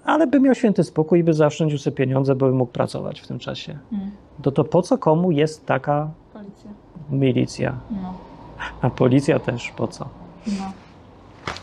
ale 0.05 0.27
by 0.27 0.41
miał 0.41 0.55
święty 0.55 0.85
spokój 0.85 1.19
i 1.21 1.25
by 1.25 1.33
zaoszczędził 1.35 1.79
sobie 1.79 1.97
pieniądze, 1.97 2.35
bo 2.35 2.47
by 2.47 2.53
mógł 2.53 2.73
pracować 2.73 3.21
w 3.21 3.27
tym 3.27 3.39
czasie. 3.39 3.79
Mm. 3.93 4.11
To 4.43 4.53
to 4.53 4.65
po 4.65 4.83
co 4.83 4.99
komu 4.99 5.31
jest 5.31 5.67
taka 5.67 6.11
Policja. 6.33 6.71
milicja? 7.11 7.75
No, 7.91 8.15
A 8.83 8.91
policja 8.91 9.39
też 9.39 9.73
po 9.77 9.89
co? 9.89 10.09
no. 10.47 10.73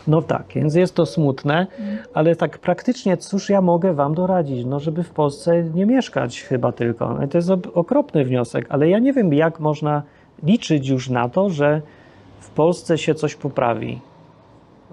No 0.06 0.22
tak, 0.22 0.44
więc 0.54 0.74
jest 0.74 0.94
to 0.94 1.06
smutne, 1.06 1.66
Mm. 1.78 1.98
ale 2.14 2.36
tak 2.36 2.58
praktycznie 2.58 3.16
cóż 3.16 3.50
ja 3.50 3.60
mogę 3.60 3.94
wam 3.94 4.14
doradzić? 4.14 4.64
No, 4.66 4.80
żeby 4.80 5.02
w 5.02 5.10
Polsce 5.10 5.62
nie 5.64 5.86
mieszkać 5.86 6.42
chyba 6.42 6.72
tylko. 6.72 7.14
No, 7.14 7.28
to 7.28 7.38
jest 7.38 7.50
okropny 7.74 8.24
wniosek, 8.24 8.66
ale 8.68 8.88
ja 8.88 8.98
nie 8.98 9.12
wiem, 9.12 9.32
jak 9.34 9.60
można 9.60 10.02
liczyć 10.42 10.88
już 10.88 11.08
na 11.10 11.28
to, 11.28 11.50
że 11.50 11.82
w 12.40 12.50
Polsce 12.50 12.98
się 12.98 13.14
coś 13.14 13.34
poprawi. 13.34 13.92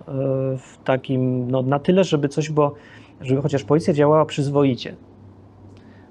Yy, 0.08 0.14
W 0.58 0.78
takim, 0.86 1.52
no 1.52 1.62
na 1.62 1.80
tyle, 1.80 2.04
żeby 2.04 2.30
coś 2.30 2.50
było, 2.50 2.74
żeby 3.22 3.42
chociaż 3.42 3.64
policja 3.64 3.94
działała 3.94 4.26
przyzwoicie. 4.26 4.96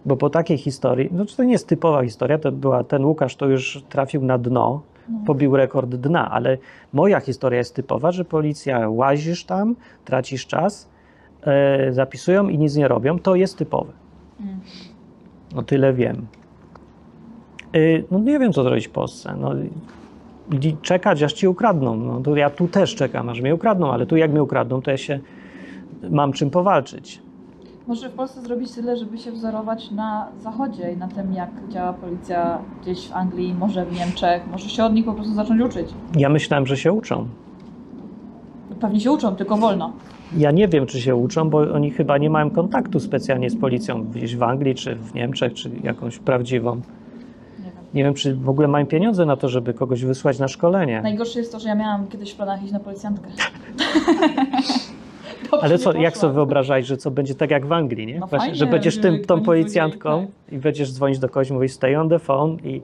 Bo 0.06 0.16
po 0.16 0.30
takiej 0.30 0.58
historii, 0.58 1.08
no 1.12 1.24
to 1.24 1.44
nie 1.44 1.52
jest 1.52 1.68
typowa 1.68 2.02
historia, 2.02 2.38
to 2.38 2.52
była, 2.52 2.84
ten 2.84 3.04
Łukasz 3.04 3.36
to 3.36 3.46
już 3.46 3.82
trafił 3.88 4.24
na 4.24 4.38
dno, 4.38 4.82
No. 5.08 5.18
pobił 5.26 5.56
rekord 5.56 5.90
dna, 5.94 6.30
ale 6.30 6.58
moja 6.92 7.20
historia 7.20 7.58
jest 7.58 7.74
typowa, 7.74 8.12
że 8.12 8.24
policja 8.24 8.88
łazisz 8.88 9.44
tam, 9.44 9.76
tracisz 10.04 10.46
czas, 10.46 10.88
e, 11.42 11.92
zapisują 11.92 12.48
i 12.48 12.58
nic 12.58 12.76
nie 12.76 12.88
robią, 12.88 13.18
to 13.18 13.34
jest 13.34 13.58
typowe. 13.58 13.92
Mm. 14.40 14.60
O 15.56 15.62
tyle 15.62 15.92
wiem. 15.92 16.26
Y, 17.76 18.04
No 18.10 18.18
nie 18.18 18.38
wiem, 18.38 18.52
co 18.52 18.62
zrobić 18.62 18.88
w 18.88 18.90
Polsce. 18.90 19.34
No, 19.40 19.52
czekać, 20.82 21.22
aż 21.22 21.32
ci 21.32 21.48
ukradną. 21.48 21.96
No, 21.96 22.20
to 22.20 22.36
ja 22.36 22.50
tu 22.50 22.68
też 22.68 22.94
czekam, 22.94 23.28
aż 23.28 23.40
mnie 23.40 23.54
ukradną, 23.54 23.92
ale 23.92 24.06
tu 24.06 24.16
jak 24.16 24.30
mnie 24.30 24.42
ukradną, 24.42 24.82
to 24.82 24.90
ja 24.90 24.96
się 24.96 25.20
mam 26.10 26.32
czym 26.32 26.50
powalczyć. 26.50 27.22
Może 27.86 28.08
w 28.08 28.12
Polsce 28.12 28.40
zrobić 28.40 28.72
tyle, 28.72 28.96
żeby 28.96 29.18
się 29.18 29.32
wzorować 29.32 29.90
na 29.90 30.28
zachodzie 30.40 30.92
i 30.92 30.96
na 30.96 31.08
tym, 31.08 31.32
jak 31.32 31.50
działa 31.68 31.92
policja 31.92 32.58
gdzieś 32.82 33.08
w 33.08 33.12
Anglii, 33.12 33.54
może 33.54 33.86
w 33.86 33.98
Niemczech. 33.98 34.42
Może 34.50 34.68
się 34.68 34.84
od 34.84 34.94
nich 34.94 35.04
po 35.04 35.12
prostu 35.12 35.34
zacząć 35.34 35.62
uczyć. 35.62 35.88
Ja 36.16 36.28
myślałem, 36.28 36.66
że 36.66 36.76
się 36.76 36.92
uczą. 36.92 37.26
Pewnie 38.80 39.00
się 39.00 39.12
uczą, 39.12 39.36
tylko 39.36 39.56
wolno. 39.56 39.92
Ja 40.36 40.50
nie 40.50 40.68
wiem, 40.68 40.86
czy 40.86 41.00
się 41.00 41.16
uczą, 41.16 41.50
bo 41.50 41.58
oni 41.58 41.90
chyba 41.90 42.18
nie 42.18 42.30
mają 42.30 42.50
kontaktu 42.50 43.00
specjalnie 43.00 43.50
z 43.50 43.56
policją 43.56 44.04
gdzieś 44.04 44.36
w 44.36 44.42
Anglii, 44.42 44.74
czy 44.74 44.94
w 44.94 45.14
Niemczech, 45.14 45.54
czy 45.54 45.70
jakąś 45.82 46.18
prawdziwą. 46.18 46.80
Nie 47.94 48.04
wiem. 48.04 48.14
Czy 48.14 48.34
w 48.34 48.48
ogóle 48.48 48.68
mają 48.68 48.86
pieniądze 48.86 49.26
na 49.26 49.36
to, 49.36 49.48
żeby 49.48 49.74
kogoś 49.74 50.04
wysłać 50.04 50.38
na 50.38 50.48
szkolenie. 50.48 51.02
Najgorsze 51.02 51.38
jest 51.38 51.52
to, 51.52 51.58
że 51.60 51.68
ja 51.68 51.74
miałam 51.74 52.06
kiedyś 52.06 52.32
w 52.32 52.36
planach 52.36 52.62
iść 52.62 52.72
na 52.72 52.80
policjantkę. 52.80 53.28
Dobrze 55.42 55.66
Ale 55.66 55.78
co, 55.78 55.92
jak 55.92 56.16
sobie 56.16 56.32
wyobrażałeś, 56.34 56.86
że 56.86 56.96
co 56.96 57.10
będzie 57.10 57.34
tak 57.34 57.50
jak 57.50 57.66
w 57.66 57.72
Anglii, 57.72 58.06
nie? 58.06 58.14
No 58.18 58.26
Właśnie, 58.26 58.38
fajnie, 58.38 58.54
że 58.54 58.66
będziesz 58.66 58.98
tym, 59.00 59.24
tą 59.24 59.40
policjantką 59.42 60.10
złodziei, 60.10 60.32
i 60.52 60.58
będziesz 60.58 60.92
dzwonić 60.92 61.18
do 61.18 61.28
kogoś, 61.28 61.50
mówić 61.50 61.72
stay 61.72 62.00
on 62.00 62.08
the 62.08 62.18
phone 62.18 62.56
i, 62.64 62.82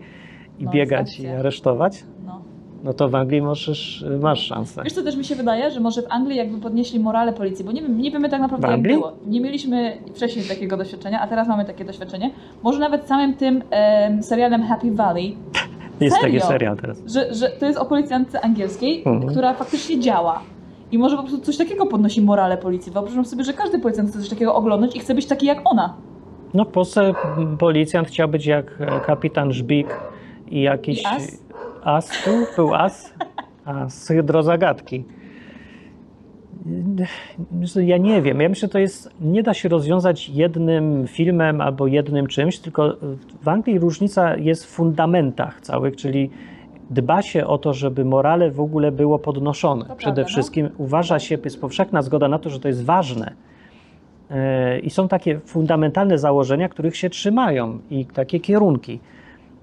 i 0.59 0.65
No, 0.65 0.71
biegać 0.71 1.21
i 1.21 1.27
aresztować, 1.27 2.05
No. 2.27 2.41
no 2.85 2.93
to 2.93 3.09
w 3.09 3.15
Anglii 3.15 3.43
możesz, 3.43 4.05
masz 4.21 4.47
szansę. 4.47 4.83
Wiesz 4.85 4.93
co 4.93 5.03
też 5.03 5.17
mi 5.17 5.25
się 5.25 5.35
wydaje, 5.35 5.71
że 5.71 5.81
może 5.81 6.03
w 6.03 6.07
Anglii 6.11 6.37
jakby 6.39 6.61
podnieśli 6.61 7.01
morale 7.01 7.33
policji, 7.33 7.65
bo 7.65 7.73
nie, 7.73 7.83
wiem, 7.83 7.99
nie 8.01 8.11
wiemy 8.11 8.29
tak 8.29 8.41
naprawdę 8.41 8.69
jak 8.71 8.83
było. 8.83 9.13
Nie 9.27 9.41
mieliśmy 9.41 9.99
wcześniej 10.15 10.45
takiego 10.45 10.77
doświadczenia, 10.77 11.21
a 11.21 11.27
teraz 11.27 11.49
mamy 11.49 11.65
takie 11.65 11.85
doświadczenie. 11.85 12.31
Może 12.63 12.79
nawet 12.79 13.07
samym 13.07 13.35
tym 13.35 13.63
em, 13.71 14.23
serialem 14.23 14.63
Happy 14.63 14.91
Valley, 14.93 15.37
Jest 16.01 16.17
taki 16.17 16.27
serio? 16.41 16.47
serial 16.47 16.77
teraz. 16.77 17.03
że, 17.07 17.35
że 17.35 17.49
to 17.49 17.67
jest 17.67 17.79
o 17.79 17.85
policjantce 17.85 18.41
angielskiej, 18.45 19.03
Mhm. 19.07 19.31
która 19.33 19.55
faktycznie 19.55 20.01
działa. 20.01 20.41
I 20.93 20.99
może 20.99 21.17
po 21.17 21.23
prostu 21.23 21.41
coś 21.41 21.57
takiego 21.57 21.87
podnosi 21.87 22.23
morale 22.23 22.57
policji. 22.57 22.93
Wyobrażam 22.93 23.25
sobie, 23.25 23.45
że 23.45 23.53
każdy 23.53 23.79
policjant 23.79 24.11
chce 24.11 24.19
coś 24.19 24.29
takiego 24.29 24.55
oglądać 24.55 24.97
i 24.97 25.01
chce 25.01 25.15
być 25.15 25.27
taki 25.27 25.47
jak 25.47 25.61
ona. 25.65 25.95
No 26.55 26.67
m, 27.39 27.57
policjant 27.59 28.09
chciał 28.09 28.29
być 28.29 28.47
jak 28.47 28.81
e, 28.81 29.01
kapitan 29.01 29.53
Żbik 29.53 30.01
i 30.51 30.63
jakiś... 30.63 31.03
I 31.03 31.07
as? 31.07 31.43
As 31.85 32.11
tu? 32.25 32.31
Był 32.57 32.75
as? 32.75 33.15
A, 33.65 33.89
z 33.89 34.09
hydrozagadki. 34.09 35.05
Ja 37.77 37.99
nie 37.99 38.23
wiem. 38.23 38.41
Ja 38.41 38.49
myślę, 38.49 38.67
że 38.69 38.73
to 38.73 38.79
jest. 38.79 39.11
Nie 39.21 39.43
da 39.43 39.55
się 39.55 39.69
rozwiązać 39.69 40.29
jednym 40.29 41.07
filmem 41.07 41.61
albo 41.61 41.87
jednym 41.87 42.27
czymś, 42.27 42.59
tylko 42.59 42.97
w 43.43 43.49
Anglii 43.49 43.79
różnica 43.79 44.37
jest 44.37 44.65
w 44.65 44.69
fundamentach 44.69 45.61
całych, 45.61 45.97
czyli 45.97 46.31
dba 46.91 47.23
się 47.23 47.47
o 47.47 47.59
to, 47.59 47.73
żeby 47.75 48.05
morale 48.05 48.51
w 48.51 48.61
ogóle 48.61 48.93
było 48.93 49.19
podnoszone. 49.19 49.85
To 49.85 49.97
Przede 49.97 50.15
prawda, 50.15 50.23
no. 50.23 50.29
wszystkim 50.29 50.69
uważa 50.79 51.19
się, 51.19 51.39
jest 51.45 51.61
powszechna 51.61 52.03
zgoda 52.03 52.29
na 52.29 52.39
to, 52.39 52.51
że 52.51 52.61
to 52.61 52.69
jest 52.69 52.85
ważne. 52.85 53.33
E, 54.31 54.79
I 54.79 54.91
są 54.91 55.09
takie 55.09 55.41
fundamentalne 55.41 56.19
założenia, 56.19 56.69
których 56.69 56.97
się 56.97 57.11
trzymają 57.11 57.79
i 57.91 58.07
takie 58.07 58.41
kierunki. 58.41 59.01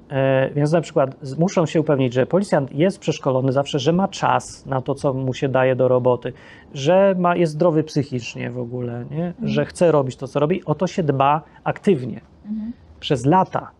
E, 0.09 0.49
Więc 0.55 0.72
na 0.72 0.82
przykład 0.82 1.15
muszą 1.39 1.65
się 1.65 1.82
upewnić, 1.82 2.13
że 2.13 2.26
policjant 2.26 2.72
jest 2.76 2.99
przeszkolony 2.99 3.51
zawsze, 3.51 3.80
że 3.80 3.93
ma 3.93 4.07
czas 4.07 4.65
na 4.65 4.82
to, 4.82 4.95
co 4.95 5.13
mu 5.13 5.34
się 5.34 5.49
daje 5.49 5.76
do 5.76 5.88
roboty, 5.88 6.34
że 6.74 7.15
ma, 7.19 7.36
jest 7.36 7.53
zdrowy 7.53 7.84
psychicznie 7.84 8.49
w 8.49 8.59
ogóle, 8.59 9.05
nie? 9.11 9.34
że 9.43 9.65
chce 9.65 9.91
robić 9.91 10.15
to, 10.15 10.28
co 10.28 10.39
robi. 10.39 10.65
O 10.65 10.76
to 10.76 10.88
się 10.88 11.03
dba 11.03 11.41
aktywnie 11.63 12.22
Mhm. 12.45 12.72
przez 12.99 13.26
lata. 13.26 13.72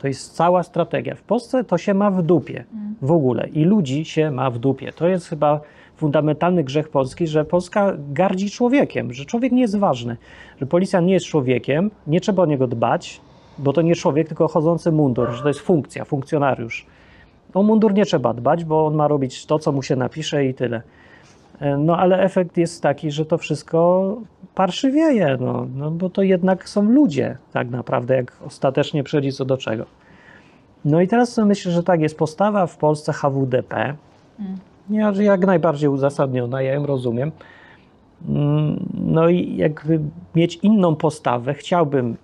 To 0.00 0.08
jest 0.08 0.34
cała 0.34 0.62
strategia. 0.62 1.14
W 1.14 1.22
Polsce 1.22 1.64
to 1.64 1.78
się 1.78 1.94
ma 1.94 2.10
w 2.10 2.22
dupie 2.22 2.64
Mm. 2.72 2.94
w 3.02 3.12
ogóle 3.12 3.48
i 3.48 3.64
ludzi 3.64 4.04
się 4.04 4.30
ma 4.30 4.50
w 4.50 4.58
dupie. 4.58 4.92
To 4.92 5.08
jest 5.08 5.28
chyba 5.28 5.60
fundamentalny 5.96 6.64
grzech 6.64 6.88
Polski, 6.88 7.26
że 7.26 7.44
Polska 7.44 7.92
gardzi 8.12 8.50
człowiekiem, 8.50 9.12
że 9.12 9.24
człowiek 9.24 9.52
nie 9.52 9.60
jest 9.60 9.78
ważny, 9.78 10.16
że 10.60 10.66
policjant 10.66 11.06
nie 11.06 11.12
jest 11.12 11.26
człowiekiem, 11.26 11.90
nie 12.06 12.20
trzeba 12.20 12.42
o 12.42 12.46
niego 12.46 12.66
dbać, 12.66 13.20
bo 13.58 13.72
to 13.72 13.82
nie 13.82 13.94
człowiek, 13.94 14.28
tylko 14.28 14.48
chodzący 14.48 14.92
mundur, 14.92 15.30
że 15.30 15.42
to 15.42 15.48
jest 15.48 15.60
funkcja, 15.60 16.04
funkcjonariusz. 16.04 16.86
O 17.54 17.62
mundur 17.62 17.94
nie 17.94 18.04
trzeba 18.04 18.34
dbać, 18.34 18.64
bo 18.64 18.86
on 18.86 18.94
ma 18.94 19.08
robić 19.08 19.46
to, 19.46 19.58
co 19.58 19.72
mu 19.72 19.82
się 19.82 19.96
napisze 19.96 20.44
i 20.46 20.54
tyle. 20.54 20.82
E, 21.60 21.76
No 21.78 21.96
ale 21.96 22.22
efekt 22.22 22.56
jest 22.56 22.82
taki, 22.82 23.10
że 23.10 23.24
to 23.24 23.38
wszystko 23.38 24.16
parszywieje, 24.54 25.36
no, 25.40 25.66
no 25.74 25.90
bo 25.90 26.10
to 26.10 26.22
jednak 26.22 26.68
są 26.68 26.82
ludzie 26.82 27.38
tak 27.52 27.70
naprawdę, 27.70 28.14
jak 28.16 28.36
ostatecznie 28.46 29.04
przychodzi 29.04 29.32
co 29.32 29.44
do 29.44 29.56
czego. 29.56 29.84
No 30.84 31.00
i 31.00 31.08
teraz 31.08 31.38
myślę, 31.38 31.72
że 31.72 31.82
tak 31.82 32.00
jest 32.00 32.18
postawa 32.18 32.66
w 32.66 32.76
Polsce 32.76 33.12
HWDP. 33.12 33.94
Mm. 34.40 34.58
Jak 35.20 35.46
najbardziej 35.46 35.88
uzasadniona, 35.88 36.62
ja 36.62 36.74
ją 36.74 36.86
rozumiem. 36.86 37.32
Mm, 38.28 38.86
No 38.94 39.28
i 39.28 39.56
jakby 39.56 40.00
mieć 40.34 40.56
inną 40.56 40.96
postawę, 40.96 41.54
chciałbym 41.54 42.16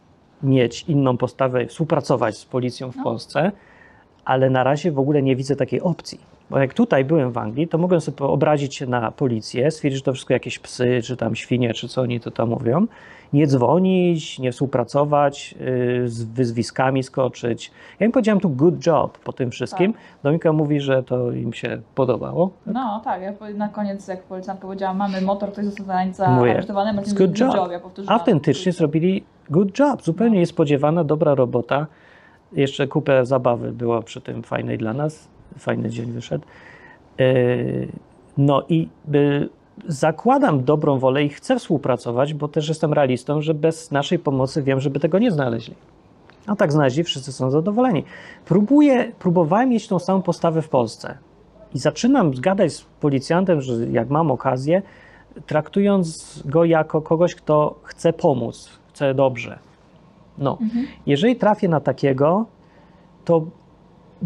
mieć 0.42 0.84
inną 0.88 1.16
postawę, 1.16 1.66
współpracować 1.66 2.38
z 2.38 2.44
policją 2.44 2.92
w 2.92 2.96
No. 2.96 3.04
Polsce, 3.04 3.52
ale 4.24 4.50
na 4.50 4.64
razie 4.64 4.92
w 4.92 4.98
ogóle 4.98 5.22
nie 5.22 5.36
widzę 5.36 5.56
takiej 5.56 5.80
opcji. 5.80 6.20
Bo 6.50 6.58
jak 6.58 6.74
tutaj 6.74 7.04
byłem 7.04 7.32
w 7.32 7.38
Anglii, 7.38 7.68
to 7.68 7.78
mogłem 7.78 8.00
sobie 8.00 8.18
obrazić 8.18 8.74
się 8.74 8.86
na 8.86 9.10
policję, 9.10 9.70
stwierdzić, 9.70 9.98
że 9.98 10.04
to 10.04 10.12
wszystko 10.12 10.34
jakieś 10.34 10.58
psy, 10.58 11.00
czy 11.02 11.16
tam 11.16 11.36
świnie, 11.36 11.74
czy 11.74 11.88
co 11.88 12.02
oni 12.02 12.20
to 12.20 12.30
tam 12.30 12.48
mówią. 12.48 12.86
Nie 13.32 13.46
dzwonić, 13.46 14.38
nie 14.38 14.52
współpracować, 14.52 15.54
yy, 15.60 16.08
z 16.08 16.24
wyzwiskami 16.24 17.02
skoczyć. 17.02 17.70
Ja 18.00 18.06
im 18.06 18.12
powiedziałem 18.12 18.40
tu 18.40 18.50
good 18.50 18.86
job 18.86 19.18
po 19.18 19.32
tym 19.32 19.50
wszystkim. 19.50 19.94
Dominika 20.22 20.52
mówi, 20.52 20.80
że 20.80 21.02
to 21.02 21.32
im 21.32 21.52
się 21.52 21.80
podobało. 21.94 22.50
No 22.66 23.00
tak, 23.04 23.22
ja 23.22 23.32
na 23.54 23.68
koniec 23.68 24.08
jak 24.08 24.22
policjantka 24.22 24.66
powiedziała, 24.66 24.94
mamy 24.94 25.20
motor, 25.20 25.52
ktoś 25.52 25.64
został 25.64 25.86
Mówię, 26.28 26.50
zaaresztowany, 26.50 26.92
Marcin 26.92 27.14
good 27.14 27.26
good 27.26 27.40
job. 27.40 27.54
job. 27.54 27.70
Ja. 27.70 27.80
Autentycznie 28.06 28.72
zrobili 28.72 29.24
good 29.50 29.78
job, 29.78 30.02
zupełnie 30.02 30.38
niespodziewana, 30.38 31.04
dobra 31.04 31.34
robota. 31.34 31.86
Jeszcze 32.52 32.86
kupę 32.86 33.26
zabawy 33.26 33.72
było 33.72 34.02
przy 34.02 34.20
tym 34.20 34.42
fajnej 34.42 34.78
dla 34.78 34.92
nas. 34.92 35.35
Fajny 35.58 35.90
dzień 35.90 36.12
wyszedł. 36.12 36.44
Yy, 37.18 37.88
No 38.38 38.62
i 38.68 38.88
y, 39.14 39.48
zakładam 39.88 40.64
dobrą 40.64 40.98
wolę 40.98 41.24
i 41.24 41.28
chcę 41.28 41.58
współpracować, 41.58 42.34
bo 42.34 42.48
też 42.48 42.68
jestem 42.68 42.92
realistą, 42.92 43.40
że 43.42 43.54
bez 43.54 43.90
naszej 43.90 44.18
pomocy 44.18 44.62
wiem, 44.62 44.80
żeby 44.80 45.00
tego 45.00 45.18
nie 45.18 45.30
znaleźli. 45.30 45.74
A 46.46 46.56
tak 46.56 46.72
znaleźli, 46.72 47.04
wszyscy 47.04 47.32
są 47.32 47.50
zadowoleni. 47.50 48.04
Próbuję, 48.44 49.12
próbowałem 49.18 49.68
mieć 49.68 49.88
tą 49.88 49.98
samą 49.98 50.22
postawę 50.22 50.62
w 50.62 50.68
Polsce. 50.68 51.18
I 51.74 51.78
zaczynam 51.78 52.34
zgadać 52.34 52.72
z 52.72 52.82
policjantem, 52.82 53.60
że 53.60 53.86
jak 53.86 54.10
mam 54.10 54.30
okazję, 54.30 54.82
traktując 55.46 56.42
go 56.44 56.64
jako 56.64 57.02
kogoś, 57.02 57.34
kto 57.34 57.74
chce 57.82 58.12
pomóc, 58.12 58.70
chce 58.88 59.14
dobrze. 59.14 59.58
No, 60.38 60.58
Mhm. 60.60 60.86
jeżeli 61.06 61.36
trafię 61.36 61.68
na 61.68 61.80
takiego, 61.80 62.46
to 63.24 63.44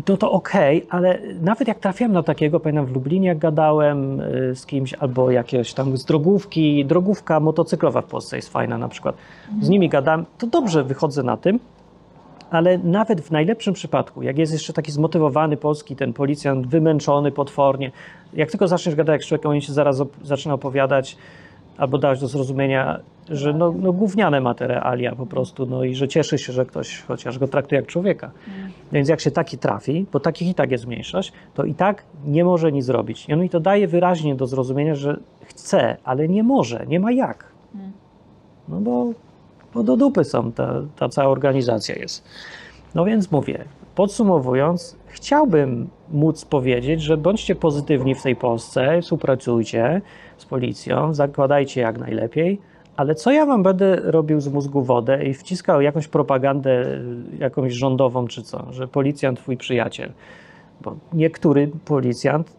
to, 0.05 0.17
to 0.17 0.33
okej, 0.33 0.87
ale 0.91 1.19
nawet 1.41 1.69
jak 1.69 1.79
trafiłem 1.79 2.13
na 2.13 2.23
takiego, 2.23 2.61
pamiętam 2.61 2.87
w 2.87 2.95
Lublinie, 2.95 3.29
jak 3.29 3.39
gadałem 3.39 4.21
y, 4.21 4.57
z 4.57 4.67
kimś, 4.67 4.95
albo 4.95 5.31
jakiegoś 5.31 5.75
tam 5.75 5.97
z 5.97 6.05
drogówki, 6.05 6.85
drogówka 6.85 7.41
motocyklowa 7.41 8.03
w 8.03 8.07
Polsce 8.07 8.37
jest 8.37 8.49
fajna 8.49 8.79
na 8.79 8.89
przykład, 8.89 9.17
z 9.61 9.69
nimi 9.69 9.89
gadałem, 9.89 10.25
to 10.39 10.47
dobrze 10.47 10.85
wychodzę 10.85 11.23
na 11.23 11.37
tym, 11.37 11.61
ale 12.51 12.79
nawet 12.79 13.21
w 13.21 13.31
najlepszym 13.31 13.75
przypadku, 13.75 14.23
jak 14.23 14.39
jest 14.39 14.53
jeszcze 14.53 14.73
taki 14.73 14.93
zmotywowany 14.93 15.57
polski 15.57 15.97
ten 15.97 16.13
policjant, 16.13 16.67
wymęczony 16.67 17.33
potwornie, 17.33 17.91
jak 18.33 18.51
tylko 18.51 18.69
zaczniesz 18.69 18.95
gadać 18.95 19.23
z 19.23 19.27
człowiekiem, 19.27 19.51
on 19.51 19.61
się 19.61 19.73
zaraz 19.73 19.99
op- 19.99 20.25
zaczyna 20.25 20.55
opowiadać 20.55 21.17
albo 21.79 21.99
dać 21.99 22.21
do 22.21 22.29
zrozumienia, 22.29 23.01
że 23.29 23.53
no, 23.53 23.75
no 23.79 23.93
gówniane 23.93 24.41
ma 24.41 24.55
te 24.55 24.67
realia 24.67 25.15
po 25.15 25.27
prostu, 25.27 25.67
no 25.67 25.85
i 25.85 25.95
że 25.95 26.09
cieszy 26.09 26.39
się, 26.39 26.53
że 26.53 26.67
ktoś 26.67 27.03
chociaż 27.03 27.39
go 27.39 27.49
traktuje 27.49 27.81
jak 27.81 27.91
człowieka. 27.91 28.31
Więc 28.93 29.09
jak 29.09 29.21
się 29.21 29.31
taki 29.31 29.59
trafi, 29.59 30.07
bo 30.13 30.21
takich 30.21 30.49
i 30.49 30.55
tak 30.55 30.71
jest 30.71 30.87
mniejszość, 30.87 31.33
to 31.55 31.65
i 31.65 31.75
tak 31.75 32.05
nie 32.27 32.45
może 32.45 32.73
nic 32.73 32.85
zrobić. 32.85 33.29
I 33.29 33.33
on 33.33 33.41
mi 33.41 33.51
to 33.51 33.61
daje 33.61 33.89
wyraźnie 33.89 34.35
do 34.35 34.47
zrozumienia, 34.47 34.95
że 34.95 35.21
chce, 35.45 35.97
ale 36.05 36.29
nie 36.29 36.43
może, 36.43 36.87
nie 36.87 37.01
ma 37.01 37.13
jak. 37.13 37.45
Mm. 37.75 37.93
No 38.69 38.81
bo, 38.81 39.13
bo 39.75 39.83
do 39.83 39.97
dupy 39.97 40.25
są, 40.25 40.53
ta, 40.53 40.83
ta 40.97 41.09
cała 41.09 41.29
organizacja 41.29 41.95
jest. 41.95 42.25
No 42.95 43.05
więc 43.05 43.31
mówię, 43.31 43.65
podsumowując, 43.95 44.97
chciałbym 45.07 45.89
móc 46.11 46.45
powiedzieć, 46.45 47.03
że 47.03 47.17
bądźcie 47.17 47.55
pozytywni 47.55 48.15
w 48.15 48.23
tej 48.23 48.37
Polsce, 48.37 49.03
współpracujcie 49.03 50.03
z 50.37 50.45
policją, 50.45 51.15
zakładajcie 51.15 51.81
jak 51.81 51.99
najlepiej, 51.99 52.61
ale 53.01 53.15
co 53.15 53.31
ja 53.31 53.47
wam 53.47 53.63
będę 53.63 53.97
robił 53.97 54.41
z 54.41 54.49
mózgu 54.49 54.83
wodę 54.83 55.25
i 55.25 55.35
wciskał 55.35 55.81
jakąś 55.81 56.09
propagandę, 56.09 56.85
y, 56.85 57.37
jakąś 57.39 57.73
rządową 57.73 58.27
czy 58.27 58.43
co, 58.43 58.73
że 58.73 58.89
policjant 58.89 59.39
twój 59.39 59.57
przyjaciel. 59.57 60.13
Bo 60.81 60.97
niektóry 61.13 61.71
policjant 61.85 62.57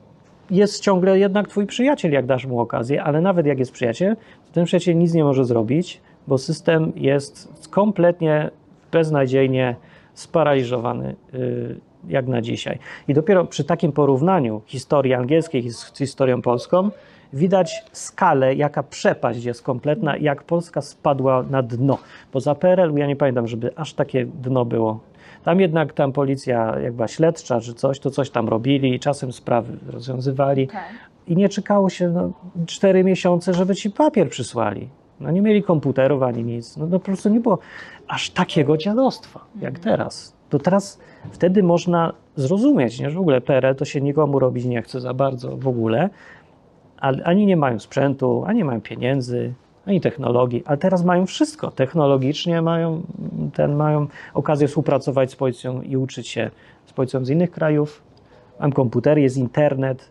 jest 0.52 0.84
ciągle 0.84 1.20
jednak 1.20 1.48
twój 1.48 1.66
przyjaciel, 1.66 2.12
jak 2.12 2.26
dasz 2.26 2.46
mu 2.46 2.60
okazję, 2.60 3.04
ale 3.04 3.22
nawet 3.22 3.46
jak 3.46 3.60
jest 3.60 3.72
przyjaciel, 3.72 4.16
to 4.16 4.54
ten 4.54 4.66
przyjaciel 4.66 4.98
nic 4.98 5.14
nie 5.14 5.24
może 5.24 5.46
zrobić, 5.46 6.02
bo 6.28 6.38
system 6.38 6.92
jest 6.96 7.50
kompletnie 7.70 8.52
beznadziejnie 8.92 9.76
sparaliżowany, 10.14 11.16
y, 11.34 11.76
jak 12.08 12.28
na 12.28 12.42
dzisiaj. 12.42 12.80
I 13.08 13.14
dopiero 13.14 13.46
przy 13.46 13.64
takim 13.64 13.92
porównaniu 13.92 14.62
historii 14.66 15.14
angielskiej 15.14 15.70
z 15.70 15.98
historią 15.98 16.42
polską 16.42 16.92
widać 17.34 17.84
skalę, 17.92 18.56
jaka 18.56 18.84
przepaść 18.84 19.44
jest 19.44 19.64
kompletna, 19.64 20.18
i 20.18 20.24
jak 20.24 20.44
Polska 20.44 20.82
spadła 20.82 21.44
na 21.50 21.64
dno. 21.64 21.98
Bo 22.34 22.40
za 22.40 22.56
PRL 22.56 22.94
ja 22.96 23.08
nie 23.08 23.16
pamiętam, 23.16 23.48
żeby 23.48 23.76
aż 23.76 23.94
takie 23.94 24.26
dno 24.26 24.66
było. 24.66 25.00
Tam 25.44 25.60
jednak 25.60 25.94
tam 25.94 26.12
policja, 26.12 26.80
jak 26.80 26.94
była 26.94 27.08
śledcza 27.08 27.62
czy 27.62 27.74
coś, 27.74 28.00
to 28.00 28.12
coś 28.12 28.30
tam 28.30 28.50
robili, 28.50 29.00
czasem 29.00 29.32
sprawy 29.32 29.78
rozwiązywali 29.88 30.68
Okej. 30.68 30.80
i 31.28 31.36
nie 31.36 31.50
czekało 31.50 31.90
się 31.90 32.10
no, 32.10 32.32
4 32.66 33.04
miesiące, 33.04 33.54
żeby 33.54 33.76
ci 33.76 33.90
papier 33.90 34.30
przysłali. 34.30 34.90
No 35.20 35.32
nie 35.32 35.42
mieli 35.42 35.64
komputerów 35.64 36.24
ani 36.24 36.44
nic. 36.44 36.78
No, 36.78 36.86
no 36.86 37.00
po 37.00 37.06
prostu 37.06 37.30
nie 37.30 37.40
było 37.40 37.60
aż 38.08 38.30
takiego 38.30 38.78
dziadostwa 38.78 39.46
jak 39.62 39.80
teraz. 39.80 40.36
To 40.50 40.60
teraz 40.60 41.00
wtedy 41.32 41.64
można 41.64 42.14
zrozumieć, 42.36 43.00
nie? 43.00 43.10
że 43.10 43.16
w 43.16 43.20
ogóle 43.20 43.42
PRL 43.42 43.76
to 43.76 43.86
się 43.86 44.02
nikomu 44.02 44.40
robić 44.40 44.66
nie 44.66 44.82
chce 44.82 45.02
za 45.02 45.14
bardzo 45.14 45.58
w 45.58 45.68
ogóle, 45.68 46.10
ale 47.02 47.24
ani 47.24 47.46
nie 47.46 47.58
mają 47.58 47.80
sprzętu, 47.80 48.44
ani 48.48 48.58
nie 48.58 48.66
mają 48.66 48.82
pieniędzy, 48.82 49.54
ani 49.86 50.02
technologii, 50.02 50.64
ale 50.66 50.78
teraz 50.78 51.04
mają 51.04 51.26
wszystko. 51.26 51.72
Technologicznie 51.72 52.62
mają, 52.62 53.02
ten, 53.54 53.76
mają 53.76 54.08
okazję 54.34 54.68
współpracować 54.68 55.32
z 55.32 55.36
policją 55.36 55.82
i 55.82 55.98
uczyć 55.98 56.28
się 56.28 56.52
z 56.86 56.94
policją 56.94 57.26
z 57.26 57.30
innych 57.30 57.52
krajów. 57.52 58.04
Mam 58.60 58.72
komputer, 58.72 59.18
jest 59.18 59.38
internet, 59.38 60.10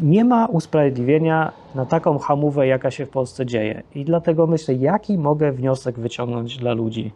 nie 0.00 0.24
ma 0.24 0.46
usprawiedliwienia 0.46 1.52
na 1.74 1.86
taką 1.86 2.18
hamówę, 2.18 2.66
jaka 2.66 2.90
się 2.90 3.06
w 3.06 3.10
Polsce 3.10 3.46
dzieje. 3.46 3.82
I 3.94 4.04
dlatego 4.04 4.46
myślę, 4.46 4.74
jaki 4.74 5.18
mogę 5.18 5.52
wniosek 5.52 5.98
wyciągnąć 5.98 6.58
dla 6.58 6.72
ludzi 6.72 7.12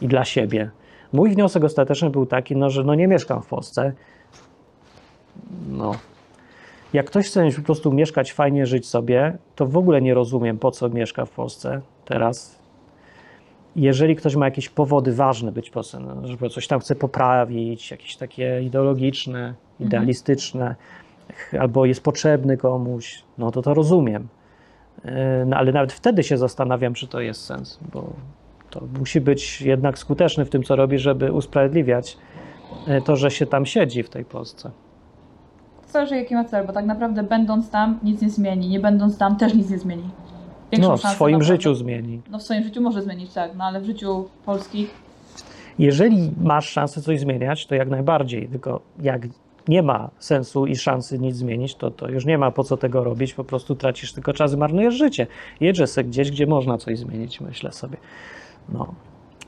i 0.00 0.08
dla 0.08 0.24
siebie. 0.24 0.70
Mój 1.12 1.30
wniosek 1.30 1.64
ostateczny 1.64 2.10
był 2.10 2.26
taki, 2.26 2.56
no, 2.56 2.70
że 2.70 2.84
no 2.84 2.94
nie 2.94 3.08
mieszkam 3.08 3.42
w 3.42 3.46
Polsce. 3.46 3.92
No. 5.68 5.92
Jak 6.92 7.06
ktoś 7.06 7.26
chce 7.26 7.50
po 7.56 7.62
prostu 7.62 7.92
mieszkać 7.92 8.32
fajnie, 8.32 8.66
żyć 8.66 8.88
sobie, 8.88 9.38
to 9.54 9.66
w 9.66 9.76
ogóle 9.76 10.02
nie 10.02 10.14
rozumiem, 10.14 10.58
po 10.58 10.70
co 10.70 10.88
mieszka 10.88 11.24
w 11.24 11.30
Polsce 11.30 11.80
teraz. 12.04 12.58
Jeżeli 13.76 14.16
ktoś 14.16 14.36
ma 14.36 14.44
jakieś 14.44 14.68
powody 14.68 15.12
ważne 15.12 15.52
być 15.52 15.70
Polsce, 15.70 16.00
no, 16.00 16.28
że 16.28 16.50
coś 16.50 16.66
tam 16.66 16.80
chce 16.80 16.94
poprawić, 16.94 17.90
jakieś 17.90 18.16
takie 18.16 18.62
ideologiczne, 18.62 19.54
idealistyczne, 19.80 20.74
albo 21.60 21.86
jest 21.86 22.02
potrzebny 22.02 22.56
komuś, 22.56 23.22
no 23.38 23.50
to 23.50 23.62
to 23.62 23.74
rozumiem. 23.74 24.28
Yy, 25.04 25.10
No, 25.46 25.56
ale 25.56 25.72
nawet 25.72 25.92
wtedy 25.92 26.22
się 26.22 26.38
zastanawiam, 26.38 26.94
czy 26.94 27.08
to 27.08 27.20
jest 27.20 27.44
sens, 27.44 27.78
bo 27.92 28.12
to 28.70 28.80
musi 28.98 29.20
być 29.20 29.62
jednak 29.62 29.98
skuteczny 29.98 30.44
w 30.44 30.50
tym, 30.50 30.62
co 30.62 30.76
robi, 30.76 30.98
żeby 30.98 31.32
usprawiedliwiać 31.32 32.18
yy, 32.86 33.02
to, 33.02 33.16
że 33.16 33.30
się 33.30 33.46
tam 33.46 33.66
siedzi 33.66 34.02
w 34.02 34.08
tej 34.08 34.24
Polsce. 34.24 34.70
Zależy 35.88 36.16
jaki 36.16 36.34
ma 36.34 36.44
cel, 36.44 36.66
bo 36.66 36.72
tak 36.72 36.86
naprawdę 36.86 37.22
będąc 37.22 37.70
tam 37.70 37.98
nic 38.02 38.22
nie 38.22 38.30
zmieni, 38.30 38.68
nie 38.68 38.80
będąc 38.80 39.18
tam 39.18 39.36
też 39.36 39.54
nic 39.54 39.70
nie 39.70 39.78
zmieni. 39.78 40.10
większą 40.72 40.88
No, 40.90 40.96
w 40.96 41.00
szansę 41.00 41.16
swoim 41.16 41.38
na 41.38 41.44
życiu 41.44 41.74
zmieni. 41.74 42.22
No 42.30 42.38
w 42.38 42.42
swoim 42.42 42.62
życiu 42.62 42.80
może 42.80 43.02
zmienić, 43.02 43.32
tak, 43.32 43.50
no 43.56 43.64
ale 43.64 43.80
w 43.80 43.84
życiu 43.84 44.28
Polski 44.44 44.86
Jeżeli 45.78 46.32
masz 46.40 46.68
szansę 46.68 47.02
coś 47.02 47.20
zmieniać, 47.20 47.66
to 47.66 47.74
jak 47.74 47.88
najbardziej. 47.88 48.48
Tylko 48.48 48.80
jak 49.02 49.22
nie 49.68 49.82
ma 49.82 50.10
sensu 50.18 50.66
i 50.66 50.76
szansy 50.76 51.18
nic 51.18 51.36
zmienić, 51.36 51.74
to, 51.74 51.90
to 51.90 52.08
już 52.08 52.24
nie 52.24 52.38
ma 52.38 52.50
po 52.50 52.64
co 52.64 52.76
tego 52.76 53.04
robić, 53.04 53.34
po 53.34 53.44
prostu 53.44 53.74
tracisz 53.74 54.12
tylko 54.12 54.32
czas 54.32 54.54
i 54.54 54.56
marnujesz 54.56 54.94
życie. 54.94 55.26
Jedziesz 55.60 55.90
sobie 55.90 56.08
gdzieś, 56.08 56.30
gdzie 56.30 56.46
można 56.46 56.78
coś 56.78 56.98
zmienić, 56.98 57.40
myślę 57.40 57.72
sobie. 57.72 57.96
No. 58.68 58.94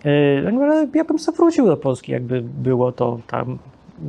Yy, 0.05 0.53
naprawdę 0.53 0.99
ja 0.99 1.05
bym 1.05 1.18
sobie 1.18 1.36
wrócił 1.36 1.66
do 1.66 1.76
Polski, 1.76 2.12
jakby 2.12 2.43
było 2.43 2.93
to 2.93 3.18
tam 3.26 3.59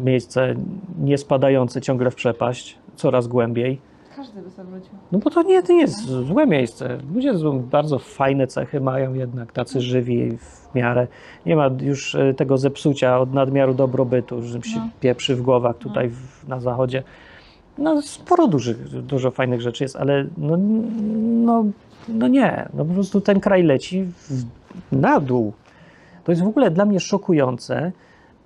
miejsce 0.04 0.56
nie 1.00 1.18
spadające 1.18 1.82
ciągle 1.82 2.12
w 2.12 2.16
przepaść, 2.16 2.78
coraz 2.96 3.28
głębiej. 3.28 3.82
każdy 4.16 4.42
by 4.42 4.50
sobie 4.50 4.70
wrócił. 4.70 4.90
No 5.12 5.20
bo 5.20 5.30
to 5.30 5.44
nie, 5.44 5.64
to 5.64 5.74
nie 5.74 5.82
jest 5.82 6.00
złe 6.06 6.48
miejsce. 6.48 6.98
Ludzie 7.14 7.38
są 7.38 7.60
bardzo 7.60 8.00
fajne 8.00 8.48
cechy 8.48 8.80
mają 8.82 9.14
jednak, 9.14 9.52
tacy 9.52 9.82
żywi 9.82 10.38
w 10.38 10.76
miarę. 10.76 11.08
Nie 11.46 11.56
ma 11.56 11.70
już 11.82 12.16
e, 12.16 12.34
tego 12.34 12.58
zepsucia 12.58 13.20
od 13.20 13.34
nadmiaru 13.34 13.74
dobrobytu, 13.74 14.42
że 14.42 14.62
się 14.62 14.80
No. 14.80 14.90
pieprzy 15.00 15.36
w 15.36 15.42
głowach 15.42 15.78
tutaj 15.78 16.10
w, 16.10 16.48
na 16.48 16.60
zachodzie. 16.60 17.04
No 17.78 18.02
sporo 18.02 18.48
dużych, 18.48 19.02
dużo 19.06 19.32
fajnych 19.32 19.62
rzeczy 19.62 19.84
jest, 19.84 19.96
ale 19.96 20.26
no, 20.38 20.58
no, 21.46 21.66
no 22.08 22.28
nie, 22.28 22.70
no 22.74 22.86
po 22.86 22.94
prostu 22.94 23.22
ten 23.22 23.40
kraj 23.40 23.64
leci 23.64 24.04
w, 24.04 24.46
na 24.92 25.20
dół. 25.20 25.54
To 26.24 26.32
jest 26.32 26.44
w 26.44 26.48
ogóle 26.48 26.72
dla 26.72 26.86
mnie 26.86 27.00
szokujące, 27.00 27.92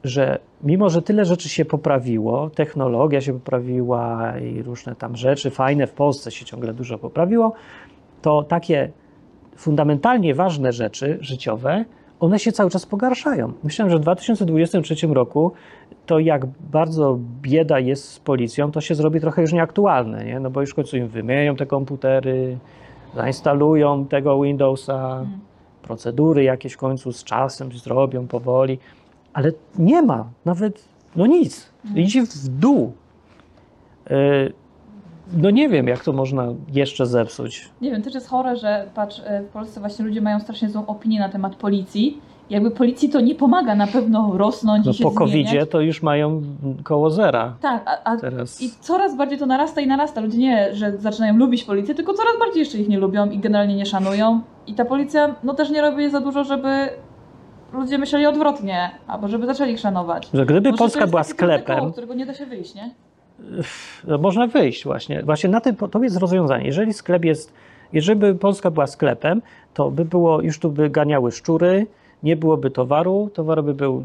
że 0.04 0.39
mimo, 0.64 0.89
że 0.89 1.01
tyle 1.01 1.26
rzeczy 1.26 1.49
się 1.49 1.66
poprawiło, 1.66 2.49
technologia 2.49 3.22
się 3.22 3.34
poprawiła 3.34 4.34
i 4.39 4.64
różne 4.64 4.95
tam 4.95 5.16
rzeczy 5.16 5.49
fajne 5.49 5.88
w 5.88 5.91
Polsce 5.91 6.32
się 6.32 6.45
ciągle 6.45 6.74
dużo 6.74 6.97
poprawiło, 6.97 7.53
to 8.22 8.43
takie 8.43 8.91
fundamentalnie 9.55 10.36
ważne 10.36 10.72
rzeczy 10.72 11.18
życiowe, 11.22 11.86
one 12.20 12.39
się 12.39 12.51
cały 12.51 12.70
czas 12.70 12.86
pogarszają. 12.86 13.53
Myślałem, 13.64 13.91
że 13.91 13.97
w 13.97 14.01
2023 14.01 15.07
roku 15.07 15.51
to 16.05 16.20
jak 16.20 16.45
bardzo 16.72 17.20
bieda 17.41 17.80
jest 17.80 18.09
z 18.09 18.20
policją, 18.20 18.72
to 18.72 18.82
się 18.82 18.95
zrobi 18.95 19.20
trochę 19.20 19.41
już 19.41 19.53
nieaktualne, 19.53 20.26
nie? 20.26 20.39
no 20.39 20.49
bo 20.49 20.61
już 20.61 20.70
w 20.70 20.76
końcu 20.76 20.97
im 20.97 21.07
wymienią 21.07 21.55
te 21.55 21.66
komputery, 21.66 22.57
zainstalują 23.16 24.05
tego 24.05 24.41
Windowsa, 24.41 25.20
Mm. 25.20 25.39
procedury 25.82 26.43
jakieś 26.43 26.74
w 26.74 26.78
końcu 26.78 27.11
z 27.11 27.24
czasem 27.24 27.72
zrobią 27.72 28.28
powoli, 28.28 28.80
ale 29.34 29.51
nie 29.79 30.01
ma 30.01 30.25
nawet, 30.45 30.86
no 31.15 31.25
nic, 31.25 31.69
Mm. 31.86 31.97
idzie 31.97 32.21
w 32.25 32.47
dół. 32.47 32.93
Y, 34.11 34.53
No 35.34 35.49
nie 35.49 35.69
wiem, 35.69 35.88
jak 35.88 36.03
to 36.03 36.13
można 36.13 36.47
jeszcze 36.73 37.05
zepsuć. 37.05 37.69
Nie 37.81 37.91
wiem, 37.91 38.01
też 38.01 38.13
jest 38.13 38.27
chore, 38.27 38.55
że 38.55 38.88
patrz, 38.95 39.21
e, 39.25 39.41
w 39.41 39.47
Polsce 39.47 39.79
właśnie 39.79 40.05
ludzie 40.05 40.21
mają 40.21 40.39
strasznie 40.39 40.69
złą 40.69 40.86
opinię 40.86 41.19
na 41.19 41.29
temat 41.29 41.55
policji. 41.55 42.21
Jakby 42.49 42.71
policji 42.71 43.09
to 43.09 43.21
nie 43.21 43.36
pomaga 43.36 43.75
na 43.75 43.88
pewno 43.88 44.31
rosnąć 44.38 44.86
No 44.86 44.91
i 44.91 44.93
się 44.95 45.03
po 45.03 45.11
covid 45.11 45.47
to 45.71 45.81
już 45.81 46.01
mają 46.03 46.41
koło 46.84 47.09
zera 47.09 47.55
Tak, 47.61 47.84
a, 47.86 48.03
a 48.03 48.17
teraz. 48.17 48.61
i 48.61 48.69
coraz 48.79 49.17
bardziej 49.17 49.38
to 49.38 49.45
narasta 49.45 49.81
i 49.81 49.88
narasta. 49.88 50.21
Ludzie 50.21 50.38
nie, 50.38 50.75
że 50.75 50.97
zaczynają 50.97 51.38
lubić 51.38 51.63
policję, 51.63 51.95
tylko 51.95 52.13
coraz 52.13 52.39
bardziej 52.39 52.59
jeszcze 52.59 52.77
ich 52.77 52.89
nie 52.89 52.99
lubią 52.99 53.29
i 53.29 53.39
generalnie 53.39 53.75
nie 53.75 53.86
szanują. 53.86 54.41
I 54.67 54.73
ta 54.73 54.86
policja 54.86 55.36
no 55.43 55.53
też 55.53 55.69
nie 55.69 55.81
robi 55.81 56.09
za 56.09 56.21
dużo, 56.21 56.43
żeby 56.43 56.89
ludzie 57.74 57.97
myśleli 57.97 58.26
odwrotnie, 58.26 58.91
albo 59.07 59.28
żeby 59.28 59.45
zaczęli 59.45 59.78
szanować. 59.78 60.30
Że 60.34 60.45
gdyby 60.45 60.69
Może 60.71 60.78
Polska 60.78 61.07
była 61.07 61.24
sklepem, 61.24 61.80
Koło, 61.80 61.91
którego 61.91 62.13
nie 62.13 62.26
da 62.26 62.34
się 62.34 62.45
wyjść, 62.45 62.76
nie? 62.76 62.91
no 64.07 64.17
można 64.17 64.47
wyjść 64.47 64.84
właśnie. 64.84 65.24
Właśnie 65.24 65.49
na 65.49 65.61
tym 65.61 65.76
to 65.76 66.03
jest 66.03 66.17
rozwiązanie. 66.17 66.65
Jeżeli 66.65 66.93
sklep 66.93 67.26
jest, 67.26 67.53
jeżeli 67.93 68.19
by 68.19 68.36
Polska 68.36 68.71
była 68.71 68.88
sklepem, 68.88 69.41
to 69.74 69.91
by 69.91 70.05
było, 70.05 70.41
już 70.41 70.59
tu 70.59 70.71
by 70.71 70.89
ganiały 70.89 71.32
szczury, 71.32 71.88
nie 72.24 72.36
byłoby 72.36 72.71
towaru, 72.71 73.30
towar 73.34 73.63
by 73.63 73.74
był, 73.74 74.03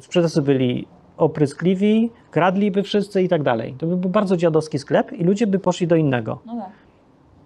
sprzedawcy 0.00 0.42
byli 0.42 0.86
opryskliwi, 1.16 2.10
kradliby 2.30 2.82
wszyscy 2.82 3.22
i 3.22 3.28
tak 3.28 3.42
dalej. 3.42 3.74
To 3.78 3.86
by 3.86 3.96
był 3.96 4.10
bardzo 4.10 4.36
dziadowski 4.36 4.78
sklep 4.78 5.12
i 5.12 5.24
ludzie 5.24 5.46
by 5.46 5.58
poszli 5.58 5.86
do 5.86 5.96
innego. 5.96 6.38
No 6.46 6.56
tak. 6.56 6.70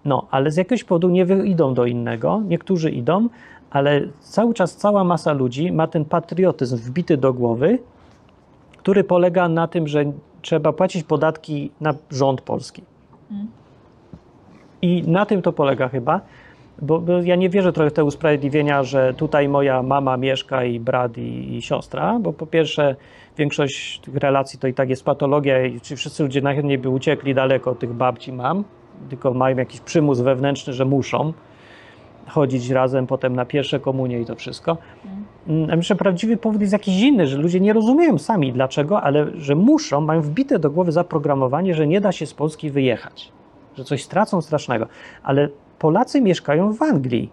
No, 0.05 0.27
ale 0.31 0.51
z 0.51 0.57
jakiegoś 0.57 0.83
powodu 0.83 1.09
nie 1.09 1.25
wy- 1.25 1.47
idą 1.47 1.73
do 1.73 1.85
innego, 1.85 2.41
niektórzy 2.47 2.91
idą, 2.91 3.29
ale 3.71 4.01
cały 4.19 4.53
czas 4.53 4.75
cała 4.75 5.03
masa 5.03 5.33
ludzi 5.33 5.71
ma 5.71 5.87
ten 5.87 6.05
patriotyzm 6.05 6.77
wbity 6.77 7.17
do 7.17 7.33
głowy, 7.33 7.79
który 8.77 9.03
polega 9.03 9.49
na 9.49 9.67
tym, 9.67 9.87
że 9.87 10.05
trzeba 10.41 10.73
płacić 10.73 11.03
podatki 11.03 11.71
na 11.81 11.93
rząd 12.11 12.41
polski. 12.41 12.83
I 14.81 15.03
na 15.07 15.25
tym 15.25 15.41
to 15.41 15.53
polega 15.53 15.89
chyba, 15.89 16.21
bo, 16.81 16.99
bo 16.99 17.21
ja 17.21 17.35
nie 17.35 17.49
wierzę 17.49 17.73
trochę 17.73 17.89
w 17.89 17.93
te 17.93 18.03
usprawiedliwienia, 18.03 18.83
że 18.83 19.13
tutaj 19.13 19.49
moja 19.49 19.83
mama 19.83 20.17
mieszka 20.17 20.63
i 20.63 20.79
brat 20.79 21.17
i, 21.17 21.55
i 21.55 21.61
siostra, 21.61 22.19
bo 22.19 22.33
po 22.33 22.45
pierwsze 22.45 22.95
większość 23.37 23.99
tych 23.99 24.15
relacji 24.15 24.59
to 24.59 24.67
i 24.67 24.73
tak 24.73 24.89
jest 24.89 25.05
patologia 25.05 25.65
i 25.65 25.79
wszyscy 25.79 26.23
ludzie 26.23 26.41
najchętniej 26.41 26.77
by 26.77 26.89
uciekli 26.89 27.35
daleko 27.35 27.71
od 27.71 27.79
tych 27.79 27.93
babci 27.93 28.33
mam, 28.33 28.63
tylko 29.09 29.33
mają 29.33 29.57
jakiś 29.57 29.79
przymus 29.79 30.19
wewnętrzny, 30.19 30.73
że 30.73 30.85
muszą 30.85 31.33
chodzić 32.29 32.69
razem 32.69 33.07
potem 33.07 33.35
na 33.35 33.45
pierwsze 33.45 33.79
komunie 33.79 34.21
i 34.21 34.25
to 34.25 34.35
wszystko. 34.35 34.77
Mm. 35.05 35.25
Mm, 35.47 35.71
A 35.71 35.75
myślę, 35.75 35.95
że 35.95 35.99
prawdziwy 35.99 36.37
powód 36.37 36.61
jest 36.61 36.73
jakiś 36.73 37.01
inny, 37.01 37.27
że 37.27 37.37
ludzie 37.37 37.59
nie 37.59 37.73
rozumieją 37.73 38.17
sami 38.17 38.53
dlaczego, 38.53 39.01
ale 39.01 39.27
że 39.35 39.55
muszą, 39.55 40.01
mają 40.01 40.21
wbite 40.21 40.59
do 40.59 40.71
głowy 40.71 40.91
zaprogramowanie, 40.91 41.73
że 41.73 41.87
nie 41.87 42.01
da 42.01 42.11
się 42.11 42.25
z 42.25 42.33
Polski 42.33 42.69
wyjechać, 42.69 43.31
że 43.77 43.83
coś 43.83 44.03
stracą 44.03 44.41
strasznego. 44.41 44.87
Ale 45.23 45.49
Polacy 45.79 46.21
mieszkają 46.21 46.73
w 46.73 46.81
Anglii 46.81 47.29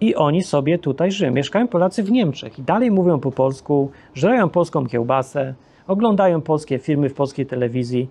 i 0.00 0.14
oni 0.14 0.42
sobie 0.42 0.78
tutaj 0.78 1.12
żyją. 1.12 1.30
Mieszkają 1.32 1.68
Polacy 1.68 2.02
w 2.02 2.10
Niemczech 2.10 2.58
i 2.58 2.62
dalej 2.62 2.90
mówią 2.90 3.20
po 3.20 3.32
polsku, 3.32 3.90
żreją 4.14 4.48
polską 4.48 4.86
kiełbasę, 4.86 5.54
oglądają 5.86 6.40
polskie 6.40 6.78
filmy 6.78 7.08
w 7.08 7.14
polskiej 7.14 7.46
telewizji. 7.46 8.10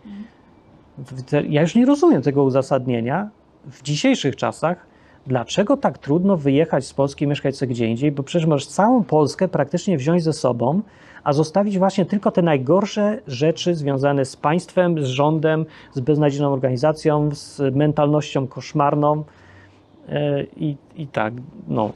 Te- 1.29 1.43
Ja 1.47 1.61
już 1.61 1.75
nie 1.75 1.85
rozumiem 1.85 2.21
tego 2.21 2.43
uzasadnienia 2.43 3.29
w 3.71 3.83
dzisiejszych 3.83 4.35
czasach, 4.35 4.87
dlaczego 5.27 5.77
tak 5.77 5.97
trudno 5.97 6.37
wyjechać 6.37 6.85
z 6.85 6.93
Polski 6.93 7.25
i 7.25 7.27
mieszkać 7.27 7.57
sobie 7.57 7.73
gdzie 7.73 7.87
indziej, 7.87 8.11
bo 8.11 8.23
przecież 8.23 8.47
możesz 8.47 8.67
całą 8.67 9.03
Polskę 9.03 9.47
praktycznie 9.47 9.97
wziąć 9.97 10.23
ze 10.23 10.33
sobą, 10.33 10.81
a 11.23 11.33
zostawić 11.33 11.77
właśnie 11.77 12.05
tylko 12.05 12.31
te 12.31 12.41
najgorsze 12.41 13.19
rzeczy 13.27 13.75
związane 13.75 14.25
z 14.25 14.35
państwem, 14.35 15.03
z 15.03 15.07
rządem, 15.07 15.65
z 15.93 15.99
beznadziejną 15.99 16.53
organizacją, 16.53 17.29
z 17.35 17.75
mentalnością 17.75 18.47
koszmarną. 18.47 19.23
E, 20.09 20.43
I, 20.43 20.77
i 20.95 21.07
tak, 21.07 21.33
no, 21.67 21.91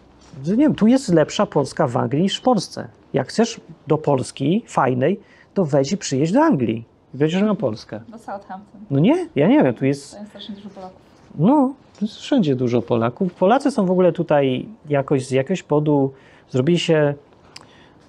nie 0.47 0.55
wiem, 0.55 0.75
tu 0.75 0.87
jest 0.87 1.09
lepsza 1.09 1.45
Polska 1.45 1.87
w 1.87 1.97
Anglii 1.97 2.23
niż 2.23 2.37
w 2.37 2.41
Polsce. 2.41 2.87
Jak 3.13 3.27
chcesz 3.27 3.61
do 3.87 3.97
Polski 3.97 4.63
fajnej, 4.67 5.19
to 5.53 5.65
weź 5.65 5.91
i 5.91 5.97
przyjedź 5.97 6.31
do 6.31 6.41
Anglii. 6.41 6.85
Będziesz 7.13 7.41
na 7.41 7.55
Polskę. 7.55 7.99
Do 8.07 8.17
Southampton. 8.17 8.81
No 8.91 8.99
nie, 8.99 9.27
ja 9.35 9.47
nie 9.47 9.63
wiem, 9.63 9.73
tu 9.73 9.85
jest 9.85 10.11
To 10.11 10.17
jest 10.17 10.29
strasznie 10.29 10.55
dużo 10.55 10.69
Polaków. 10.69 10.99
no, 11.35 11.73
jest 12.01 12.17
wszędzie 12.17 12.55
dużo 12.55 12.81
Polaków. 12.81 13.33
Polacy 13.33 13.71
są 13.71 13.85
w 13.85 13.91
ogóle 13.91 14.11
tutaj 14.11 14.65
jakoś 14.89 15.25
z 15.27 15.31
jakiegoś 15.31 15.63
powodu 15.63 16.11
zrobili 16.49 16.79
się. 16.79 17.13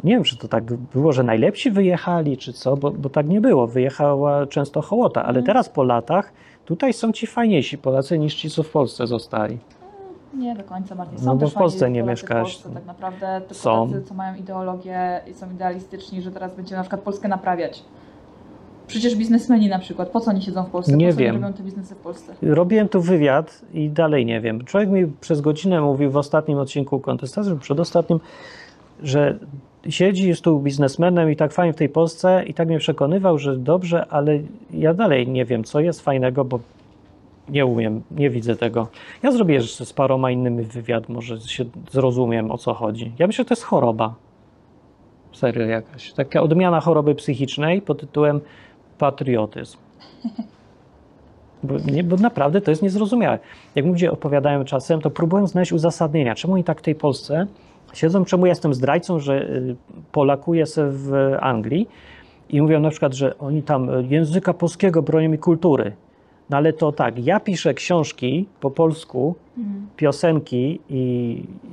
Nie 0.05 0.13
wiem, 0.15 0.25
czy 0.25 0.37
to 0.39 0.49
tak 0.49 0.65
było, 0.73 1.13
że 1.13 1.23
najlepsi 1.23 1.71
wyjechali, 1.71 2.37
czy 2.37 2.53
co, 2.53 2.77
bo, 2.77 2.91
bo 2.91 3.09
tak 3.09 3.29
nie 3.29 3.41
było. 3.41 3.67
Wyjechała 3.67 4.47
często 4.47 4.83
hołota, 4.83 5.21
ale 5.23 5.29
Mhm. 5.39 5.47
teraz 5.47 5.69
po 5.69 5.83
latach 5.85 6.33
tutaj 6.65 6.93
są 6.93 7.13
ci 7.13 7.27
fajniejsi 7.27 7.79
Polacy 7.79 8.19
niż 8.19 8.35
ci, 8.35 8.51
co 8.51 8.63
w 8.63 8.71
Polsce 8.71 9.07
zostali. 9.07 9.59
Nie 10.35 10.55
do 10.55 10.63
końca, 10.65 10.95
Martin. 10.95 11.19
Są 11.19 11.25
No 11.27 11.37
bo 11.37 11.49
w 11.49 11.55
Polsce 11.55 11.91
nie 11.91 12.01
Polacy 12.01 12.11
mieszkałaś. 12.23 12.53
W 12.59 12.63
Polsce, 12.63 12.75
tak 12.81 12.87
naprawdę 12.87 13.41
tylko 13.41 13.55
Są. 13.55 13.89
tacy, 13.93 14.03
co 14.03 14.15
mają 14.15 14.35
ideologię 14.35 15.21
i 15.31 15.35
są 15.35 15.51
idealistyczni, 15.51 16.23
że 16.23 16.31
teraz 16.31 16.55
będziemy 16.57 16.77
na 16.77 16.83
przykład 16.83 17.01
Polskę 17.01 17.29
naprawiać. 17.29 17.83
Przecież 18.93 19.17
biznesmeni 19.17 19.69
na 19.69 19.79
przykład, 19.79 20.09
po 20.09 20.21
co 20.21 20.31
oni 20.31 20.43
siedzą 20.43 20.65
w 20.65 20.71
Polsce? 20.71 20.97
Nie 20.97 21.07
po 21.07 21.13
co 21.13 21.19
wiem. 21.19 21.35
robią 21.35 21.53
te 21.53 21.63
biznesy 21.63 21.95
w 21.95 21.99
Polsce? 21.99 22.35
Robiłem 22.43 22.89
tu 22.89 23.01
wywiad 23.01 23.63
i 23.75 23.91
dalej 23.91 24.27
nie 24.27 24.41
wiem. 24.41 24.65
Człowiek 24.65 24.89
mi 24.89 25.07
przez 25.21 25.41
godzinę 25.41 25.81
mówił 25.81 26.11
w 26.11 26.17
ostatnim 26.17 26.59
odcinku 26.59 27.01
kontestacji, 27.01 27.59
przedostatnim, 27.61 28.21
że 29.03 29.39
siedzi, 29.89 30.29
jest 30.29 30.43
tu 30.43 30.59
biznesmenem 30.59 31.31
i 31.31 31.37
tak 31.37 31.53
fajnie 31.53 31.73
w 31.73 31.77
tej 31.77 31.89
Polsce 31.89 32.45
i 32.47 32.55
tak 32.55 32.69
mnie 32.69 32.79
przekonywał, 32.79 33.39
że 33.39 33.57
dobrze, 33.57 34.07
ale 34.07 34.39
ja 34.71 34.95
dalej 34.95 35.29
nie 35.29 35.45
wiem, 35.45 35.65
co 35.65 35.81
jest 35.81 36.01
fajnego, 36.01 36.45
bo 36.45 36.61
nie 37.49 37.67
umiem, 37.67 38.03
nie 38.11 38.31
widzę 38.31 38.57
tego. 38.57 38.89
Ja 39.23 39.33
zrobię 39.33 39.55
jeszcze 39.55 39.85
z 39.85 39.93
paroma 39.93 40.31
innymi 40.31 40.65
wywiad, 40.65 41.09
może 41.09 41.41
się 41.41 41.65
zrozumiem, 41.91 42.51
o 42.51 42.59
co 42.59 42.75
chodzi. 42.75 43.13
Ja 43.19 43.27
myślę, 43.27 43.43
że 43.43 43.49
to 43.49 43.53
jest 43.53 43.65
choroba. 43.65 44.15
Serio 45.33 45.67
jakaś. 45.67 46.13
Taka 46.13 46.43
odmiana 46.43 46.81
choroby 46.81 47.15
psychicznej 47.15 47.83
pod 47.83 48.01
tytułem 48.01 48.41
patriotyzm. 49.03 49.79
Bo, 51.63 51.75
nie, 51.93 52.05
bo 52.05 52.17
naprawdę 52.17 52.61
to 52.61 52.71
jest 52.71 52.83
niezrozumiałe. 52.83 53.39
Jak 53.75 53.87
ludzie 53.87 54.13
opowiadają 54.13 54.65
czasem, 54.65 55.01
to 55.01 55.11
próbują 55.11 55.47
znaleźć 55.47 55.73
uzasadnienia, 55.73 56.35
czemu 56.35 56.55
oni 56.55 56.65
tak 56.65 56.79
w 56.79 56.83
tej 56.83 56.95
Polsce 56.95 57.47
siedzą, 57.93 58.25
czemu 58.25 58.47
ja 58.47 58.51
jestem 58.51 58.75
zdrajcą, 58.75 59.19
że 59.19 59.43
y, 59.43 59.77
polakuję 60.13 60.67
se 60.67 60.91
w 60.91 61.37
Anglii 61.41 61.89
i 62.51 62.63
mówią 62.63 62.81
na 62.81 62.91
przykład, 62.91 63.15
że 63.15 63.39
oni 63.39 63.63
tam 63.63 63.91
języka 64.09 64.55
polskiego 64.55 65.03
bronią 65.03 65.33
i 65.33 65.39
kultury. 65.39 65.93
No 66.51 66.57
ale 66.57 66.73
to 66.73 66.93
tak, 66.93 67.27
ja 67.27 67.41
piszę 67.41 67.75
książki 67.75 68.47
po 68.61 68.71
polsku, 68.71 69.35
Mhm. 69.59 69.87
piosenki 69.97 70.81
i, 70.91 71.03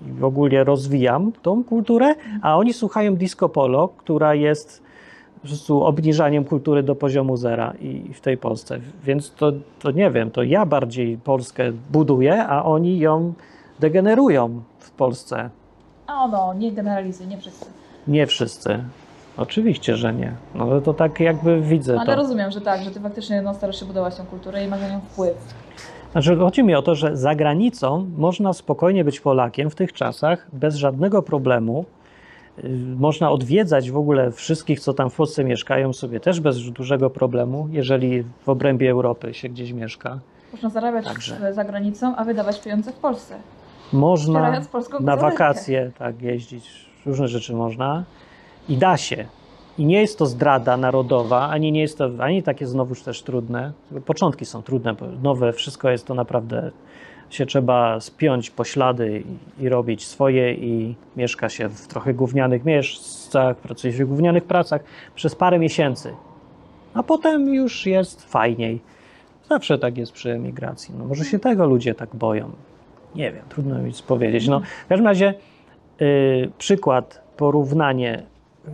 i 0.07 0.11
w 0.11 0.23
ogóle 0.23 0.63
rozwijam 0.63 1.32
tą 1.41 1.63
kulturę, 1.63 2.15
a 2.41 2.57
oni 2.57 2.73
słuchają 2.73 3.15
disco 3.15 3.49
polo, 3.49 3.88
która 3.88 4.36
jest 4.36 4.89
po 5.42 5.48
prostu 5.48 5.84
obniżaniem 5.84 6.46
kultury 6.46 6.84
do 6.84 6.96
poziomu 6.96 7.38
zera 7.38 7.74
i 7.82 8.14
w 8.14 8.22
tej 8.22 8.38
Polsce. 8.38 8.80
Więc 9.04 9.32
to, 9.32 9.52
to 9.80 9.92
nie 9.92 10.12
wiem, 10.12 10.32
to 10.32 10.44
ja 10.44 10.66
bardziej 10.66 11.18
Polskę 11.18 11.72
buduję, 11.92 12.46
a 12.48 12.64
oni 12.64 13.00
ją 13.00 13.34
degenerują 13.80 14.62
w 14.80 14.92
Polsce. 14.92 15.50
A 16.08 16.28
no, 16.28 16.54
nie 16.54 16.72
generalizuj, 16.72 17.28
nie 17.28 17.38
wszyscy. 17.38 17.66
Nie 18.08 18.28
wszyscy. 18.28 18.84
Oczywiście, 19.38 19.96
że 19.96 20.14
nie. 20.14 20.34
No 20.56 20.82
to 20.82 20.94
tak 20.94 21.20
jakby 21.20 21.62
widzę 21.62 22.00
Ale 22.00 22.06
to. 22.06 22.16
rozumiem, 22.16 22.52
że 22.52 22.62
tak, 22.62 22.84
że 22.84 22.92
ty 22.92 23.00
faktycznie 23.00 23.42
no, 23.42 23.54
starasz 23.54 23.80
się 23.80 23.86
budować 23.86 24.16
tą 24.16 24.26
kulturę 24.26 24.66
i 24.66 24.68
masz 24.68 24.82
na 24.82 24.90
nią 24.90 25.00
wpływ. 25.00 25.38
Znaczy, 26.12 26.38
chodzi 26.38 26.64
mi 26.64 26.76
o 26.76 26.82
to, 26.82 26.96
że 26.96 27.18
za 27.18 27.36
granicą 27.36 28.08
można 28.18 28.54
spokojnie 28.54 29.04
być 29.04 29.20
Polakiem 29.20 29.70
w 29.70 29.76
tych 29.76 29.94
czasach 29.94 30.48
bez 30.54 30.76
żadnego 30.76 31.22
problemu. 31.22 31.86
Można 32.97 33.32
odwiedzać 33.32 33.91
w 33.91 33.97
ogóle 33.97 34.32
wszystkich, 34.32 34.80
co 34.80 34.93
tam 34.93 35.10
w 35.10 35.16
Polsce 35.16 35.43
mieszkają, 35.43 35.93
sobie 35.93 36.20
też 36.20 36.39
bez 36.39 36.72
dużego 36.72 37.10
problemu, 37.10 37.68
jeżeli 37.72 38.24
w 38.45 38.49
obrębie 38.49 38.91
Europy 38.91 39.34
się 39.34 39.49
gdzieś 39.49 39.72
mieszka. 39.74 40.20
Można 40.51 40.70
zarabiać 40.70 41.05
Także. 41.05 41.53
za 41.53 41.64
granicą, 41.64 42.16
a 42.16 42.24
wydawać 42.24 42.62
pieniądze 42.62 42.91
w 42.91 42.95
Polsce. 42.95 43.36
Można 43.93 44.62
na 44.99 45.16
wakacje 45.16 45.91
tak 45.97 46.22
jeździć, 46.22 46.89
różne 47.05 47.28
rzeczy 47.28 47.53
można 47.53 48.03
i 48.70 48.78
da 48.78 48.97
się. 48.97 49.26
I 49.78 49.86
nie 49.86 50.01
jest 50.01 50.20
to 50.20 50.26
zdrada 50.26 50.78
narodowa, 50.78 51.49
ani 51.49 51.72
nie 51.72 51.82
jest 51.82 51.97
to 51.97 52.10
ani 52.20 52.43
takie 52.43 52.68
znowuż 52.68 53.01
też 53.01 53.22
trudne. 53.22 53.72
Początki 54.05 54.45
są 54.45 54.62
trudne, 54.62 54.93
bo 54.93 55.05
nowe 55.24 55.53
wszystko 55.53 55.89
jest 55.89 56.05
to 56.05 56.14
naprawdę 56.14 56.72
się 57.30 57.45
trzeba 57.45 57.99
spiąć 57.99 58.49
po 58.49 58.63
ślady 58.63 59.23
i, 59.59 59.69
robić 59.69 60.05
swoje 60.05 60.53
i 60.53 60.95
mieszka 61.17 61.49
się 61.49 61.69
w 61.69 61.88
trochę 61.88 62.13
gównianych 62.13 62.65
miejscach, 62.65 63.57
pracuje 63.57 63.93
się 63.93 64.05
w 64.05 64.09
gównianych 64.09 64.43
pracach 64.43 64.82
przez 65.15 65.36
parę 65.36 65.59
miesięcy. 65.59 66.13
A 66.93 67.03
potem 67.03 67.53
już 67.53 67.86
jest 67.86 68.32
fajniej. 68.32 68.80
Zawsze 69.49 69.77
tak 69.77 69.97
jest 69.97 70.11
przy 70.11 70.32
emigracji. 70.32 70.95
No 70.97 71.05
może 71.05 71.25
się 71.25 71.39
tego 71.39 71.65
ludzie 71.65 71.95
tak 71.95 72.15
boją. 72.15 72.51
Nie 73.15 73.32
wiem, 73.32 73.43
trudno 73.49 73.80
mi 73.80 73.91
powiedzieć. 74.07 74.47
No, 74.47 74.61
w 74.86 74.88
każdym 74.88 75.07
razie 75.07 75.34
y, 76.01 76.51
przykład, 76.57 77.21
porównanie, 77.38 78.23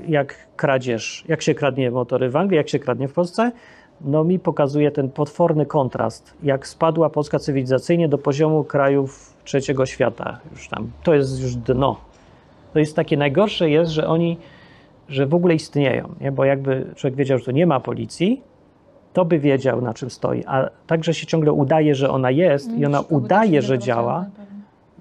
jak 0.08 0.36
kradzież, 0.56 1.26
jak 1.28 1.42
się 1.42 1.56
kradnie 1.56 1.92
motory 1.92 2.30
w 2.30 2.36
Anglii, 2.36 2.58
jak 2.58 2.70
się 2.70 2.80
kradnie 2.80 3.08
w 3.08 3.14
Polsce, 3.14 3.52
no 4.02 4.24
mi 4.24 4.40
pokazuje 4.40 4.92
ten 4.92 5.10
potworny 5.10 5.66
kontrast, 5.66 6.34
jak 6.44 6.68
spadła 6.68 7.10
Polska 7.10 7.40
cywilizacyjnie 7.40 8.10
do 8.10 8.18
poziomu 8.18 8.64
krajów 8.64 9.34
trzeciego 9.44 9.86
świata. 9.86 10.40
Już 10.52 10.68
tam, 10.68 10.92
to 11.04 11.14
jest 11.14 11.42
już 11.42 11.56
dno. 11.56 11.98
To 12.74 12.80
jest 12.80 12.96
takie 12.96 13.18
najgorsze 13.18 13.70
jest, 13.70 13.92
że 13.92 14.08
oni, 14.08 14.38
że 15.10 15.26
w 15.26 15.34
ogóle 15.34 15.56
istnieją, 15.56 16.10
nie? 16.22 16.32
bo 16.32 16.46
jakby 16.46 16.86
człowiek 16.96 17.16
wiedział, 17.18 17.40
że 17.40 17.46
tu 17.46 17.52
nie 17.52 17.68
ma 17.68 17.80
policji, 17.80 18.42
to 19.14 19.26
by 19.26 19.40
wiedział, 19.40 19.82
na 19.82 19.94
czym 19.94 20.10
stoi. 20.10 20.44
A 20.48 20.70
także 20.88 21.14
się 21.14 21.28
ciągle 21.28 21.52
udaje, 21.52 21.96
że 21.96 22.10
ona 22.10 22.32
jest 22.32 22.72
i 22.78 22.86
ona 22.86 22.98
Szuka 22.98 23.10
by 23.10 23.16
udaje, 23.16 23.62
że 23.62 23.80
działa. 23.80 24.26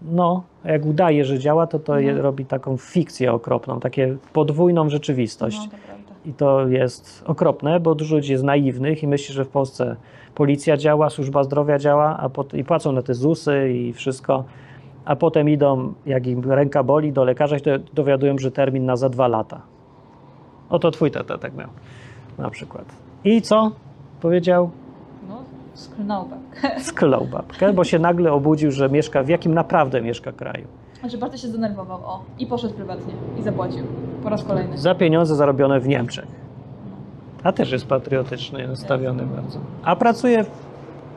No, 0.03 0.43
a 0.65 0.73
jak 0.73 0.87
udaje, 0.87 1.25
że 1.25 1.39
działa, 1.39 1.67
to 1.67 1.79
to 1.79 2.01
Mhm. 2.01 2.19
robi 2.19 2.45
taką 2.45 2.77
fikcję 2.77 3.33
okropną, 3.33 3.81
takie 3.81 4.17
podwójną 4.33 4.89
rzeczywistość. 4.89 5.59
No. 5.73 5.94
I 6.25 6.33
to 6.33 6.69
jest 6.69 7.25
okropne, 7.27 7.81
bo 7.81 7.95
dużo 7.95 8.17
ludzi 8.17 8.33
jest 8.33 8.45
naiwnych 8.45 9.03
i 9.03 9.07
myśli, 9.09 9.35
że 9.35 9.45
w 9.45 9.49
Polsce 9.49 9.97
policja 10.35 10.77
działa, 10.77 11.11
służba 11.11 11.45
zdrowia 11.45 11.79
działa, 11.79 12.17
a 12.19 12.29
pot- 12.29 12.55
i 12.55 12.65
płacą 12.65 12.93
na 12.93 13.03
te 13.03 13.15
ZUSy 13.15 13.71
i 13.73 13.93
wszystko, 13.93 14.45
a 15.05 15.17
potem 15.17 15.49
idą, 15.49 15.93
jak 16.07 16.27
im 16.27 16.51
ręka 16.53 16.83
boli, 16.83 17.13
do 17.13 17.25
lekarza 17.25 17.57
i 17.57 17.61
to 17.61 17.71
dowiadują, 17.95 18.39
że 18.39 18.51
termin 18.51 18.87
na 18.87 18.97
za 18.97 19.09
dwa 19.09 19.29
lata. 19.29 19.61
Oto 20.71 20.91
twój 20.91 21.11
tata 21.11 21.39
tak 21.39 21.57
miał, 21.57 21.69
na 22.39 22.51
przykład. 22.51 22.85
I 23.25 23.43
co? 23.43 23.71
Powiedział, 24.21 24.71
No, 25.29 25.43
sklnął 25.75 26.29
tak. 26.63 26.81
sklął 26.83 27.25
babkę, 27.25 27.73
bo 27.73 27.85
się 27.85 27.99
nagle 27.99 28.33
obudził, 28.33 28.71
że 28.71 28.89
mieszka, 28.89 29.23
w 29.23 29.29
jakim 29.29 29.55
naprawdę 29.55 30.03
mieszka 30.03 30.33
kraju. 30.33 30.67
Znaczy 31.05 31.19
bardzo 31.19 31.37
się 31.39 31.49
zdenerwował, 31.49 31.99
o. 32.05 32.23
I 32.39 32.47
poszedł 32.47 32.75
prywatnie. 32.75 33.13
I 33.39 33.43
zapłacił. 33.43 33.85
Po 34.23 34.29
raz 34.29 34.45
kolejny. 34.45 34.79
Za 34.79 34.95
pieniądze 34.95 35.37
zarobione 35.37 35.81
w 35.81 35.89
Niemczech. 35.89 36.27
A 37.43 37.53
też 37.53 37.73
jest 37.73 37.87
patriotycznie 37.87 38.69
nastawiony 38.69 39.23
bardzo. 39.27 39.59
A 39.83 39.97
pracuje. 39.97 40.45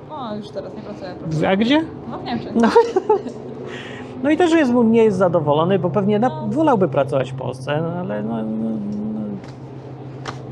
No, 0.09 0.35
już 0.35 0.49
teraz 0.49 0.73
nie 0.75 0.81
pracuje. 0.81 1.15
w, 1.27 1.43
a 1.43 1.55
gdzie? 1.55 1.81
No 2.11 2.17
w 2.19 2.23
Niemczech. 2.23 2.55
No. 2.55 2.69
No 4.23 4.29
i 4.29 4.37
też 4.37 4.51
jest, 4.51 4.71
mu- 4.71 4.83
nie 4.83 5.03
jest 5.03 5.17
zadowolony, 5.17 5.79
bo 5.79 5.89
pewnie 5.89 6.19
na, 6.19 6.29
No. 6.29 6.47
wolałby 6.47 6.87
pracować 6.87 7.31
w 7.31 7.35
Polsce, 7.35 7.81
no, 7.81 7.89
ale 7.99 8.23
no, 8.23 8.35
no, 8.43 8.69
no, 9.13 9.19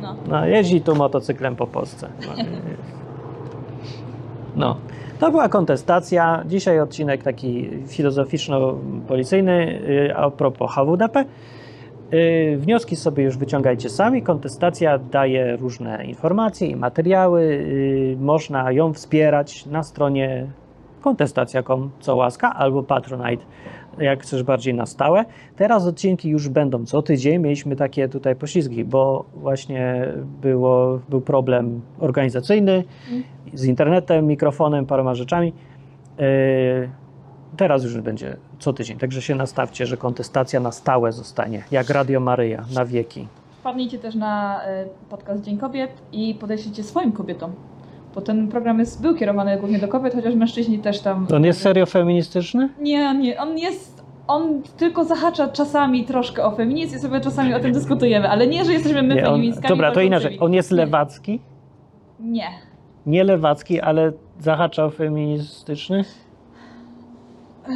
No. 0.01 0.15
no, 0.27 0.45
jeździ 0.45 0.81
tu 0.81 0.95
motocyklem 0.95 1.55
po 1.55 1.67
Polsce. 1.67 2.07
No. 2.27 2.33
no. 4.55 4.77
To 5.19 5.31
była 5.31 5.49
kontestacja. 5.49 6.43
Dzisiaj 6.45 6.79
odcinek 6.79 7.23
taki 7.23 7.69
filozoficzno-policyjny 7.87 9.81
y, 10.09 10.15
a 10.15 10.31
propos 10.31 10.71
HWDP. 10.71 11.25
Y, 12.13 12.57
Wnioski 12.59 12.95
sobie 12.95 13.23
już 13.23 13.37
wyciągajcie 13.37 13.89
sami. 13.89 14.21
Kontestacja 14.21 14.97
daje 14.97 15.55
różne 15.55 16.05
informacje 16.05 16.67
i 16.67 16.75
materiały. 16.75 17.41
Y, 17.41 18.17
Można 18.19 18.71
ją 18.71 18.93
wspierać 18.93 19.65
na 19.65 19.83
stronie 19.83 20.47
kontestacja.com, 21.01 21.89
co 21.99 22.15
łaska, 22.15 22.53
albo 22.55 22.83
Patronite, 22.83 23.43
jak 23.99 24.23
chcesz 24.23 24.43
bardziej 24.43 24.73
na 24.73 24.85
stałe. 24.85 25.25
Teraz 25.55 25.85
odcinki 25.85 26.29
już 26.29 26.49
będą 26.49 26.85
co 26.85 27.01
tydzień. 27.01 27.41
Mieliśmy 27.41 27.75
takie 27.75 28.09
tutaj 28.09 28.35
poślizgi, 28.35 28.85
bo 28.85 29.25
właśnie 29.35 30.07
było, 30.41 30.99
był 31.09 31.21
problem 31.21 31.81
organizacyjny 31.99 32.83
z 33.53 33.65
internetem, 33.65 34.27
mikrofonem, 34.27 34.85
paroma 34.85 35.15
rzeczami. 35.15 35.53
Yy, 36.19 36.25
Teraz 37.57 37.83
już 37.83 38.01
będzie 38.01 38.37
co 38.59 38.73
tydzień, 38.73 38.97
także 38.97 39.21
się 39.21 39.35
nastawcie, 39.35 39.85
że 39.85 39.97
kontestacja 39.97 40.59
na 40.59 40.71
stałe 40.71 41.11
zostanie, 41.11 41.63
jak 41.71 41.89
Radio 41.89 42.19
Maryja, 42.19 42.65
na 42.73 42.85
wieki. 42.85 43.27
Wpadnijcie 43.59 43.99
też 43.99 44.15
na 44.15 44.63
e, 44.65 44.85
podcast 45.09 45.43
Dzień 45.43 45.57
Kobiet 45.57 45.91
i 46.11 46.35
podeślijcie 46.35 46.83
swoim 46.83 47.11
kobietom. 47.11 47.51
Bo 48.15 48.21
ten 48.21 48.47
program 48.47 48.79
jest, 48.79 49.01
był 49.01 49.15
kierowany 49.15 49.57
głównie 49.57 49.79
do 49.79 49.87
kobiet, 49.87 50.13
chociaż 50.15 50.35
mężczyźni 50.35 50.79
też 50.79 50.99
tam. 51.01 51.27
On 51.35 51.43
jest 51.45 51.61
serio 51.61 51.85
feministyczny? 51.85 52.69
Nie, 52.79 53.13
nie, 53.15 53.41
on 53.41 53.57
jest. 53.57 54.05
On 54.27 54.61
tylko 54.77 55.03
zahacza 55.05 55.47
czasami 55.47 56.05
troszkę 56.05 56.45
o 56.45 56.51
feminizm 56.51 56.95
i 56.95 56.99
sobie 56.99 57.19
czasami 57.21 57.53
o 57.53 57.59
tym 57.59 57.71
dyskutujemy, 57.73 58.29
ale 58.29 58.47
nie, 58.47 58.65
że 58.65 58.73
jesteśmy 58.73 59.01
my 59.03 59.15
Nie, 59.15 59.27
on, 59.27 59.33
feministkami. 59.35 59.69
dobra, 59.69 59.91
to 59.91 60.01
inaczej. 60.01 60.37
On 60.39 60.53
jest 60.53 60.71
lewacki? 60.71 61.39
Nie. 62.19 62.47
Nie 63.05 63.23
lewacki, 63.23 63.81
ale 63.81 64.11
zahaczał 64.39 64.91
feministyczny? 64.91 66.03
Eee, 67.69 67.73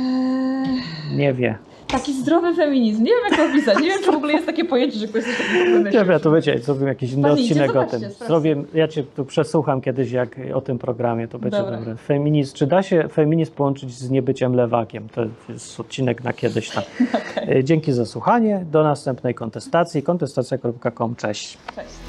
Nie 1.16 1.34
wie. 1.34 1.58
Taki 1.92 2.14
zdrowy 2.14 2.56
feminizm. 2.56 3.04
Nie 3.04 3.12
wiem, 3.12 3.20
jak 3.30 3.40
to 3.40 3.46
opisać. 3.46 3.80
Nie 3.80 3.88
wiem, 3.88 4.00
czy 4.06 4.12
w 4.12 4.16
ogóle 4.16 4.34
jest 4.34 4.46
takie 4.46 4.66
pojęcie, 4.66 5.00
że 5.00 5.08
ktoś 5.08 5.24
coś 5.24 5.38
takiego 5.38 5.72
wymyślił. 5.72 6.02
Dobra, 6.02 6.20
to 6.20 6.32
wiecie, 6.32 6.60
zrobimy 6.60 6.88
jakiś 6.90 7.12
inny 7.12 7.32
odcinek 7.32 7.76
o 7.76 7.84
tym. 7.84 8.02
Zrobię, 8.28 8.64
ja 8.74 8.88
cię 8.88 9.04
tu 9.04 9.26
przesłucham 9.26 9.82
kiedyś 9.82 10.12
jak 10.12 10.36
o 10.54 10.62
tym 10.62 10.80
programie, 10.80 11.28
to 11.28 11.40
będzie 11.40 11.58
Dobra. 11.58 11.78
dobre. 11.78 11.96
Feminizm, 11.96 12.56
czy 12.56 12.68
da 12.68 12.84
się 12.84 13.08
feminizm 13.12 13.52
połączyć 13.54 13.92
z 13.92 14.10
niebyciem 14.10 14.56
lewakiem? 14.56 15.10
To 15.10 15.22
jest 15.50 15.80
odcinek 15.80 16.24
na 16.24 16.34
kiedyś 16.34 16.70
tam. 16.70 16.84
Okej. 17.32 17.58
E, 17.58 17.64
Dzięki 17.64 17.92
za 17.94 18.06
słuchanie. 18.06 18.66
Do 18.72 18.84
następnej 18.84 19.34
kontestacji. 19.34 20.04
kontestacja.com. 20.04 21.16
Cześć. 21.16 21.58
Cześć. 21.76 22.09